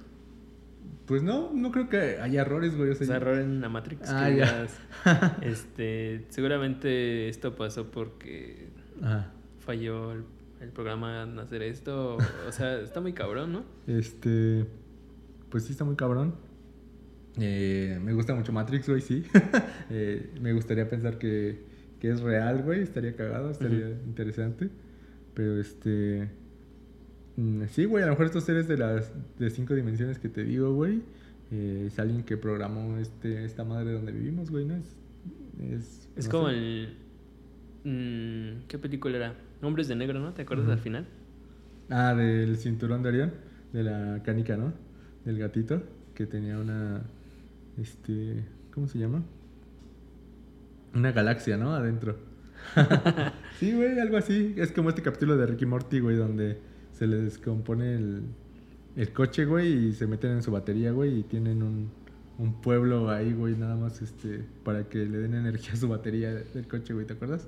Pues 1.07 1.24
no, 1.24 1.51
no 1.53 1.72
creo 1.72 1.89
que 1.89 2.20
haya 2.22 2.41
errores, 2.41 2.78
güey. 2.78 2.91
O 2.91 2.93
O 2.93 2.95
sea, 2.95 3.15
error 3.15 3.39
en 3.39 3.59
la 3.59 3.68
Matrix. 3.68 4.07
Ah, 4.11 4.28
que 4.30 4.38
ya. 4.38 4.45
digas, 4.45 4.80
este, 5.41 6.26
seguramente 6.30 7.30
esto 7.30 7.55
pasó 7.55 7.89
porque 7.89 8.68
Ajá. 9.01 9.32
falló 9.57 10.11
el, 10.11 10.24
el 10.61 10.70
programa 10.70 11.24
en 11.24 11.39
hacer 11.39 11.63
esto. 11.63 12.18
O, 12.18 12.18
o 12.47 12.51
sea, 12.51 12.80
está 12.82 13.01
muy 13.01 13.13
cabrón, 13.13 13.53
¿no? 13.53 13.65
Este. 13.88 14.68
Pues 15.49 15.63
sí, 15.63 15.72
está 15.72 15.84
muy 15.84 15.95
cabrón. 15.95 16.36
Eh, 17.39 17.99
me 18.03 18.13
gusta 18.13 18.36
mucho 18.36 18.51
Matrix, 18.53 18.88
güey, 18.88 19.01
sí. 19.01 19.24
Eh, 19.89 20.30
me 20.41 20.53
gustaría 20.53 20.88
pensar 20.88 21.18
que, 21.18 21.63
que 21.99 22.11
es 22.11 22.22
real, 22.22 22.61
güey. 22.61 22.82
Estaría 22.82 23.15
cagado, 23.15 23.49
estaría 23.49 23.89
interesante. 24.05 24.70
Pero 25.38 25.60
este. 25.62 26.30
mm, 27.36 27.64
Sí, 27.70 27.86
güey, 27.86 28.04
a 28.04 28.08
lo 28.08 28.14
mejor 28.14 28.26
estos 28.28 28.44
seres 28.44 28.68
de 28.68 28.78
las 28.78 29.12
de 29.38 29.50
cinco 29.50 29.74
dimensiones 29.76 30.20
que 30.20 30.30
te 30.30 30.44
digo, 30.44 30.74
güey. 30.74 31.04
eh, 31.52 31.86
es 31.88 32.00
alguien 32.00 32.24
que 32.24 32.38
programó 32.38 32.98
este, 32.98 33.46
esta 33.46 33.64
madre 33.64 33.94
donde 33.94 34.12
vivimos, 34.12 34.52
güey, 34.52 34.66
¿no? 34.66 34.76
Es, 34.76 34.98
es, 35.60 36.10
Es 36.16 36.28
no 36.28 36.30
como 36.30 36.50
sé. 36.50 36.50
el... 36.50 36.98
mm, 37.84 38.68
¿Qué 38.68 38.80
película 38.80 39.18
era? 39.18 39.36
Hombres 39.62 39.88
de 39.88 39.96
Negro, 39.96 40.20
¿no? 40.20 40.34
¿Te 40.34 40.44
acuerdas 40.44 40.68
Ujú. 40.68 40.74
al 40.74 40.80
final? 40.80 41.08
Ah, 41.90 42.14
del 42.16 42.58
cinturón 42.58 43.02
de 43.04 43.10
Orión, 43.10 43.34
de 43.74 43.84
la 43.84 44.22
canica, 44.24 44.58
¿no? 44.58 44.74
Del 45.26 45.40
gatito, 45.40 45.84
que 46.14 46.26
tenía 46.28 46.60
una. 46.60 47.04
Este. 47.78 48.46
¿Cómo 48.74 48.88
se 48.88 49.00
llama? 49.00 49.24
Una 50.94 51.12
galaxia, 51.14 51.56
¿no? 51.58 51.74
Adentro. 51.74 52.18
Sí, 53.60 53.74
güey, 53.74 53.99
algo 53.99 54.18
así. 54.18 54.53
Es 54.58 54.72
como 54.72 54.89
este 54.89 55.01
capítulo 55.01 55.38
de 55.38 55.45
Ricky 55.45 55.66
Morty, 55.66 55.99
güey, 55.99 56.16
donde 56.16 56.60
se 56.91 57.08
les 57.08 57.24
descompone 57.24 57.95
el, 57.95 58.24
el 58.95 59.14
coche, 59.14 59.45
güey, 59.45 59.89
y 59.89 59.93
se 59.93 60.08
meten 60.08 60.32
en 60.32 60.43
su 60.43 60.51
batería, 60.51 60.91
güey, 60.91 61.20
y 61.20 61.24
tienen 61.24 61.64
un, 61.64 61.89
un 62.38 62.62
pueblo 62.62 63.10
ahí, 63.10 63.34
güey, 63.34 63.55
nada 63.55 63.76
más 63.76 64.01
este 64.01 64.43
para 64.64 64.84
que 64.89 64.99
le 64.99 65.20
den 65.20 65.34
energía 65.34 65.74
a 65.74 65.78
su 65.78 65.88
batería 65.88 66.34
del 66.34 66.68
coche, 66.68 66.93
güey, 66.93 67.05
¿te 67.05 67.14
acuerdas? 67.14 67.47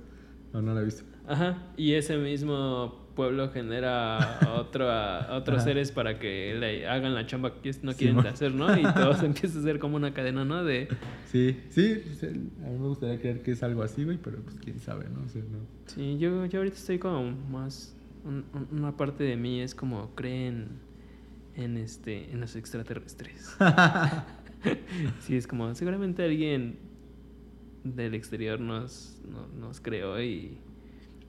¿O 0.54 0.62
no 0.62 0.74
la 0.74 0.82
viste? 0.82 1.04
Ajá. 1.28 1.72
Y 1.78 1.94
ese 1.94 2.18
mismo 2.18 2.99
pueblo 3.16 3.50
genera 3.52 4.18
a 4.40 4.54
otro, 4.60 4.90
a 4.90 5.36
otros 5.36 5.64
seres 5.64 5.92
para 5.92 6.20
que 6.20 6.56
le 6.60 6.88
hagan 6.88 7.14
la 7.16 7.26
chamba 7.26 7.62
que 7.62 7.72
no 7.82 7.94
quieren 7.94 8.20
hacer, 8.20 8.54
¿no? 8.54 8.78
Y 8.78 8.84
todo 8.84 9.14
se 9.16 9.26
empieza 9.28 9.58
a 9.58 9.62
hacer 9.62 9.80
como 9.80 9.96
una 9.98 10.14
cadena, 10.14 10.46
¿no? 10.46 10.64
De... 10.64 10.88
Sí, 11.26 11.60
sí, 11.70 12.02
a 12.24 12.68
mí 12.70 12.78
me 12.80 12.88
gustaría 12.88 13.20
creer 13.20 13.42
que 13.42 13.52
es 13.52 13.64
algo 13.64 13.84
así, 13.84 14.04
güey, 14.06 14.18
pero 14.18 14.38
pues 14.42 14.56
quién 14.64 14.80
sabe, 14.80 15.06
¿no? 15.14 15.24
O 15.26 15.30
sea, 15.30 15.42
no. 15.42 15.60
Sí, 15.88 16.18
yo, 16.18 16.46
yo 16.46 16.60
ahorita 16.60 16.78
estoy 16.78 17.00
como 17.00 17.32
más... 17.52 17.96
un- 18.26 18.46
un- 18.54 18.80
una 18.80 18.96
parte 18.98 19.24
de 19.24 19.36
mí 19.36 19.62
es 19.62 19.76
como 19.76 20.14
creen 20.16 20.68
en, 21.56 21.78
este, 21.78 22.32
en 22.32 22.40
los 22.42 22.56
extraterrestres. 22.56 23.56
sí, 25.22 25.36
es 25.36 25.48
como 25.48 25.74
seguramente 25.76 26.24
alguien 26.24 26.78
del 27.84 28.14
exterior 28.14 28.60
nos, 28.60 29.22
no- 29.30 29.48
nos 29.60 29.80
creó 29.80 30.22
y 30.22 30.58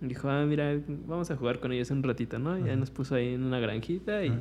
dijo, 0.00 0.28
ah, 0.30 0.44
mira, 0.46 0.78
vamos 1.06 1.30
a 1.30 1.36
jugar 1.36 1.60
con 1.60 1.72
ellos 1.72 1.90
un 1.90 2.02
ratito, 2.02 2.38
¿no? 2.38 2.58
Y 2.58 2.64
ya 2.64 2.76
nos 2.76 2.90
puso 2.90 3.14
ahí 3.14 3.34
en 3.34 3.42
una 3.44 3.58
granjita 3.60 4.24
y 4.24 4.28
Ajá. 4.28 4.38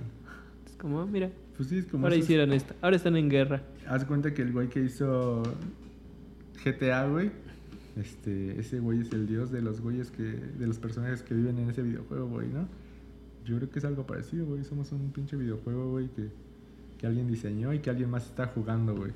es 0.66 0.76
como, 0.78 1.02
"Ah, 1.02 1.06
mira, 1.06 1.30
Pues 1.58 1.70
sí, 1.70 1.78
es 1.80 1.86
como. 1.86 2.06
ahora 2.06 2.16
esos- 2.16 2.26
hicieron 2.26 2.54
esto, 2.54 2.74
ahora 2.82 2.96
están 2.96 3.16
en 3.18 3.30
guerra. 3.30 3.62
Haz 3.88 4.06
cuenta 4.06 4.34
que 4.34 4.42
el 4.44 4.52
güey 4.54 4.70
que 4.70 4.82
hizo 4.84 5.44
GTA, 6.64 7.08
güey, 7.08 7.32
este, 7.98 8.60
ese 8.60 8.80
güey 8.80 9.02
es 9.02 9.12
el 9.12 9.28
dios 9.28 9.52
de 9.52 9.62
los 9.62 9.82
güeyes 9.82 10.12
que, 10.12 10.24
de 10.24 10.68
los 10.68 10.78
personajes 10.80 11.22
que 11.24 11.34
viven 11.34 11.58
en 11.60 11.70
ese 11.70 11.82
videojuego, 11.82 12.28
güey, 12.28 12.48
¿no? 12.48 12.68
Yo 13.46 13.58
creo 13.58 13.70
que 13.70 13.80
es 13.80 13.86
algo 13.86 14.06
parecido, 14.06 14.46
güey. 14.46 14.64
Somos 14.64 14.92
un 14.92 15.12
pinche 15.12 15.36
videojuego, 15.36 15.92
güey, 15.92 16.08
que, 16.10 16.30
que 16.98 17.08
alguien 17.08 17.28
diseñó 17.28 17.74
y 17.74 17.80
que 17.80 17.90
alguien 17.90 18.10
más 18.10 18.26
está 18.28 18.48
jugando, 18.48 18.96
güey, 18.96 19.12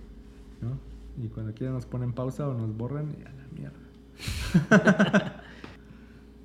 ¿no? 0.62 0.78
Y 1.24 1.28
cuando 1.28 1.54
quieran 1.54 1.76
nos 1.76 1.86
ponen 1.86 2.12
pausa 2.14 2.48
o 2.50 2.58
nos 2.58 2.76
borran 2.76 3.16
y 3.18 3.22
a 3.24 3.32
la 3.32 3.46
mierda. 3.56 5.34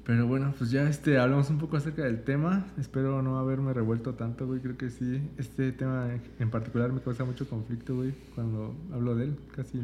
Pero 0.08 0.26
bueno, 0.26 0.54
pues 0.56 0.70
ya 0.70 0.88
este, 0.88 1.18
hablamos 1.18 1.50
un 1.50 1.58
poco 1.58 1.76
acerca 1.76 2.02
del 2.02 2.22
tema. 2.24 2.66
Espero 2.80 3.20
no 3.20 3.38
haberme 3.38 3.74
revuelto 3.74 4.14
tanto, 4.14 4.46
güey. 4.46 4.58
Creo 4.60 4.78
que 4.78 4.88
sí. 4.88 5.20
Este 5.36 5.70
tema 5.70 6.08
en 6.38 6.48
particular 6.50 6.90
me 6.90 7.00
causa 7.02 7.26
mucho 7.26 7.46
conflicto, 7.46 7.94
güey, 7.96 8.14
cuando 8.34 8.74
hablo 8.90 9.14
de 9.16 9.24
él. 9.24 9.36
Casi, 9.54 9.82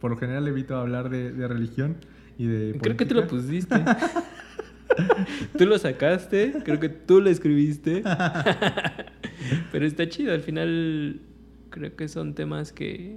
por 0.00 0.10
lo 0.10 0.16
general 0.16 0.48
evito 0.48 0.74
hablar 0.76 1.10
de, 1.10 1.30
de 1.30 1.46
religión 1.46 1.94
y 2.38 2.46
de 2.46 2.76
Creo 2.82 2.96
que 2.96 3.06
tú 3.06 3.14
lo 3.14 3.28
pusiste. 3.28 3.76
tú 5.56 5.64
lo 5.66 5.78
sacaste, 5.78 6.54
creo 6.64 6.80
que 6.80 6.88
tú 6.88 7.20
lo 7.20 7.30
escribiste. 7.30 8.02
Pero 9.70 9.86
está 9.86 10.08
chido, 10.08 10.32
al 10.34 10.40
final 10.42 11.20
creo 11.70 11.94
que 11.94 12.08
son 12.08 12.34
temas 12.34 12.72
que 12.72 13.16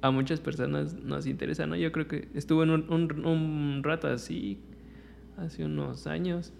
a 0.00 0.10
muchas 0.10 0.40
personas 0.40 0.94
nos 0.94 1.26
interesan, 1.26 1.68
¿no? 1.68 1.76
Yo 1.76 1.92
creo 1.92 2.08
que 2.08 2.28
estuve 2.32 2.64
en 2.64 2.70
un, 2.70 2.90
un- 2.90 3.26
un 3.26 3.80
rato 3.84 4.08
así, 4.08 4.58
hace 5.38 5.64
unos 5.64 6.06
años, 6.06 6.52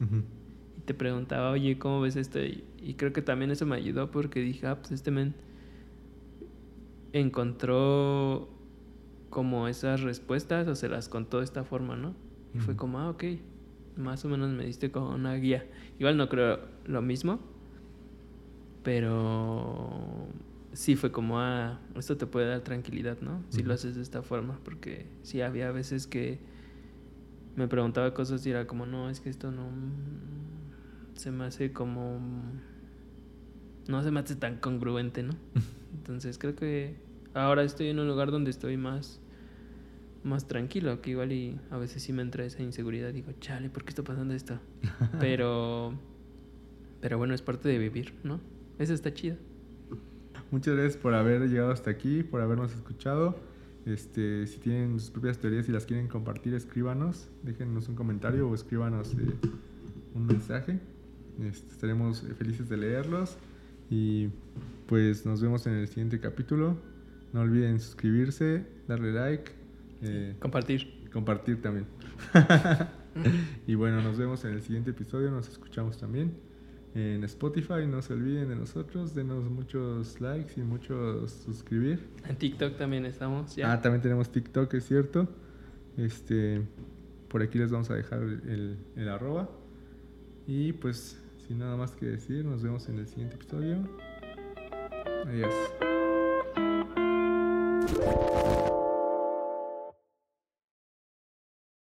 y 0.76 0.80
te 0.80 0.94
preguntaba, 0.94 1.50
oye, 1.50 1.78
¿cómo 1.78 2.00
ves 2.00 2.16
esto? 2.16 2.40
Y, 2.40 2.64
y 2.82 2.94
creo 2.94 3.12
que 3.12 3.22
también 3.22 3.50
eso 3.50 3.66
me 3.66 3.76
ayudó 3.76 4.10
porque 4.10 4.40
dije, 4.40 4.66
ah, 4.66 4.76
pues 4.78 4.92
este 4.92 5.10
men 5.10 5.34
encontró 7.12 8.48
como 9.30 9.68
esas 9.68 10.00
respuestas 10.02 10.66
o 10.68 10.74
se 10.74 10.88
las 10.88 11.08
contó 11.08 11.38
de 11.38 11.44
esta 11.44 11.64
forma, 11.64 11.96
¿no? 11.96 12.14
Y 12.54 12.58
fue 12.60 12.76
como, 12.76 12.98
ah, 12.98 13.10
ok, 13.10 13.24
más 13.96 14.24
o 14.24 14.28
menos 14.28 14.50
me 14.50 14.64
diste 14.64 14.90
como 14.90 15.10
una 15.10 15.34
guía. 15.34 15.66
Igual 15.98 16.16
no 16.16 16.28
creo 16.28 16.60
lo 16.86 17.02
mismo, 17.02 17.40
pero 18.82 20.28
sí 20.72 20.96
fue 20.96 21.12
como, 21.12 21.38
ah, 21.40 21.78
esto 21.96 22.16
te 22.16 22.26
puede 22.26 22.48
dar 22.48 22.62
tranquilidad, 22.62 23.18
¿no? 23.20 23.42
Si 23.50 23.62
lo 23.62 23.74
haces 23.74 23.96
de 23.96 24.02
esta 24.02 24.22
forma, 24.22 24.58
porque 24.64 25.06
sí 25.22 25.42
había 25.42 25.70
veces 25.72 26.06
que 26.06 26.38
me 27.56 27.68
preguntaba 27.68 28.14
cosas 28.14 28.44
y 28.46 28.50
era 28.50 28.66
como, 28.66 28.86
no, 28.86 29.10
es 29.10 29.20
que 29.20 29.30
esto 29.30 29.50
no 29.50 29.64
mm, 29.70 31.16
se 31.16 31.30
me 31.30 31.44
hace 31.44 31.72
como 31.72 32.20
no 33.88 34.02
se 34.02 34.10
me 34.10 34.20
hace 34.20 34.36
tan 34.36 34.56
congruente, 34.56 35.22
¿no? 35.22 35.34
Entonces 35.94 36.38
creo 36.38 36.54
que 36.54 36.96
ahora 37.34 37.62
estoy 37.62 37.88
en 37.88 37.98
un 37.98 38.08
lugar 38.08 38.30
donde 38.30 38.50
estoy 38.50 38.76
más 38.76 39.20
más 40.24 40.46
tranquilo, 40.46 41.00
que 41.00 41.10
igual 41.10 41.32
y 41.32 41.58
a 41.70 41.78
veces 41.78 42.02
sí 42.02 42.12
me 42.12 42.22
entra 42.22 42.44
esa 42.44 42.62
inseguridad, 42.62 43.12
digo, 43.12 43.32
chale, 43.40 43.70
¿por 43.70 43.84
qué 43.84 43.90
está 43.90 44.02
pasando 44.02 44.34
esto? 44.34 44.58
Pero 45.20 45.94
pero 47.00 47.18
bueno, 47.18 47.34
es 47.34 47.42
parte 47.42 47.68
de 47.68 47.78
vivir, 47.78 48.14
¿no? 48.24 48.40
Eso 48.78 48.94
está 48.94 49.12
chido. 49.14 49.36
Muchas 50.50 50.74
gracias 50.74 50.96
por 50.96 51.14
haber 51.14 51.48
llegado 51.48 51.70
hasta 51.70 51.90
aquí, 51.90 52.22
por 52.22 52.40
habernos 52.40 52.72
escuchado. 52.72 53.38
Este, 53.88 54.46
si 54.46 54.58
tienen 54.58 55.00
sus 55.00 55.10
propias 55.10 55.38
teorías 55.38 55.66
y 55.66 55.72
las 55.72 55.86
quieren 55.86 56.08
compartir, 56.08 56.52
escríbanos, 56.52 57.30
déjenos 57.42 57.88
un 57.88 57.94
comentario 57.94 58.46
o 58.46 58.54
escríbanos 58.54 59.14
eh, 59.14 59.34
un 60.14 60.26
mensaje. 60.26 60.78
Este, 61.42 61.72
estaremos 61.72 62.22
felices 62.36 62.68
de 62.68 62.76
leerlos. 62.76 63.38
Y 63.88 64.28
pues 64.86 65.24
nos 65.24 65.40
vemos 65.40 65.66
en 65.66 65.72
el 65.74 65.88
siguiente 65.88 66.20
capítulo. 66.20 66.76
No 67.32 67.40
olviden 67.40 67.80
suscribirse, 67.80 68.66
darle 68.86 69.12
like. 69.12 69.52
Eh, 70.02 70.36
compartir. 70.38 71.08
Compartir 71.10 71.62
también. 71.62 71.86
y 73.66 73.74
bueno, 73.74 74.02
nos 74.02 74.18
vemos 74.18 74.44
en 74.44 74.52
el 74.52 74.60
siguiente 74.60 74.90
episodio. 74.90 75.30
Nos 75.30 75.48
escuchamos 75.48 75.96
también 75.96 76.47
en 76.98 77.24
Spotify. 77.24 77.86
No 77.86 78.02
se 78.02 78.12
olviden 78.12 78.48
de 78.48 78.56
nosotros. 78.56 79.14
Denos 79.14 79.44
muchos 79.50 80.20
likes 80.20 80.60
y 80.60 80.62
muchos 80.62 81.32
suscribir. 81.32 82.08
En 82.28 82.36
TikTok 82.36 82.76
también 82.76 83.06
estamos. 83.06 83.54
¿ya? 83.56 83.72
Ah, 83.72 83.80
también 83.80 84.02
tenemos 84.02 84.30
TikTok, 84.30 84.74
es 84.74 84.86
cierto. 84.86 85.28
Este, 85.96 86.62
por 87.28 87.42
aquí 87.42 87.58
les 87.58 87.70
vamos 87.70 87.90
a 87.90 87.94
dejar 87.94 88.22
el, 88.22 88.78
el 88.96 89.08
arroba. 89.08 89.48
Y 90.46 90.72
pues, 90.72 91.18
sin 91.46 91.58
nada 91.58 91.76
más 91.76 91.92
que 91.92 92.06
decir, 92.06 92.44
nos 92.44 92.62
vemos 92.62 92.88
en 92.88 92.98
el 92.98 93.06
siguiente 93.06 93.36
episodio. 93.36 93.78
Adiós. 95.26 95.54